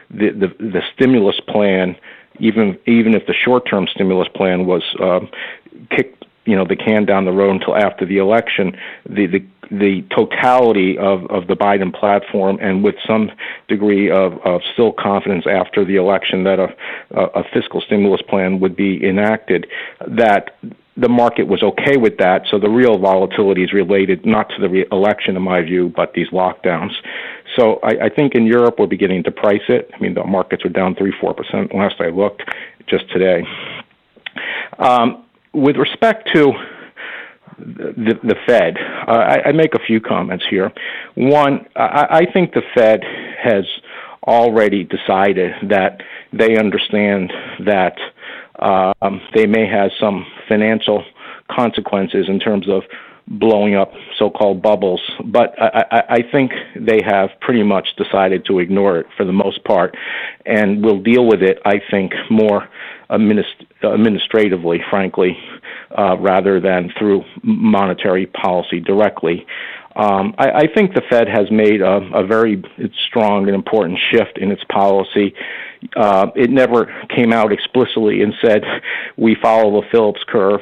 the, 0.10 0.30
the, 0.30 0.48
the 0.60 0.82
stimulus 0.94 1.40
plan, 1.48 1.96
even 2.40 2.78
even 2.86 3.14
if 3.14 3.26
the 3.28 3.34
short-term 3.34 3.88
stimulus 3.94 4.28
plan 4.34 4.66
was 4.66 4.84
uh, 5.02 5.20
kicked, 5.90 6.26
you 6.46 6.56
know, 6.56 6.66
the 6.66 6.76
can 6.76 7.06
down 7.06 7.26
the 7.26 7.32
road 7.32 7.52
until 7.52 7.76
after 7.76 8.06
the 8.06 8.18
election, 8.18 8.78
the 9.08 9.28
the 9.28 9.46
the 9.72 10.04
totality 10.16 10.98
of, 10.98 11.26
of 11.28 11.48
the 11.48 11.56
Biden 11.56 11.94
platform 11.94 12.58
and 12.60 12.84
with 12.84 12.96
some 13.06 13.30
degree 13.68 14.10
of, 14.10 14.34
of 14.44 14.62
still 14.74 14.92
confidence 14.92 15.46
after 15.48 15.86
the 15.86 15.96
election 15.96 16.44
that 16.44 16.60
a, 16.60 16.76
a 17.12 17.44
fiscal 17.54 17.80
stimulus 17.82 18.22
plan 18.24 18.60
would 18.60 18.76
be 18.76 19.04
enacted, 19.06 19.68
that 20.08 20.58
the 21.00 21.10
market 21.10 21.46
was 21.48 21.62
okay 21.64 21.98
with 21.98 22.18
that. 22.18 22.44
So 22.50 22.60
the 22.60 22.70
real 22.70 22.98
volatility 22.98 23.64
is 23.64 23.74
related 23.74 24.26
not 24.26 24.50
to 24.50 24.62
the 24.62 24.70
re- 24.70 24.86
election, 24.92 25.36
in 25.36 25.42
my 25.42 25.62
view, 25.62 25.94
but 25.96 26.14
these 26.14 26.30
lockdowns. 26.30 26.92
So 27.56 27.80
I, 27.84 28.06
I 28.06 28.10
think 28.10 28.36
in 28.36 28.46
Europe 28.46 28.76
we're 28.80 28.88
beginning 28.88 29.24
to 29.24 29.32
price 29.32 29.68
it. 29.70 29.90
I 29.94 30.00
mean, 30.00 30.14
the 30.14 30.24
markets 30.24 30.66
are 30.66 30.70
down 30.70 30.96
three, 30.96 31.14
four 31.22 31.34
percent 31.34 31.74
last 31.74 31.96
I 32.00 32.10
looked, 32.10 32.44
just 32.88 33.10
today. 33.12 33.44
Um, 34.78 35.26
with 35.54 35.78
respect 35.78 36.30
to 36.36 36.54
the, 37.58 38.14
the 38.24 38.36
Fed, 38.46 38.78
uh, 39.08 39.12
I, 39.12 39.50
I 39.50 39.52
make 39.52 39.74
a 39.76 39.80
few 39.80 40.00
comments 40.00 40.46
here. 40.50 40.72
One, 41.16 41.66
I, 41.76 42.22
I 42.22 42.32
think 42.32 42.54
the 42.54 42.62
Fed 42.76 43.04
has 43.42 43.66
already 44.24 44.84
decided 44.84 45.54
that 45.70 46.02
they 46.32 46.58
understand 46.58 47.32
that 47.66 47.98
um, 48.62 49.22
they 49.36 49.46
may 49.46 49.68
have 49.68 49.92
some 50.00 50.26
financial 50.48 51.04
consequences 51.50 52.28
in 52.28 52.40
terms 52.40 52.68
of 52.70 52.84
blowing 53.28 53.76
up 53.76 53.92
so-called 54.18 54.62
bubbles, 54.62 55.02
but 55.26 55.54
I, 55.62 55.86
I, 55.92 56.02
I 56.10 56.32
think 56.32 56.52
they 56.76 57.00
have 57.06 57.30
pretty 57.42 57.62
much 57.62 57.90
decided 57.96 58.44
to 58.46 58.58
ignore 58.58 58.98
it 59.00 59.06
for 59.16 59.24
the 59.24 59.32
most 59.32 59.64
part, 59.64 59.96
and 60.46 60.84
will 60.84 61.00
deal 61.00 61.28
with 61.28 61.44
it. 61.44 61.60
I 61.64 61.80
think 61.92 62.14
more 62.32 62.68
administ- 63.10 63.68
administratively, 63.84 64.80
frankly, 64.90 65.38
uh, 65.96 66.18
rather 66.18 66.60
than 66.60 66.92
through 66.98 67.24
monetary 67.44 68.26
policy 68.26 68.80
directly. 68.80 69.46
Um, 69.96 70.34
I, 70.38 70.52
I, 70.52 70.68
think 70.74 70.94
the 70.94 71.02
Fed 71.10 71.28
has 71.28 71.52
made 71.52 71.82
a, 71.82 71.98
a, 72.14 72.26
very 72.26 72.64
strong 73.08 73.48
and 73.48 73.56
important 73.56 74.00
shift 74.12 74.38
in 74.38 74.52
its 74.52 74.64
policy. 74.72 75.34
Uh, 75.96 76.28
it 76.36 76.50
never 76.50 76.86
came 77.16 77.32
out 77.32 77.52
explicitly 77.52 78.22
and 78.22 78.34
said 78.42 78.64
we 79.18 79.36
follow 79.36 79.82
the 79.82 79.88
Phillips 79.92 80.24
curve, 80.28 80.62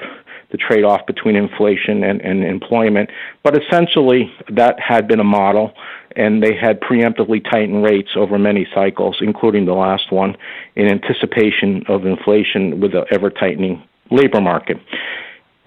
the 0.51 0.57
trade-off 0.57 1.05
between 1.05 1.35
inflation 1.35 2.03
and, 2.03 2.21
and 2.21 2.43
employment, 2.43 3.09
but 3.43 3.57
essentially 3.57 4.31
that 4.49 4.79
had 4.79 5.07
been 5.07 5.19
a 5.19 5.23
model, 5.23 5.73
and 6.15 6.41
they 6.41 6.55
had 6.55 6.79
preemptively 6.79 7.43
tightened 7.43 7.83
rates 7.83 8.11
over 8.15 8.39
many 8.39 8.67
cycles, 8.73 9.17
including 9.21 9.65
the 9.65 9.73
last 9.73 10.11
one, 10.11 10.37
in 10.75 10.87
anticipation 10.87 11.83
of 11.87 12.05
inflation 12.05 12.79
with 12.79 12.91
the 12.91 13.05
ever-tightening 13.11 13.83
labor 14.09 14.41
market 14.41 14.77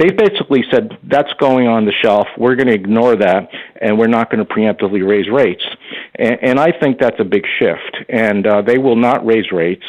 they 0.00 0.10
basically 0.10 0.64
said 0.70 0.96
that's 1.04 1.32
going 1.34 1.68
on 1.68 1.84
the 1.84 1.92
shelf. 1.92 2.26
We're 2.38 2.54
going 2.54 2.68
to 2.68 2.74
ignore 2.74 3.16
that, 3.16 3.50
and 3.82 3.98
we're 3.98 4.06
not 4.06 4.30
going 4.30 4.44
to 4.44 4.50
preemptively 4.50 5.06
raise 5.06 5.28
rates. 5.28 5.62
And, 6.14 6.38
and 6.42 6.58
I 6.58 6.72
think 6.72 6.98
that's 6.98 7.20
a 7.20 7.24
big 7.24 7.44
shift. 7.58 7.98
And 8.08 8.46
uh, 8.46 8.62
they 8.62 8.78
will 8.78 8.96
not 8.96 9.26
raise 9.26 9.52
rates, 9.52 9.84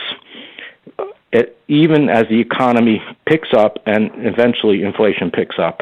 uh, 0.99 1.43
even 1.69 2.09
as 2.09 2.25
the 2.29 2.41
economy 2.41 3.01
picks 3.25 3.53
up 3.53 3.77
and 3.85 4.11
eventually 4.15 4.83
inflation 4.83 5.31
picks 5.31 5.57
up. 5.57 5.79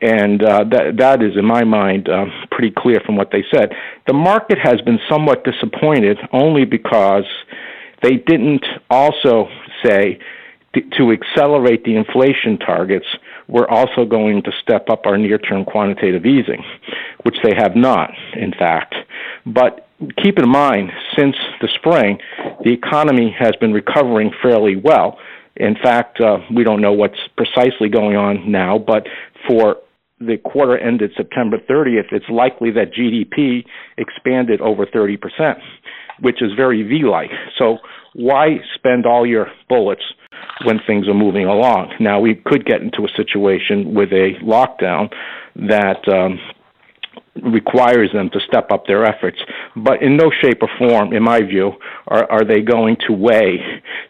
And 0.00 0.44
uh, 0.44 0.62
that 0.70 0.96
that 0.98 1.20
is, 1.20 1.36
in 1.36 1.44
my 1.44 1.64
mind, 1.64 2.08
uh, 2.08 2.26
pretty 2.52 2.70
clear 2.70 3.00
from 3.04 3.16
what 3.16 3.32
they 3.32 3.44
said. 3.52 3.72
The 4.06 4.12
market 4.12 4.58
has 4.62 4.80
been 4.82 5.00
somewhat 5.08 5.42
disappointed 5.42 6.18
only 6.32 6.66
because 6.66 7.24
they 8.00 8.14
didn't 8.14 8.64
also 8.90 9.48
say 9.84 10.20
to 10.98 11.10
accelerate 11.10 11.82
the 11.84 11.96
inflation 11.96 12.58
targets 12.58 13.06
we're 13.48 13.68
also 13.68 14.04
going 14.04 14.42
to 14.42 14.52
step 14.62 14.88
up 14.90 15.06
our 15.06 15.16
near 15.16 15.38
term 15.38 15.64
quantitative 15.64 16.26
easing, 16.26 16.64
which 17.22 17.36
they 17.42 17.54
have 17.56 17.76
not, 17.76 18.10
in 18.34 18.52
fact. 18.52 18.94
But 19.44 19.88
keep 20.22 20.38
in 20.38 20.48
mind, 20.48 20.90
since 21.16 21.36
the 21.60 21.68
spring, 21.74 22.18
the 22.64 22.72
economy 22.72 23.34
has 23.38 23.52
been 23.56 23.72
recovering 23.72 24.32
fairly 24.42 24.76
well. 24.76 25.18
In 25.56 25.74
fact, 25.74 26.20
uh, 26.20 26.38
we 26.54 26.64
don't 26.64 26.80
know 26.80 26.92
what's 26.92 27.18
precisely 27.36 27.88
going 27.88 28.16
on 28.16 28.50
now, 28.50 28.78
but 28.78 29.06
for 29.48 29.76
the 30.20 30.36
quarter 30.38 30.78
ended 30.78 31.12
September 31.16 31.58
30th, 31.58 32.12
it's 32.12 32.28
likely 32.28 32.70
that 32.72 32.92
GDP 32.92 33.64
expanded 33.98 34.60
over 34.60 34.86
30%, 34.86 35.18
which 36.20 36.42
is 36.42 36.52
very 36.56 36.82
V 36.82 37.04
like. 37.04 37.30
So, 37.58 37.78
why 38.14 38.58
spend 38.74 39.04
all 39.04 39.26
your 39.26 39.48
bullets 39.68 40.02
when 40.64 40.80
things 40.86 41.06
are 41.08 41.14
moving 41.14 41.46
along. 41.46 41.92
Now, 42.00 42.20
we 42.20 42.34
could 42.34 42.64
get 42.64 42.80
into 42.80 43.04
a 43.04 43.08
situation 43.16 43.94
with 43.94 44.10
a 44.12 44.34
lockdown 44.42 45.12
that 45.56 46.06
um, 46.08 46.40
requires 47.42 48.10
them 48.12 48.30
to 48.30 48.40
step 48.40 48.70
up 48.70 48.86
their 48.86 49.04
efforts. 49.04 49.38
But 49.74 50.02
in 50.02 50.16
no 50.16 50.30
shape 50.30 50.62
or 50.62 50.68
form, 50.78 51.12
in 51.12 51.22
my 51.22 51.40
view, 51.40 51.72
are, 52.08 52.30
are 52.30 52.44
they 52.44 52.60
going 52.60 52.96
to 53.06 53.12
weigh 53.12 53.58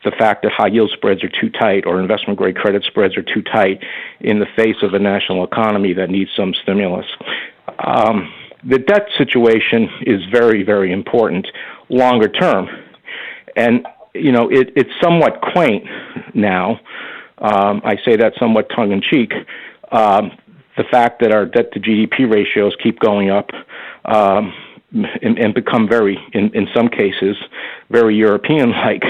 the 0.05 0.13
fact 0.13 0.43
that 0.43 0.53
high 0.53 0.69
yield 0.69 0.91
spreads 0.95 1.25
are 1.25 1.31
too 1.41 1.51
tight 1.51 1.85
or 1.87 2.01
investment 2.01 2.39
grade 2.39 2.57
credit 2.57 2.85
spreads 2.85 3.17
are 3.17 3.23
too 3.23 3.43
tight 3.43 3.83
in 4.21 4.39
the 4.39 4.47
face 4.57 4.77
of 4.83 4.95
a 4.95 4.99
national 4.99 5.45
economy 5.45 5.93
that 5.93 6.11
needs 6.11 6.31
some 6.37 6.55
stimulus. 6.63 7.07
Um, 7.85 8.33
the 8.65 8.79
debt 8.79 9.09
situation 9.19 9.89
is 10.03 10.21
very, 10.31 10.63
very 10.63 10.93
important 10.93 11.47
longer 11.89 12.29
term. 12.29 12.69
And 13.57 13.87
you 14.21 14.33
know, 14.33 14.49
it, 14.51 14.73
it's 14.77 14.91
somewhat 15.03 15.41
quaint 15.41 15.85
now. 16.35 16.81
Um, 17.39 17.83
I 17.85 17.97
say 18.05 18.17
that 18.17 18.33
somewhat 18.39 18.69
tongue 18.75 18.93
in 18.93 19.03
cheek. 19.03 19.33
Um, 19.93 20.33
the 20.77 20.85
fact 20.85 21.21
that 21.21 21.33
our 21.33 21.47
debt 21.47 21.73
to 21.73 21.81
GDP 21.81 22.31
ratios 22.31 22.75
keep 22.83 22.99
going 22.99 23.31
up 23.31 23.51
um, 24.05 24.53
and, 24.93 25.39
and, 25.39 25.55
become 25.55 25.89
very, 25.89 26.19
in, 26.33 26.55
in 26.55 26.69
some 26.75 26.89
cases, 26.89 27.37
very 27.91 28.17
European 28.17 28.71
like 28.71 29.03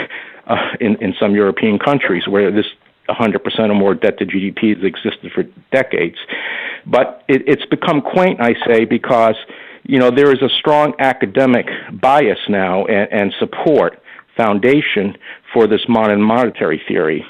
uh, 0.46 0.70
in, 0.80 0.96
in 1.02 1.14
some 1.18 1.34
European 1.34 1.78
countries 1.78 2.26
where 2.28 2.50
this 2.50 2.66
100% 3.09 3.59
or 3.59 3.74
more 3.74 3.94
debt 3.94 4.18
to 4.18 4.26
GDP 4.26 4.74
has 4.74 4.84
existed 4.84 5.32
for 5.32 5.44
decades. 5.72 6.16
But 6.86 7.24
it, 7.28 7.42
it's 7.46 7.66
become 7.66 8.00
quaint, 8.00 8.40
I 8.40 8.54
say, 8.66 8.84
because 8.84 9.36
you 9.84 9.98
know 9.98 10.11
there 10.11 10.32
is 10.32 10.42
a 10.42 10.48
strong 10.59 10.94
academic 10.98 11.66
bias 11.92 12.38
now 12.48 12.86
and, 12.86 13.12
and 13.12 13.34
support 13.38 14.00
foundation 14.37 15.16
for 15.53 15.66
this 15.66 15.80
modern 15.89 16.20
monetary 16.20 16.82
theory, 16.87 17.24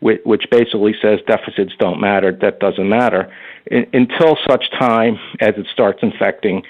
which, 0.00 0.20
which 0.24 0.44
basically 0.50 0.94
says 1.02 1.18
deficits 1.26 1.72
don't 1.78 2.00
matter, 2.00 2.30
debt 2.30 2.60
doesn't 2.60 2.88
matter, 2.88 3.32
in, 3.66 3.86
until 3.92 4.36
such 4.48 4.70
time 4.78 5.18
as 5.40 5.54
it 5.56 5.66
starts 5.72 5.98
infecting 6.02 6.62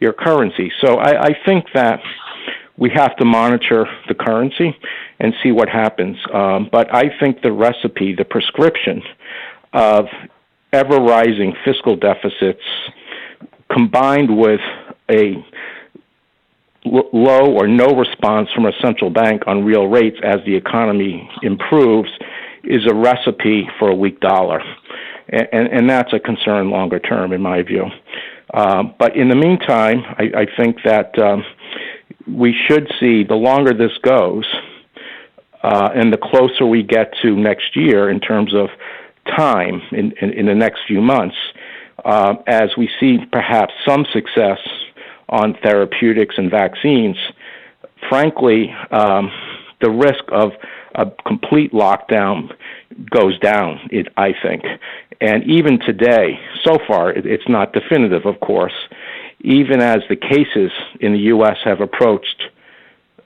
your 0.00 0.12
currency. 0.12 0.70
So 0.80 0.96
I, 0.96 1.26
I 1.26 1.36
think 1.44 1.66
that 1.74 2.00
we 2.76 2.90
have 2.90 3.16
to 3.16 3.24
monitor 3.24 3.86
the 4.08 4.14
currency 4.14 4.76
and 5.18 5.32
see 5.42 5.52
what 5.52 5.68
happens. 5.68 6.16
Um, 6.32 6.68
but 6.70 6.94
I 6.94 7.04
think 7.18 7.40
the 7.42 7.52
recipe, 7.52 8.14
the 8.14 8.24
prescription 8.24 9.02
of 9.72 10.06
ever 10.72 10.98
rising 10.98 11.54
fiscal 11.64 11.96
deficits 11.96 12.60
combined 13.72 14.36
with 14.36 14.60
a 15.10 15.44
low 16.86 17.52
or 17.52 17.66
no 17.66 17.86
response 17.96 18.48
from 18.54 18.66
a 18.66 18.72
central 18.80 19.10
bank 19.10 19.42
on 19.46 19.64
real 19.64 19.86
rates 19.86 20.18
as 20.22 20.36
the 20.46 20.54
economy 20.54 21.28
improves 21.42 22.10
is 22.64 22.86
a 22.86 22.94
recipe 22.94 23.68
for 23.78 23.90
a 23.90 23.94
weak 23.94 24.20
dollar. 24.20 24.62
And, 25.28 25.48
and, 25.52 25.68
and 25.68 25.90
that's 25.90 26.12
a 26.12 26.18
concern 26.18 26.70
longer 26.70 26.98
term, 26.98 27.32
in 27.32 27.40
my 27.40 27.62
view. 27.62 27.86
Uh, 28.52 28.84
but 28.98 29.16
in 29.16 29.28
the 29.28 29.34
meantime, 29.34 30.04
I, 30.18 30.30
I 30.42 30.46
think 30.56 30.78
that 30.84 31.18
um, 31.18 31.44
we 32.26 32.54
should 32.66 32.90
see 33.00 33.24
the 33.24 33.34
longer 33.34 33.72
this 33.72 33.96
goes 34.02 34.44
uh, 35.62 35.90
and 35.94 36.12
the 36.12 36.18
closer 36.18 36.64
we 36.66 36.82
get 36.82 37.12
to 37.22 37.36
next 37.36 37.74
year 37.74 38.08
in 38.08 38.20
terms 38.20 38.54
of 38.54 38.68
time 39.36 39.82
in, 39.90 40.12
in, 40.20 40.32
in 40.32 40.46
the 40.46 40.54
next 40.54 40.80
few 40.86 41.00
months, 41.00 41.36
uh, 42.04 42.34
as 42.46 42.70
we 42.76 42.88
see 43.00 43.18
perhaps 43.32 43.74
some 43.84 44.06
success 44.12 44.58
on 45.28 45.56
therapeutics 45.62 46.36
and 46.38 46.50
vaccines, 46.50 47.16
frankly, 48.08 48.74
um, 48.90 49.30
the 49.80 49.90
risk 49.90 50.24
of 50.32 50.52
a 50.94 51.10
complete 51.26 51.72
lockdown 51.72 52.54
goes 53.10 53.38
down, 53.40 53.80
it, 53.90 54.08
I 54.16 54.32
think. 54.42 54.64
And 55.20 55.44
even 55.44 55.78
today, 55.80 56.38
so 56.64 56.78
far, 56.86 57.10
it, 57.12 57.26
it's 57.26 57.48
not 57.48 57.72
definitive, 57.72 58.26
of 58.26 58.40
course, 58.40 58.72
even 59.40 59.80
as 59.80 59.98
the 60.08 60.16
cases 60.16 60.70
in 61.00 61.12
the 61.12 61.18
U.S. 61.34 61.58
have 61.64 61.80
approached 61.80 62.42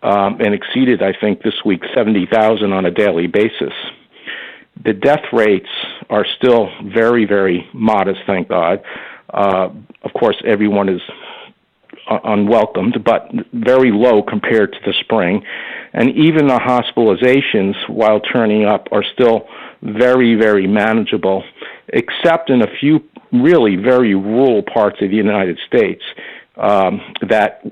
um, 0.02 0.40
and 0.40 0.54
exceeded, 0.54 1.02
I 1.02 1.12
think, 1.18 1.42
this 1.42 1.64
week 1.64 1.82
70,000 1.94 2.72
on 2.72 2.86
a 2.86 2.90
daily 2.90 3.26
basis. 3.26 3.72
The 4.82 4.92
death 4.92 5.24
rates 5.32 5.68
are 6.08 6.24
still 6.38 6.70
very, 6.84 7.26
very 7.26 7.68
modest, 7.74 8.20
thank 8.26 8.48
God. 8.48 8.82
Uh, 9.32 9.68
of 10.02 10.12
course, 10.14 10.36
everyone 10.44 10.88
is 10.88 11.02
unwelcomed, 12.24 13.02
but 13.04 13.30
very 13.52 13.90
low 13.92 14.22
compared 14.22 14.72
to 14.72 14.78
the 14.84 14.92
spring. 15.00 15.44
And 15.92 16.10
even 16.10 16.46
the 16.46 16.58
hospitalizations, 16.58 17.74
while 17.88 18.20
turning 18.20 18.64
up, 18.64 18.88
are 18.92 19.04
still 19.14 19.48
very, 19.82 20.34
very 20.34 20.66
manageable, 20.66 21.44
except 21.88 22.50
in 22.50 22.62
a 22.62 22.68
few 22.80 23.02
really 23.32 23.76
very 23.76 24.14
rural 24.14 24.62
parts 24.62 25.00
of 25.00 25.10
the 25.10 25.16
United 25.16 25.58
States 25.66 26.02
um, 26.56 27.00
that 27.28 27.64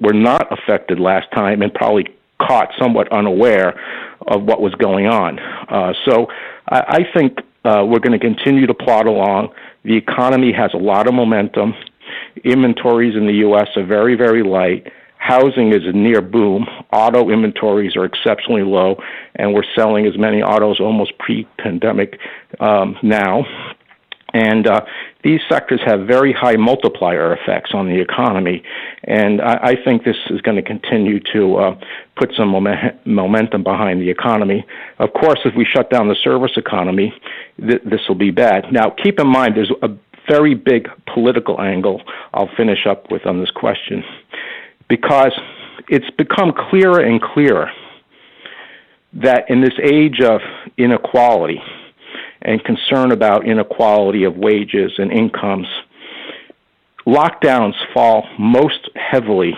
were 0.00 0.12
not 0.12 0.46
affected 0.52 0.98
last 0.98 1.30
time 1.32 1.62
and 1.62 1.72
probably 1.72 2.06
caught 2.38 2.70
somewhat 2.78 3.10
unaware 3.12 3.78
of 4.26 4.42
what 4.42 4.60
was 4.60 4.74
going 4.74 5.06
on. 5.06 5.38
Uh, 5.38 5.92
so 6.04 6.26
I, 6.68 6.80
I 6.80 7.12
think 7.16 7.38
uh, 7.64 7.84
we're 7.86 8.00
going 8.00 8.18
to 8.18 8.18
continue 8.18 8.66
to 8.66 8.74
plod 8.74 9.06
along. 9.06 9.52
The 9.84 9.96
economy 9.96 10.52
has 10.52 10.70
a 10.74 10.78
lot 10.78 11.06
of 11.06 11.14
momentum. 11.14 11.74
Inventories 12.44 13.16
in 13.16 13.26
the 13.26 13.34
U.S. 13.34 13.68
are 13.76 13.84
very, 13.84 14.14
very 14.14 14.42
light. 14.42 14.92
Housing 15.18 15.72
is 15.72 15.86
a 15.86 15.92
near 15.92 16.22
boom. 16.22 16.66
Auto 16.92 17.28
inventories 17.28 17.94
are 17.94 18.06
exceptionally 18.06 18.62
low, 18.62 18.96
and 19.36 19.52
we're 19.52 19.64
selling 19.74 20.06
as 20.06 20.16
many 20.16 20.42
autos 20.42 20.80
almost 20.80 21.16
pre 21.18 21.46
pandemic 21.58 22.18
um, 22.58 22.96
now. 23.02 23.44
And 24.32 24.66
uh, 24.66 24.82
these 25.24 25.40
sectors 25.48 25.80
have 25.84 26.06
very 26.06 26.32
high 26.32 26.56
multiplier 26.56 27.32
effects 27.34 27.70
on 27.74 27.88
the 27.88 28.00
economy. 28.00 28.62
And 29.04 29.40
I, 29.40 29.58
I 29.62 29.84
think 29.84 30.04
this 30.04 30.16
is 30.30 30.40
going 30.40 30.56
to 30.56 30.62
continue 30.62 31.20
to 31.32 31.56
uh, 31.56 31.80
put 32.16 32.32
some 32.36 32.48
moment, 32.48 33.04
momentum 33.06 33.62
behind 33.62 34.00
the 34.00 34.10
economy. 34.10 34.64
Of 34.98 35.12
course, 35.12 35.40
if 35.44 35.54
we 35.56 35.64
shut 35.64 35.90
down 35.90 36.08
the 36.08 36.16
service 36.22 36.52
economy, 36.56 37.12
th- 37.58 37.82
this 37.84 38.00
will 38.08 38.14
be 38.14 38.30
bad. 38.30 38.72
Now, 38.72 38.90
keep 38.90 39.18
in 39.18 39.26
mind, 39.26 39.56
there's 39.56 39.72
a 39.82 39.88
very 40.30 40.54
big 40.54 40.88
political 41.12 41.60
angle 41.60 42.02
I'll 42.32 42.50
finish 42.56 42.86
up 42.86 43.10
with 43.10 43.26
on 43.26 43.40
this 43.40 43.50
question. 43.50 44.04
Because 44.88 45.32
it's 45.88 46.10
become 46.16 46.52
clearer 46.70 47.00
and 47.00 47.20
clearer 47.20 47.70
that 49.14 49.50
in 49.50 49.60
this 49.60 49.74
age 49.82 50.20
of 50.20 50.40
inequality 50.76 51.60
and 52.42 52.62
concern 52.64 53.12
about 53.12 53.46
inequality 53.46 54.24
of 54.24 54.36
wages 54.36 54.92
and 54.98 55.10
incomes, 55.10 55.66
lockdowns 57.06 57.74
fall 57.92 58.26
most 58.38 58.88
heavily 58.94 59.54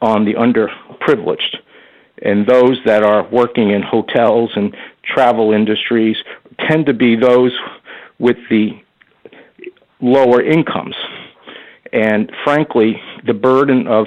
on 0.00 0.24
the 0.24 0.34
underprivileged 0.34 1.56
and 2.22 2.46
those 2.46 2.78
that 2.84 3.02
are 3.02 3.26
working 3.28 3.70
in 3.70 3.82
hotels 3.82 4.50
and 4.54 4.76
travel 5.02 5.52
industries 5.52 6.16
tend 6.68 6.86
to 6.86 6.94
be 6.94 7.16
those 7.16 7.52
with 8.18 8.36
the 8.50 8.70
lower 10.00 10.42
incomes. 10.42 10.94
And 11.92 12.30
frankly, 12.44 13.00
the 13.26 13.34
burden 13.34 13.86
of 13.86 14.06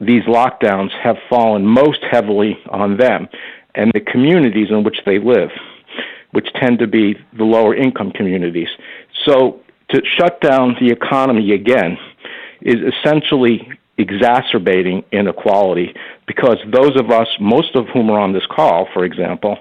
these 0.00 0.22
lockdowns 0.24 0.90
have 1.02 1.16
fallen 1.28 1.66
most 1.66 2.00
heavily 2.10 2.58
on 2.70 2.96
them 2.96 3.28
and 3.74 3.90
the 3.92 4.00
communities 4.00 4.68
in 4.70 4.84
which 4.84 4.98
they 5.04 5.18
live, 5.18 5.50
which 6.32 6.48
tend 6.54 6.78
to 6.78 6.86
be 6.86 7.14
the 7.36 7.44
lower 7.44 7.74
income 7.74 8.10
communities. 8.10 8.68
So 9.24 9.60
to 9.90 10.02
shut 10.04 10.40
down 10.40 10.76
the 10.80 10.90
economy 10.90 11.52
again 11.52 11.98
is 12.60 12.76
essentially 12.76 13.68
exacerbating 13.98 15.04
inequality 15.12 15.94
because 16.26 16.58
those 16.70 16.96
of 16.96 17.10
us, 17.10 17.28
most 17.40 17.74
of 17.74 17.86
whom 17.88 18.10
are 18.10 18.20
on 18.20 18.32
this 18.32 18.46
call, 18.46 18.88
for 18.92 19.04
example, 19.04 19.58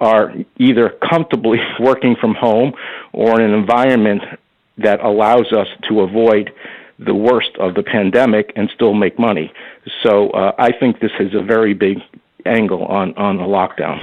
are 0.00 0.32
either 0.58 0.90
comfortably 1.10 1.58
working 1.80 2.16
from 2.20 2.34
home 2.34 2.72
or 3.12 3.40
in 3.40 3.50
an 3.50 3.58
environment 3.58 4.22
that 4.78 5.00
allows 5.00 5.52
us 5.52 5.68
to 5.88 6.00
avoid 6.00 6.52
the 6.98 7.14
worst 7.14 7.50
of 7.58 7.74
the 7.74 7.82
pandemic 7.82 8.52
and 8.56 8.70
still 8.74 8.94
make 8.94 9.18
money. 9.18 9.52
So 10.02 10.30
uh, 10.30 10.52
I 10.58 10.72
think 10.72 11.00
this 11.00 11.12
is 11.20 11.34
a 11.34 11.42
very 11.42 11.74
big 11.74 11.98
angle 12.44 12.84
on, 12.84 13.14
on 13.16 13.36
the 13.36 13.42
lockdown. 13.42 14.00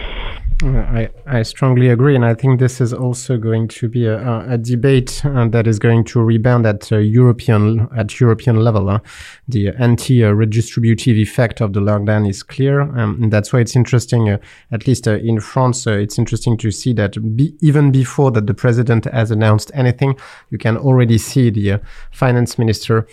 I, 0.63 1.09
I 1.25 1.41
strongly 1.43 1.89
agree, 1.89 2.15
and 2.15 2.23
I 2.23 2.33
think 2.33 2.59
this 2.59 2.79
is 2.79 2.93
also 2.93 3.37
going 3.37 3.67
to 3.69 3.89
be 3.89 4.05
a, 4.05 4.53
a 4.53 4.57
debate 4.57 5.21
uh, 5.25 5.47
that 5.49 5.67
is 5.67 5.77
going 5.77 6.05
to 6.05 6.21
rebound 6.21 6.65
at 6.65 6.91
uh, 6.91 6.97
European 6.97 7.89
at 7.95 8.19
European 8.19 8.57
level. 8.57 8.89
Uh. 8.89 8.99
The 9.47 9.69
anti-redistributive 9.77 11.15
effect 11.21 11.59
of 11.59 11.73
the 11.73 11.81
lockdown 11.81 12.29
is 12.29 12.43
clear, 12.43 12.81
um, 12.81 13.23
and 13.23 13.33
that's 13.33 13.51
why 13.51 13.59
it's 13.59 13.75
interesting. 13.75 14.29
Uh, 14.29 14.37
at 14.71 14.87
least 14.87 15.07
uh, 15.07 15.15
in 15.15 15.41
France, 15.41 15.85
uh, 15.85 15.91
it's 15.91 16.17
interesting 16.17 16.57
to 16.57 16.71
see 16.71 16.93
that 16.93 17.35
be, 17.35 17.55
even 17.61 17.91
before 17.91 18.31
that 18.31 18.47
the 18.47 18.53
president 18.53 19.05
has 19.05 19.31
announced 19.31 19.69
anything, 19.73 20.15
you 20.49 20.57
can 20.57 20.77
already 20.77 21.17
see 21.17 21.49
the 21.49 21.81
finance 22.11 22.57
minister 22.57 23.05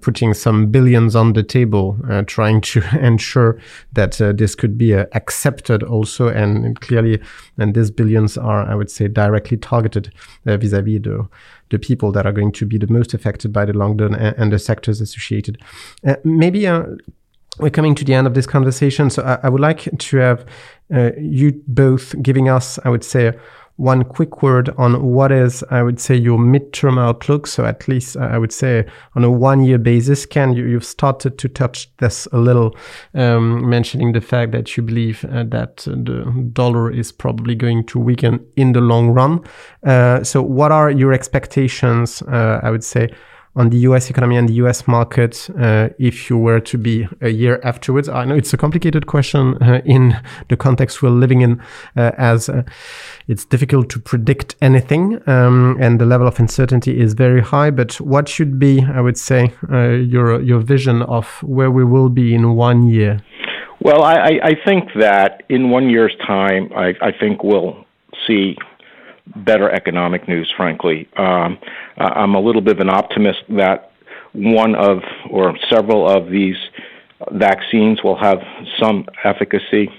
putting 0.00 0.34
some 0.34 0.66
billions 0.66 1.16
on 1.16 1.32
the 1.32 1.42
table, 1.42 1.98
trying 2.26 2.60
to 2.60 2.82
ensure 3.00 3.58
that 3.92 4.12
this 4.36 4.54
could 4.54 4.78
be 4.78 4.92
accepted 4.92 5.82
also 5.82 6.28
and 6.28 6.80
clearly, 6.92 7.20
and 7.58 7.74
these 7.74 7.90
billions 7.90 8.36
are, 8.36 8.70
I 8.70 8.74
would 8.74 8.90
say, 8.90 9.08
directly 9.08 9.56
targeted 9.56 10.12
uh, 10.46 10.56
vis-a-vis 10.56 11.02
the 11.02 11.28
the 11.70 11.78
people 11.78 12.12
that 12.12 12.26
are 12.26 12.32
going 12.32 12.52
to 12.52 12.66
be 12.66 12.78
the 12.78 12.92
most 12.92 13.14
affected 13.14 13.50
by 13.50 13.64
the 13.64 13.72
lockdown 13.72 14.14
and, 14.14 14.36
and 14.36 14.52
the 14.52 14.58
sectors 14.58 15.00
associated. 15.00 15.56
Uh, 16.06 16.16
maybe 16.22 16.66
uh, 16.66 16.84
we're 17.58 17.70
coming 17.70 17.94
to 17.94 18.04
the 18.04 18.14
end 18.14 18.26
of 18.26 18.34
this 18.34 18.46
conversation, 18.46 19.10
so 19.10 19.22
I, 19.22 19.46
I 19.46 19.48
would 19.48 19.60
like 19.60 19.88
to 19.98 20.16
have 20.18 20.44
uh, 20.94 21.12
you 21.18 21.62
both 21.66 22.14
giving 22.22 22.50
us, 22.50 22.78
I 22.84 22.90
would 22.90 23.04
say, 23.04 23.32
one 23.82 24.04
quick 24.04 24.42
word 24.42 24.70
on 24.78 25.02
what 25.02 25.32
is, 25.32 25.64
I 25.68 25.82
would 25.82 25.98
say, 25.98 26.14
your 26.14 26.38
midterm 26.38 27.00
outlook. 27.00 27.48
So 27.48 27.64
at 27.64 27.88
least 27.88 28.16
I 28.16 28.38
would 28.38 28.52
say 28.52 28.86
on 29.16 29.24
a 29.24 29.30
one-year 29.30 29.78
basis, 29.78 30.24
Ken, 30.24 30.52
you, 30.52 30.72
have 30.74 30.84
started 30.84 31.36
to 31.38 31.48
touch 31.48 31.90
this 31.96 32.28
a 32.32 32.38
little, 32.38 32.76
um, 33.14 33.68
mentioning 33.68 34.12
the 34.12 34.20
fact 34.20 34.52
that 34.52 34.76
you 34.76 34.84
believe 34.84 35.24
uh, 35.24 35.42
that 35.48 35.78
the 35.78 36.50
dollar 36.52 36.92
is 36.92 37.10
probably 37.10 37.56
going 37.56 37.84
to 37.86 37.98
weaken 37.98 38.46
in 38.56 38.72
the 38.72 38.80
long 38.80 39.10
run. 39.10 39.40
Uh, 39.84 40.22
so 40.22 40.40
what 40.40 40.70
are 40.70 40.88
your 40.88 41.12
expectations? 41.12 42.22
Uh, 42.22 42.60
I 42.62 42.70
would 42.70 42.84
say 42.84 43.12
on 43.54 43.70
the 43.70 43.78
US 43.78 44.08
economy 44.10 44.36
and 44.36 44.48
the 44.48 44.54
US 44.54 44.88
market 44.88 45.48
uh, 45.58 45.88
if 45.98 46.30
you 46.30 46.38
were 46.38 46.60
to 46.60 46.78
be 46.78 47.08
a 47.20 47.28
year 47.28 47.60
afterwards? 47.62 48.08
I 48.08 48.24
know 48.24 48.34
it's 48.34 48.52
a 48.52 48.56
complicated 48.56 49.06
question 49.06 49.62
uh, 49.62 49.80
in 49.84 50.18
the 50.48 50.56
context 50.56 51.02
we're 51.02 51.10
living 51.10 51.42
in, 51.42 51.60
uh, 51.96 52.12
as 52.16 52.48
uh, 52.48 52.62
it's 53.28 53.44
difficult 53.44 53.90
to 53.90 53.98
predict 54.00 54.56
anything 54.62 55.20
um, 55.28 55.76
and 55.80 56.00
the 56.00 56.06
level 56.06 56.26
of 56.26 56.38
uncertainty 56.38 57.00
is 57.00 57.14
very 57.14 57.42
high. 57.42 57.70
But 57.70 58.00
what 58.00 58.28
should 58.28 58.58
be, 58.58 58.82
I 58.82 59.00
would 59.00 59.18
say, 59.18 59.52
uh, 59.70 59.90
your, 59.90 60.40
your 60.40 60.60
vision 60.60 61.02
of 61.02 61.26
where 61.42 61.70
we 61.70 61.84
will 61.84 62.08
be 62.08 62.34
in 62.34 62.54
one 62.56 62.88
year? 62.88 63.20
Well, 63.80 64.04
I, 64.04 64.38
I 64.42 64.54
think 64.64 64.90
that 65.00 65.42
in 65.48 65.70
one 65.70 65.90
year's 65.90 66.14
time, 66.24 66.70
I, 66.74 66.94
I 67.02 67.10
think 67.18 67.42
we'll 67.42 67.84
see 68.26 68.56
better 69.36 69.70
economic 69.70 70.28
news, 70.28 70.52
frankly. 70.56 71.08
Um, 71.16 71.58
I'm 71.96 72.34
a 72.34 72.40
little 72.40 72.60
bit 72.60 72.76
of 72.76 72.80
an 72.80 72.90
optimist 72.90 73.40
that 73.50 73.92
one 74.32 74.74
of 74.74 75.02
or 75.30 75.56
several 75.70 76.08
of 76.08 76.30
these 76.30 76.56
vaccines 77.30 78.02
will 78.02 78.16
have 78.16 78.38
some 78.80 79.06
efficacy, 79.24 79.90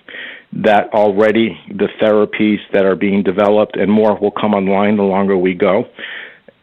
that 0.52 0.94
already 0.94 1.60
the 1.70 1.88
therapies 2.02 2.60
that 2.74 2.86
are 2.86 2.96
being 2.96 3.24
developed 3.24 3.76
and 3.76 3.92
more 3.92 4.18
will 4.20 4.32
come 4.32 4.54
online 4.54 4.98
the 4.98 5.04
longer 5.04 5.38
we 5.38 5.54
go, 5.54 5.88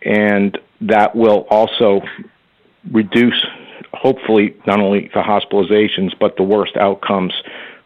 and 0.03 0.59
that 0.81 1.15
will 1.15 1.47
also 1.51 2.01
reduce, 2.93 3.45
hopefully, 3.93 4.57
not 4.67 4.81
only 4.81 5.11
the 5.15 5.21
hospitalizations, 5.21 6.13
but 6.19 6.37
the 6.37 6.43
worst 6.43 6.77
outcomes 6.77 7.33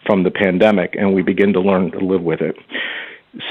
from 0.06 0.22
the 0.22 0.30
pandemic, 0.30 0.94
and 0.98 1.14
we 1.14 1.22
begin 1.22 1.52
to 1.52 1.60
learn 1.60 1.90
to 1.90 1.98
live 1.98 2.22
with 2.22 2.40
it. 2.40 2.56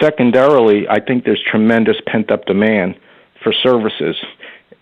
Secondarily, 0.01 0.87
I 0.89 0.99
think 0.99 1.25
there's 1.25 1.43
tremendous 1.49 1.97
pent 2.07 2.31
up 2.31 2.45
demand 2.45 2.95
for 3.43 3.51
services. 3.51 4.15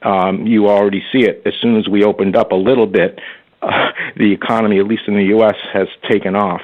Um, 0.04 0.45
you 0.45 0.68
already 0.68 1.04
see 1.12 1.24
it. 1.24 1.41
As 1.45 1.54
soon 1.62 1.78
as 1.78 1.88
we 1.88 2.04
opened 2.04 2.36
up 2.36 2.52
a 2.52 2.56
little 2.56 2.88
bit, 2.88 3.20
uh, 3.62 3.91
the 4.18 4.32
economy, 4.32 4.80
at 4.80 4.86
least 4.86 5.04
in 5.08 5.16
the 5.16 5.26
U.S., 5.26 5.56
has 5.74 5.88
taken 6.10 6.36
off. 6.36 6.62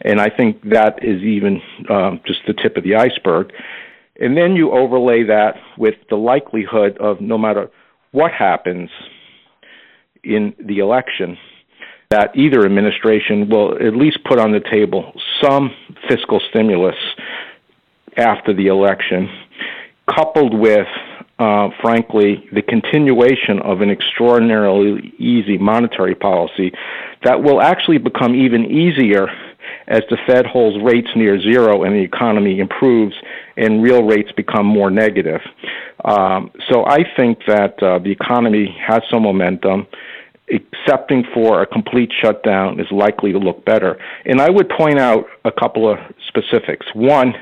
And 0.00 0.20
I 0.20 0.28
think 0.30 0.62
that 0.70 1.02
is 1.02 1.22
even 1.22 1.60
um, 1.90 2.20
just 2.26 2.40
the 2.46 2.54
tip 2.54 2.76
of 2.76 2.84
the 2.84 2.96
iceberg. 2.96 3.52
And 4.20 4.36
then 4.36 4.54
you 4.56 4.72
overlay 4.72 5.24
that 5.24 5.54
with 5.76 5.94
the 6.08 6.16
likelihood 6.16 6.96
of 6.98 7.20
no 7.20 7.36
matter 7.38 7.70
what 8.12 8.32
happens 8.32 8.90
in 10.24 10.54
the 10.58 10.78
election, 10.78 11.36
that 12.10 12.34
either 12.34 12.64
administration 12.64 13.48
will 13.48 13.74
at 13.74 13.94
least 13.94 14.18
put 14.24 14.38
on 14.38 14.52
the 14.52 14.60
table 14.60 15.12
some 15.42 15.74
fiscal 16.08 16.40
stimulus 16.50 16.96
after 18.16 18.52
the 18.54 18.66
election, 18.66 19.28
coupled 20.08 20.54
with, 20.54 20.86
uh, 21.38 21.68
frankly, 21.80 22.48
the 22.52 22.62
continuation 22.62 23.60
of 23.60 23.80
an 23.80 23.90
extraordinarily 23.90 25.12
easy 25.18 25.58
monetary 25.58 26.14
policy 26.14 26.72
that 27.24 27.42
will 27.42 27.60
actually 27.60 27.98
become 27.98 28.34
even 28.34 28.64
easier 28.64 29.28
as 29.88 30.02
the 30.10 30.18
Fed 30.26 30.46
holds 30.46 30.82
rates 30.82 31.08
near 31.16 31.40
zero 31.40 31.82
and 31.82 31.94
the 31.94 32.00
economy 32.00 32.58
improves 32.58 33.14
and 33.56 33.82
real 33.82 34.02
rates 34.02 34.30
become 34.32 34.66
more 34.66 34.90
negative. 34.90 35.40
Um, 36.04 36.50
so 36.70 36.84
I 36.86 37.04
think 37.16 37.40
that 37.46 37.82
uh, 37.82 37.98
the 37.98 38.10
economy 38.10 38.76
has 38.86 39.02
some 39.10 39.22
momentum. 39.22 39.86
Accepting 40.50 41.24
for 41.34 41.60
a 41.60 41.66
complete 41.66 42.10
shutdown 42.22 42.80
is 42.80 42.86
likely 42.90 43.32
to 43.32 43.38
look 43.38 43.64
better. 43.66 43.98
And 44.24 44.40
I 44.40 44.48
would 44.48 44.70
point 44.70 44.98
out 44.98 45.26
a 45.44 45.52
couple 45.52 45.90
of 45.90 45.98
specifics. 46.26 46.86
One, 46.94 47.34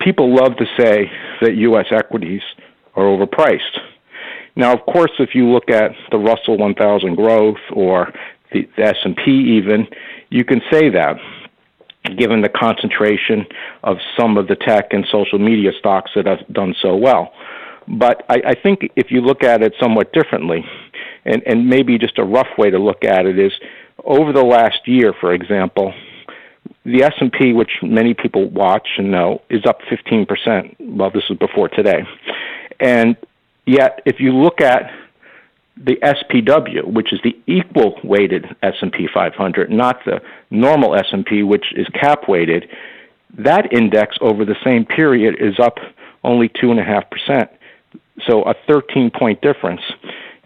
people 0.00 0.34
love 0.34 0.56
to 0.56 0.66
say 0.78 1.10
that 1.40 1.54
U.S. 1.56 1.86
equities 1.90 2.42
are 2.94 3.04
overpriced. 3.04 3.78
Now, 4.56 4.72
of 4.72 4.80
course, 4.86 5.12
if 5.18 5.34
you 5.34 5.48
look 5.48 5.70
at 5.70 5.92
the 6.10 6.18
Russell 6.18 6.58
1000 6.58 7.14
growth 7.14 7.56
or 7.72 8.12
the, 8.52 8.68
the 8.76 8.82
S&P 8.84 9.30
even, 9.58 9.86
you 10.28 10.44
can 10.44 10.60
say 10.70 10.90
that 10.90 11.16
given 12.16 12.40
the 12.40 12.48
concentration 12.48 13.46
of 13.84 13.98
some 14.18 14.38
of 14.38 14.48
the 14.48 14.56
tech 14.56 14.92
and 14.92 15.06
social 15.12 15.38
media 15.38 15.70
stocks 15.78 16.10
that 16.14 16.26
have 16.26 16.40
done 16.52 16.74
so 16.80 16.96
well. 16.96 17.32
But 17.86 18.24
I, 18.28 18.42
I 18.46 18.54
think 18.54 18.90
if 18.96 19.10
you 19.10 19.20
look 19.20 19.44
at 19.44 19.62
it 19.62 19.74
somewhat 19.78 20.12
differently, 20.12 20.64
and, 21.24 21.42
and 21.46 21.68
maybe 21.68 21.98
just 21.98 22.18
a 22.18 22.24
rough 22.24 22.48
way 22.56 22.70
to 22.70 22.78
look 22.78 23.04
at 23.04 23.26
it 23.26 23.38
is 23.38 23.52
over 24.04 24.32
the 24.32 24.42
last 24.42 24.86
year, 24.86 25.12
for 25.20 25.34
example, 25.34 25.92
the 26.92 27.04
S&P, 27.04 27.52
which 27.52 27.70
many 27.82 28.14
people 28.14 28.48
watch 28.50 28.88
and 28.98 29.10
know, 29.10 29.42
is 29.50 29.64
up 29.66 29.80
15%. 29.82 30.76
Well, 30.78 31.10
this 31.10 31.24
is 31.30 31.36
before 31.38 31.68
today. 31.68 32.04
And 32.78 33.16
yet, 33.66 34.02
if 34.06 34.20
you 34.20 34.34
look 34.34 34.60
at 34.60 34.90
the 35.76 35.96
SPW, 35.96 36.92
which 36.92 37.12
is 37.12 37.20
the 37.22 37.38
equal 37.46 37.98
weighted 38.04 38.44
S&P 38.62 39.08
500, 39.12 39.70
not 39.70 40.04
the 40.04 40.20
normal 40.50 40.94
S&P, 40.94 41.42
which 41.42 41.72
is 41.74 41.86
cap 41.88 42.28
weighted, 42.28 42.68
that 43.38 43.72
index 43.72 44.16
over 44.20 44.44
the 44.44 44.56
same 44.64 44.84
period 44.84 45.36
is 45.40 45.58
up 45.58 45.78
only 46.24 46.48
2.5%. 46.48 47.48
So 48.26 48.42
a 48.42 48.54
13 48.66 49.10
point 49.10 49.40
difference. 49.40 49.80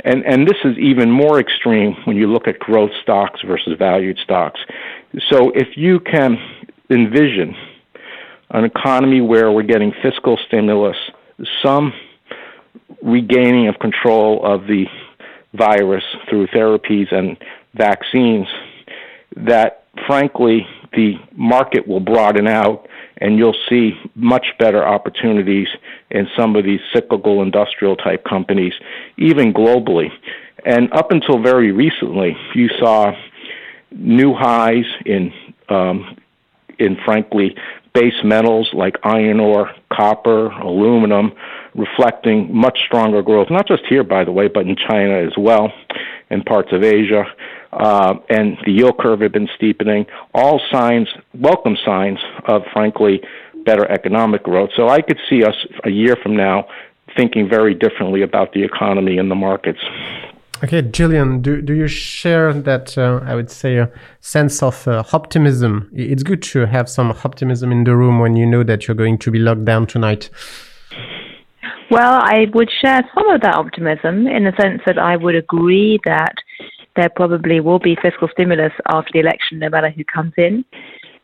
And, 0.04 0.24
and 0.24 0.46
this 0.46 0.58
is 0.64 0.76
even 0.78 1.10
more 1.10 1.40
extreme 1.40 1.94
when 2.04 2.16
you 2.16 2.30
look 2.30 2.46
at 2.46 2.58
growth 2.58 2.90
stocks 3.02 3.40
versus 3.42 3.76
valued 3.78 4.18
stocks. 4.18 4.60
So 5.30 5.50
if 5.54 5.76
you 5.76 6.00
can 6.00 6.36
envision 6.90 7.54
an 8.50 8.64
economy 8.64 9.20
where 9.20 9.50
we're 9.50 9.62
getting 9.62 9.92
fiscal 10.02 10.38
stimulus, 10.46 10.96
some 11.62 11.92
regaining 13.02 13.68
of 13.68 13.78
control 13.78 14.44
of 14.44 14.66
the 14.66 14.86
virus 15.52 16.04
through 16.28 16.46
therapies 16.48 17.12
and 17.12 17.36
vaccines, 17.74 18.46
that 19.36 19.84
frankly 20.06 20.66
the 20.92 21.14
market 21.32 21.86
will 21.86 22.00
broaden 22.00 22.46
out 22.46 22.88
and 23.18 23.38
you'll 23.38 23.56
see 23.68 23.92
much 24.14 24.46
better 24.58 24.84
opportunities 24.84 25.68
in 26.10 26.26
some 26.36 26.56
of 26.56 26.64
these 26.64 26.80
cyclical 26.92 27.42
industrial 27.42 27.96
type 27.96 28.24
companies, 28.24 28.72
even 29.16 29.52
globally. 29.52 30.08
And 30.66 30.92
up 30.92 31.10
until 31.12 31.40
very 31.40 31.70
recently, 31.72 32.36
you 32.54 32.68
saw 32.80 33.12
new 33.94 34.34
highs 34.34 34.84
in 35.06 35.32
um, 35.68 36.16
in 36.78 36.96
frankly 37.04 37.56
base 37.94 38.24
metals 38.24 38.68
like 38.74 38.96
iron 39.04 39.38
ore, 39.38 39.70
copper, 39.92 40.48
aluminum, 40.48 41.32
reflecting 41.76 42.54
much 42.54 42.80
stronger 42.86 43.22
growth, 43.22 43.48
not 43.50 43.68
just 43.68 43.84
here, 43.88 44.02
by 44.02 44.24
the 44.24 44.32
way, 44.32 44.48
but 44.48 44.66
in 44.66 44.76
China 44.76 45.14
as 45.14 45.32
well, 45.38 45.72
and 46.28 46.44
parts 46.44 46.72
of 46.72 46.82
Asia. 46.82 47.24
Uh, 47.72 48.14
and 48.28 48.58
the 48.66 48.72
yield 48.72 48.98
curve 48.98 49.20
had 49.20 49.32
been 49.32 49.48
steepening. 49.56 50.06
All 50.32 50.60
signs, 50.72 51.08
welcome 51.34 51.76
signs 51.84 52.18
of, 52.46 52.62
frankly, 52.72 53.20
better 53.64 53.90
economic 53.90 54.42
growth. 54.42 54.70
So 54.76 54.88
I 54.88 55.00
could 55.00 55.18
see 55.28 55.44
us 55.44 55.54
a 55.84 55.90
year 55.90 56.16
from 56.22 56.36
now 56.36 56.66
thinking 57.16 57.48
very 57.48 57.74
differently 57.74 58.22
about 58.22 58.52
the 58.52 58.62
economy 58.62 59.18
and 59.18 59.30
the 59.30 59.36
markets. 59.36 59.80
Okay, 60.62 60.82
Gillian, 60.82 61.42
do, 61.42 61.60
do 61.60 61.74
you 61.74 61.88
share 61.88 62.52
that, 62.52 62.96
uh, 62.96 63.20
I 63.24 63.34
would 63.34 63.50
say, 63.50 63.76
a 63.76 63.90
sense 64.20 64.62
of 64.62 64.86
uh, 64.86 65.02
optimism? 65.12 65.90
It's 65.92 66.22
good 66.22 66.42
to 66.44 66.66
have 66.66 66.88
some 66.88 67.10
optimism 67.10 67.72
in 67.72 67.84
the 67.84 67.96
room 67.96 68.20
when 68.20 68.36
you 68.36 68.46
know 68.46 68.62
that 68.62 68.86
you're 68.86 68.94
going 68.94 69.18
to 69.18 69.30
be 69.30 69.38
locked 69.40 69.64
down 69.64 69.86
tonight. 69.86 70.30
Well, 71.90 72.20
I 72.22 72.46
would 72.54 72.70
share 72.80 73.02
some 73.14 73.28
of 73.30 73.40
that 73.42 73.56
optimism 73.56 74.26
in 74.26 74.44
the 74.44 74.52
sense 74.58 74.80
that 74.86 74.98
I 74.98 75.16
would 75.16 75.34
agree 75.34 75.98
that 76.04 76.34
there 76.96 77.10
probably 77.14 77.60
will 77.60 77.80
be 77.80 77.96
fiscal 78.00 78.28
stimulus 78.32 78.72
after 78.88 79.10
the 79.12 79.20
election, 79.20 79.58
no 79.58 79.68
matter 79.68 79.90
who 79.90 80.04
comes 80.04 80.32
in. 80.38 80.64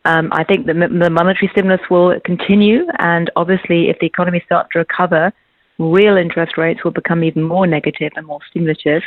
Um, 0.04 0.30
I 0.32 0.44
think 0.44 0.66
the, 0.66 0.74
the 0.74 1.10
monetary 1.10 1.48
stimulus 1.52 1.80
will 1.88 2.18
continue, 2.24 2.84
and 2.98 3.30
obviously, 3.36 3.90
if 3.90 3.98
the 4.00 4.06
economy 4.06 4.42
starts 4.44 4.70
to 4.72 4.80
recover, 4.80 5.32
real 5.80 6.16
interest 6.16 6.58
rates 6.58 6.84
will 6.84 6.90
become 6.90 7.24
even 7.24 7.42
more 7.42 7.66
negative 7.66 8.12
and 8.14 8.26
more 8.26 8.40
stimulative. 8.50 9.02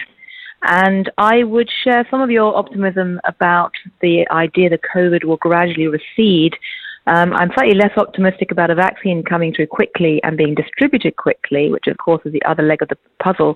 And 0.63 1.11
I 1.17 1.43
would 1.43 1.69
share 1.83 2.07
some 2.09 2.21
of 2.21 2.31
your 2.31 2.55
optimism 2.55 3.19
about 3.25 3.71
the 4.01 4.25
idea 4.31 4.69
that 4.69 4.79
COVID 4.95 5.23
will 5.23 5.37
gradually 5.37 5.87
recede. 5.87 6.53
Um, 7.05 7.33
I'm 7.33 7.51
slightly 7.53 7.75
less 7.75 7.91
optimistic 7.97 8.51
about 8.51 8.71
a 8.71 8.75
vaccine 8.75 9.23
coming 9.23 9.53
through 9.53 9.67
quickly 9.67 10.21
and 10.23 10.37
being 10.37 10.55
distributed 10.55 11.17
quickly, 11.17 11.69
which 11.69 11.87
of 11.87 11.97
course 11.97 12.21
is 12.25 12.31
the 12.31 12.43
other 12.43 12.63
leg 12.63 12.81
of 12.81 12.87
the 12.87 12.97
puzzle. 13.21 13.55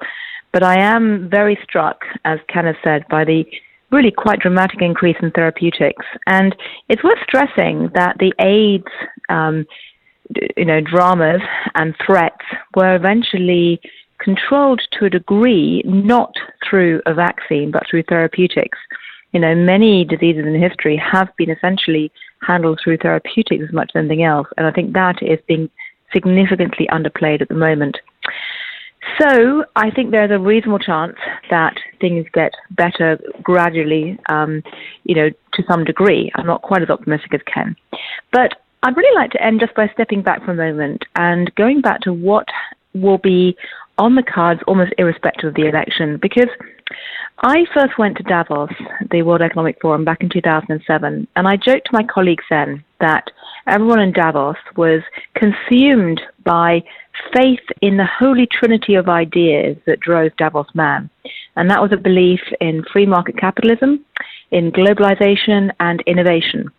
But 0.52 0.64
I 0.64 0.80
am 0.80 1.30
very 1.30 1.58
struck, 1.64 2.02
as 2.26 2.40
Kenneth 2.50 2.78
said, 2.84 3.04
by 3.10 3.24
the 3.24 3.46
really 3.90 4.12
quite 4.12 4.40
dramatic 4.40 4.82
increase 4.82 5.16
in 5.22 5.32
therapeutics. 5.32 6.06
And 6.26 6.54
it's 6.90 7.04
worth 7.04 7.20
stressing 7.24 7.90
that 7.94 8.18
the 8.20 8.34
AIDS 8.40 8.92
um, 9.30 9.66
you 10.56 10.66
know, 10.66 10.82
dramas 10.82 11.42
and 11.76 11.96
threats 12.06 12.44
were 12.76 12.96
eventually 12.96 13.80
controlled 14.20 14.82
to 14.94 15.06
a 15.06 15.10
degree, 15.10 15.82
not 15.86 16.34
through 16.68 17.02
a 17.06 17.14
vaccine, 17.14 17.72
but 17.72 17.84
through 17.90 18.04
therapeutics. 18.04 18.78
You 19.32 19.40
know, 19.40 19.56
many 19.56 20.06
diseases 20.06 20.46
in 20.46 20.60
history 20.60 20.98
have 20.98 21.30
been 21.38 21.50
essentially 21.50 22.12
handled 22.42 22.80
through 22.84 22.98
therapeutics 22.98 23.64
as 23.68 23.74
much 23.74 23.92
as 23.94 24.00
anything 24.00 24.24
else, 24.24 24.48
and 24.58 24.66
I 24.66 24.72
think 24.72 24.94
that 24.94 25.22
is 25.22 25.40
being 25.48 25.70
significantly 26.14 26.88
underplayed 26.92 27.42
at 27.42 27.50
the 27.50 27.54
moment. 27.56 27.98
So 29.20 29.64
I 29.76 29.90
think 29.92 30.12
there's 30.12 30.32
a 30.32 30.40
reasonable 30.40 30.80
chance 30.80 31.16
that 31.50 31.76
things 32.02 32.26
get 32.34 32.52
better 32.72 33.20
gradually, 33.42 34.18
um, 34.30 34.62
you 35.06 35.16
know, 35.16 35.30
to 35.54 35.64
some 35.70 35.86
degree. 35.86 36.32
I'm 36.36 36.46
not 36.46 36.62
quite 36.62 36.82
as 36.82 36.90
optimistic 36.90 37.34
as 37.34 37.42
Ken. 37.52 37.76
But 38.32 38.56
I'd 38.88 38.96
really 38.96 39.16
like 39.16 39.32
to 39.32 39.44
end 39.44 39.60
just 39.60 39.76
by 39.76 39.90
stepping 39.90 40.22
back 40.22 40.46
for 40.46 40.52
a 40.52 40.56
moment 40.56 41.04
and 41.18 41.54
going 41.56 41.82
back 41.82 42.00
to 42.02 42.14
what 42.14 42.48
will 42.94 43.18
be 43.18 43.58
on 43.98 44.16
the 44.16 44.24
cards 44.24 44.62
almost 44.66 44.94
irrespective 44.98 45.50
of 45.50 45.56
the 45.56 45.68
election 45.68 46.18
because 46.22 46.48
I 47.44 47.66
first 47.74 47.98
went 47.98 48.16
to 48.16 48.24
Davos, 48.24 48.70
the 49.12 49.24
World 49.24 49.42
Economic 49.42 49.78
Forum, 49.82 50.06
back 50.06 50.22
in 50.22 50.30
2007, 50.30 51.28
and 51.36 51.48
I 51.48 51.58
joked 51.58 51.88
to 51.88 51.92
my 51.92 52.04
colleagues 52.04 52.46
then 52.50 52.82
that 53.02 53.30
everyone 53.68 54.00
in 54.00 54.14
Davos 54.14 54.56
was 54.78 55.02
consumed 55.36 56.22
by 56.46 56.82
faith 57.36 57.60
in 57.82 57.98
the 57.98 58.08
holy 58.08 58.48
trinity 58.48 58.96
of 58.96 59.10
ideas 59.10 59.76
that 59.86 60.00
drove 60.00 60.34
Davos 60.38 60.68
man. 60.74 61.10
And 61.58 61.70
that 61.70 61.82
was 61.82 61.92
a 61.92 61.98
belief 61.98 62.40
in 62.62 62.86
free 62.94 63.06
market 63.06 63.38
capitalism, 63.38 64.06
in 64.52 64.72
globalization, 64.72 65.72
and 65.82 66.02
innovation. 66.08 66.72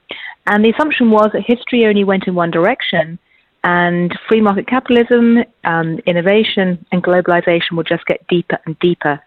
And 0.48 0.64
the 0.64 0.70
assumption 0.70 1.10
was 1.10 1.30
that 1.32 1.42
history 1.46 1.86
only 1.86 2.04
went 2.04 2.26
in 2.26 2.34
one 2.34 2.50
direction, 2.50 3.18
and 3.64 4.18
free 4.28 4.40
market 4.40 4.66
capitalism, 4.66 5.44
um, 5.64 5.98
innovation, 6.06 6.84
and 6.90 7.02
globalization 7.02 7.72
will 7.72 7.82
just 7.84 8.06
get 8.06 8.26
deeper 8.28 8.58
and 8.64 8.78
deeper. 8.78 9.20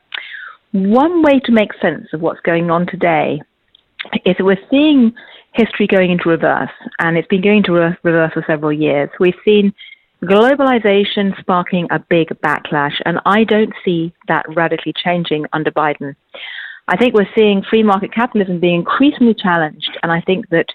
One 0.71 1.21
way 1.21 1.39
to 1.41 1.51
make 1.51 1.73
sense 1.79 2.07
of 2.13 2.21
what's 2.21 2.39
going 2.41 2.71
on 2.71 2.87
today 2.87 3.41
is 4.25 4.35
that 4.37 4.43
we're 4.43 4.67
seeing 4.71 5.13
history 5.53 5.85
going 5.85 6.11
into 6.11 6.29
reverse, 6.29 6.71
and 6.99 7.17
it's 7.17 7.27
been 7.27 7.41
going 7.41 7.57
into 7.57 7.73
re- 7.73 7.97
reverse 8.03 8.33
for 8.33 8.43
several 8.47 8.73
years. 8.73 9.09
We've 9.19 9.35
seen 9.45 9.73
globalization 10.23 11.39
sparking 11.39 11.87
a 11.91 11.99
big 11.99 12.29
backlash, 12.43 12.95
and 13.05 13.19
I 13.25 13.43
don't 13.43 13.73
see 13.85 14.13
that 14.27 14.45
radically 14.55 14.93
changing 15.03 15.45
under 15.53 15.71
Biden. 15.71 16.15
I 16.87 16.97
think 16.97 17.13
we're 17.13 17.29
seeing 17.35 17.63
free 17.69 17.83
market 17.83 18.13
capitalism 18.13 18.59
being 18.59 18.79
increasingly 18.79 19.35
challenged, 19.35 19.97
and 20.01 20.11
I 20.11 20.21
think 20.21 20.49
that 20.49 20.67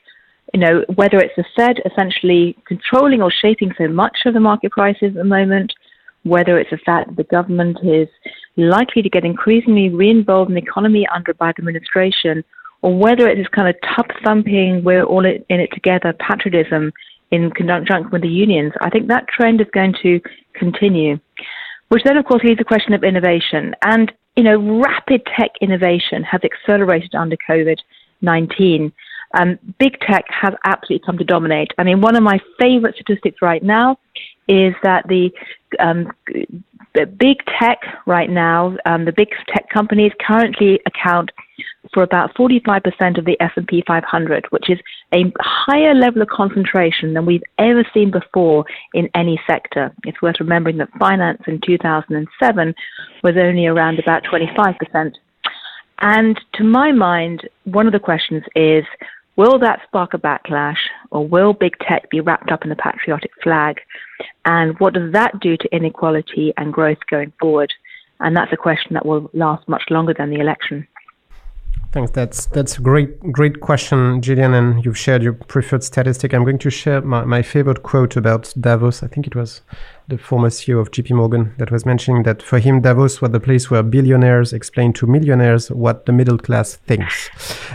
you 0.55 0.61
know 0.61 0.85
whether 0.95 1.19
it's 1.19 1.35
the 1.37 1.45
Fed 1.55 1.81
essentially 1.85 2.57
controlling 2.67 3.23
or 3.23 3.31
shaping 3.31 3.73
so 3.77 3.89
much 3.89 4.19
of 4.27 4.35
the 4.35 4.41
market 4.41 4.73
prices 4.73 5.09
at 5.09 5.15
the 5.15 5.25
moment, 5.25 5.73
whether 6.23 6.59
it's 6.59 6.71
the 6.71 6.79
fact 6.79 7.09
that 7.09 7.17
the 7.17 7.25
government 7.25 7.79
is 7.83 8.09
likely 8.57 9.03
to 9.03 9.11
get 9.11 9.25
increasingly 9.25 9.89
re-involved 9.89 10.51
in 10.51 10.55
the 10.55 10.63
economy 10.63 11.07
under 11.15 11.35
Biden 11.35 11.59
administration, 11.59 12.45
or 12.83 12.97
whether 12.97 13.29
it 13.29 13.39
is 13.39 13.47
kind 13.49 13.69
of 13.69 13.75
tub 13.95 14.07
thumping, 14.25 14.83
we're 14.85 15.05
all 15.05 15.25
in 15.25 15.45
it 15.49 15.71
together, 15.73 16.15
patriotism 16.15 16.93
in 17.31 17.51
conjunction 17.51 18.09
with 18.11 18.23
the 18.23 18.29
unions, 18.29 18.73
I 18.81 18.91
think 18.91 19.09
that 19.09 19.29
trend 19.29 19.61
is 19.61 19.67
going 19.73 19.95
to 20.03 20.21
continue. 20.55 21.19
Which 21.89 22.03
then, 22.05 22.17
of 22.17 22.25
course, 22.25 22.43
leaves 22.43 22.59
the 22.59 22.65
question 22.65 22.95
of 22.95 23.05
innovation. 23.05 23.75
And, 23.83 24.13
you 24.37 24.43
know, 24.43 24.81
rapid 24.81 25.27
tech 25.37 25.51
innovation 25.61 26.23
has 26.25 26.41
accelerated 26.45 27.15
under 27.15 27.37
COVID 27.49 27.79
19. 28.23 28.93
Um, 29.35 29.59
big 29.79 29.99
tech 30.01 30.25
has 30.29 30.55
absolutely 30.65 31.05
come 31.05 31.19
to 31.19 31.25
dominate. 31.25 31.73
I 31.79 31.85
mean, 31.85 32.01
one 32.01 32.17
of 32.17 32.23
my 32.23 32.39
favorite 32.61 32.95
statistics 32.95 33.43
right 33.43 33.63
now 33.63 33.99
is 34.49 34.75
that 34.83 35.07
the 35.09 35.31
um, 35.81 36.13
the 36.95 37.05
big 37.05 37.37
tech 37.61 37.79
right 38.07 38.31
now, 38.31 38.75
um, 38.87 39.05
the 39.05 39.13
big 39.13 39.29
tech 39.53 39.69
companies 39.69 40.13
currently 40.27 40.81
account 40.87 41.31
for 41.93 42.03
about 42.03 42.35
45% 42.35 43.19
of 43.19 43.25
the 43.25 43.37
S&P 43.41 43.83
500, 43.87 44.47
which 44.51 44.71
is 44.71 44.79
a 45.15 45.33
higher 45.39 45.95
level 45.95 46.23
of 46.23 46.29
concentration 46.29 47.15
than 47.15 47.27
we've 47.27 47.43
ever 47.59 47.85
seen 47.93 48.11
before 48.11 48.65
in 48.95 49.09
any 49.15 49.39
sector. 49.47 49.93
It's 50.05 50.21
worth 50.23 50.37
remembering 50.41 50.79
that 50.79 50.89
finance 50.99 51.43
in 51.47 51.61
2007 51.65 52.75
was 53.23 53.35
only 53.37 53.67
around 53.67 53.99
about 53.99 54.25
25%. 54.25 55.13
And 56.01 56.41
to 56.55 56.65
my 56.65 56.93
mind, 56.93 57.49
one 57.65 57.87
of 57.87 57.93
the 57.93 57.99
questions 57.99 58.43
is, 58.55 58.85
will 59.37 59.59
that 59.59 59.81
spark 59.87 60.15
a 60.15 60.19
backlash 60.19 60.79
or 61.11 61.27
will 61.27 61.53
big 61.53 61.79
tech 61.87 62.11
be 62.11 62.21
wrapped 62.21 62.51
up 62.51 62.63
in 62.63 62.71
the 62.71 62.77
patriotic 62.77 63.31
flag? 63.43 63.81
And 64.45 64.79
what 64.81 64.95
does 64.95 65.13
that 65.13 65.41
do 65.41 65.57
to 65.57 65.69
inequality 65.75 66.53
and 66.57 66.73
growth 66.73 66.99
going 67.11 67.33
forward? 67.41 67.73
And 68.21 68.37
that's 68.37 68.53
a 68.53 68.57
question 68.57 68.95
that 68.95 69.05
will 69.05 69.31
last 69.35 69.69
much 69.69 69.85
longer 69.91 70.15
than 70.17 70.31
the 70.31 70.41
election. 70.41 70.89
Thanks. 71.93 72.11
That's 72.11 72.47
that's 72.47 72.79
a 72.79 72.81
great 72.83 73.21
great 73.33 73.61
question, 73.61 74.21
Gillian, 74.21 74.53
and 74.53 74.85
you've 74.85 74.99
shared 74.99 75.23
your 75.23 75.33
preferred 75.33 75.85
statistic. 75.85 76.35
I'm 76.35 76.45
going 76.45 76.59
to 76.59 76.71
share 76.71 77.01
my, 77.01 77.25
my 77.25 77.43
favorite 77.43 77.83
quote 77.83 78.17
about 78.17 78.53
Davos. 78.61 79.03
I 79.03 79.07
think 79.07 79.27
it 79.27 79.35
was 79.35 79.63
the 80.09 80.19
former 80.19 80.49
CEO 80.49 80.81
of 80.81 80.91
JP 80.91 81.17
Morgan 81.17 81.55
that 81.59 81.71
was 81.71 81.85
mentioning 81.85 82.23
that 82.23 82.43
for 82.43 82.59
him 82.59 82.81
Davos 82.81 83.21
was 83.21 83.33
the 83.33 83.41
place 83.41 83.71
where 83.71 83.83
billionaires 83.83 84.53
explain 84.53 84.93
to 84.95 85.07
millionaires 85.07 85.71
what 85.71 86.07
the 86.07 86.13
middle 86.13 86.39
class 86.39 86.77
thinks, 86.77 87.29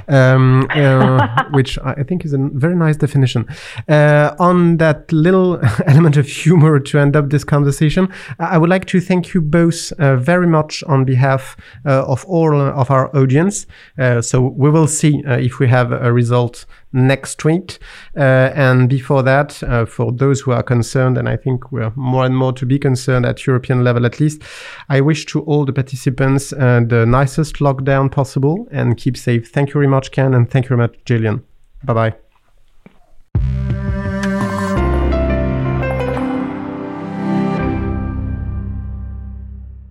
um, 0.07 0.67
uh, 0.71 1.27
which 1.51 1.77
I 1.83 2.03
think 2.03 2.23
is 2.23 2.33
a 2.33 2.37
very 2.37 2.75
nice 2.75 2.97
definition. 2.97 3.47
Uh, 3.89 4.35
on 4.39 4.77
that 4.77 5.11
little 5.11 5.59
element 5.85 6.15
of 6.17 6.27
humor 6.27 6.79
to 6.79 6.99
end 6.99 7.15
up 7.15 7.29
this 7.29 7.43
conversation, 7.43 8.07
I 8.39 8.57
would 8.57 8.69
like 8.69 8.85
to 8.85 9.01
thank 9.01 9.33
you 9.33 9.41
both 9.41 9.91
uh, 9.93 10.15
very 10.15 10.47
much 10.47 10.83
on 10.83 11.03
behalf 11.03 11.57
uh, 11.85 12.05
of 12.05 12.23
all 12.25 12.59
of 12.59 12.89
our 12.89 13.13
audience. 13.15 13.65
Uh, 13.97 14.21
so 14.21 14.41
we 14.41 14.69
will 14.69 14.87
see 14.87 15.23
uh, 15.25 15.37
if 15.37 15.59
we 15.59 15.67
have 15.67 15.91
a 15.91 16.13
result 16.13 16.65
next 16.93 17.43
week. 17.45 17.79
Uh, 18.15 18.51
and 18.53 18.89
before 18.89 19.23
that, 19.23 19.61
uh, 19.63 19.85
for 19.85 20.11
those 20.11 20.41
who 20.41 20.51
are 20.51 20.63
concerned, 20.63 21.17
and 21.17 21.27
I 21.29 21.37
think 21.37 21.71
we're 21.71 21.91
more 21.95 22.25
and 22.25 22.35
more 22.35 22.53
to 22.53 22.65
be 22.65 22.79
concerned 22.79 23.25
at 23.25 23.45
European 23.45 23.83
level 23.83 24.05
at 24.05 24.19
least, 24.19 24.41
I 24.89 25.01
wish 25.01 25.25
to 25.27 25.41
all 25.41 25.65
the 25.65 25.73
participants 25.73 26.53
uh, 26.53 26.81
the 26.87 27.05
nicest 27.05 27.55
lockdown 27.55 28.11
possible 28.11 28.67
and 28.71 28.97
keep 28.97 29.17
safe. 29.17 29.51
Thank 29.51 29.69
you 29.69 29.73
very 29.73 29.87
much, 29.87 30.11
Ken, 30.11 30.33
and 30.33 30.49
thank 30.49 30.65
you 30.65 30.69
very 30.69 30.79
much, 30.79 30.95
Gillian. 31.05 31.43
Bye 31.83 31.93
bye. 31.93 32.15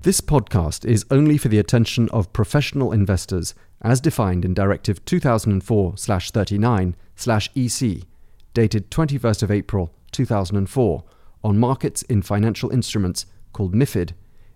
This 0.03 0.23
podcast 0.23 0.87
is 0.87 1.05
only 1.11 1.37
for 1.37 1.49
the 1.49 1.59
attention 1.59 2.09
of 2.09 2.33
professional 2.33 2.91
investors 2.91 3.55
as 3.83 4.01
defined 4.01 4.45
in 4.45 4.55
Directive 4.55 5.05
2004/39/EC, 5.05 8.05
dated 8.53 8.91
21st 8.91 9.43
of 9.43 9.51
April 9.51 9.95
2004, 10.13 11.05
on 11.43 11.59
markets 11.59 12.03
in 12.03 12.21
financial 12.21 12.69
instruments 12.71 13.25
called 13.53 13.75
MIFID, 13.75 14.13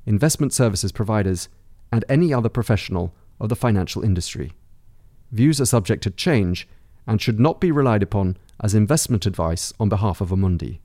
investment 0.06 0.52
services 0.52 0.92
providers, 0.92 1.48
and 1.90 2.04
any 2.08 2.34
other 2.34 2.48
professional 2.48 3.14
of 3.40 3.48
the 3.48 3.56
financial 3.56 4.02
industry. 4.02 4.52
Views 5.32 5.60
are 5.60 5.66
subject 5.66 6.02
to 6.02 6.10
change 6.10 6.68
and 7.06 7.20
should 7.20 7.40
not 7.40 7.60
be 7.60 7.70
relied 7.70 8.02
upon 8.02 8.36
as 8.60 8.74
investment 8.74 9.26
advice 9.26 9.72
on 9.80 9.88
behalf 9.88 10.20
of 10.20 10.30
a 10.30 10.36
Amundi. 10.36 10.78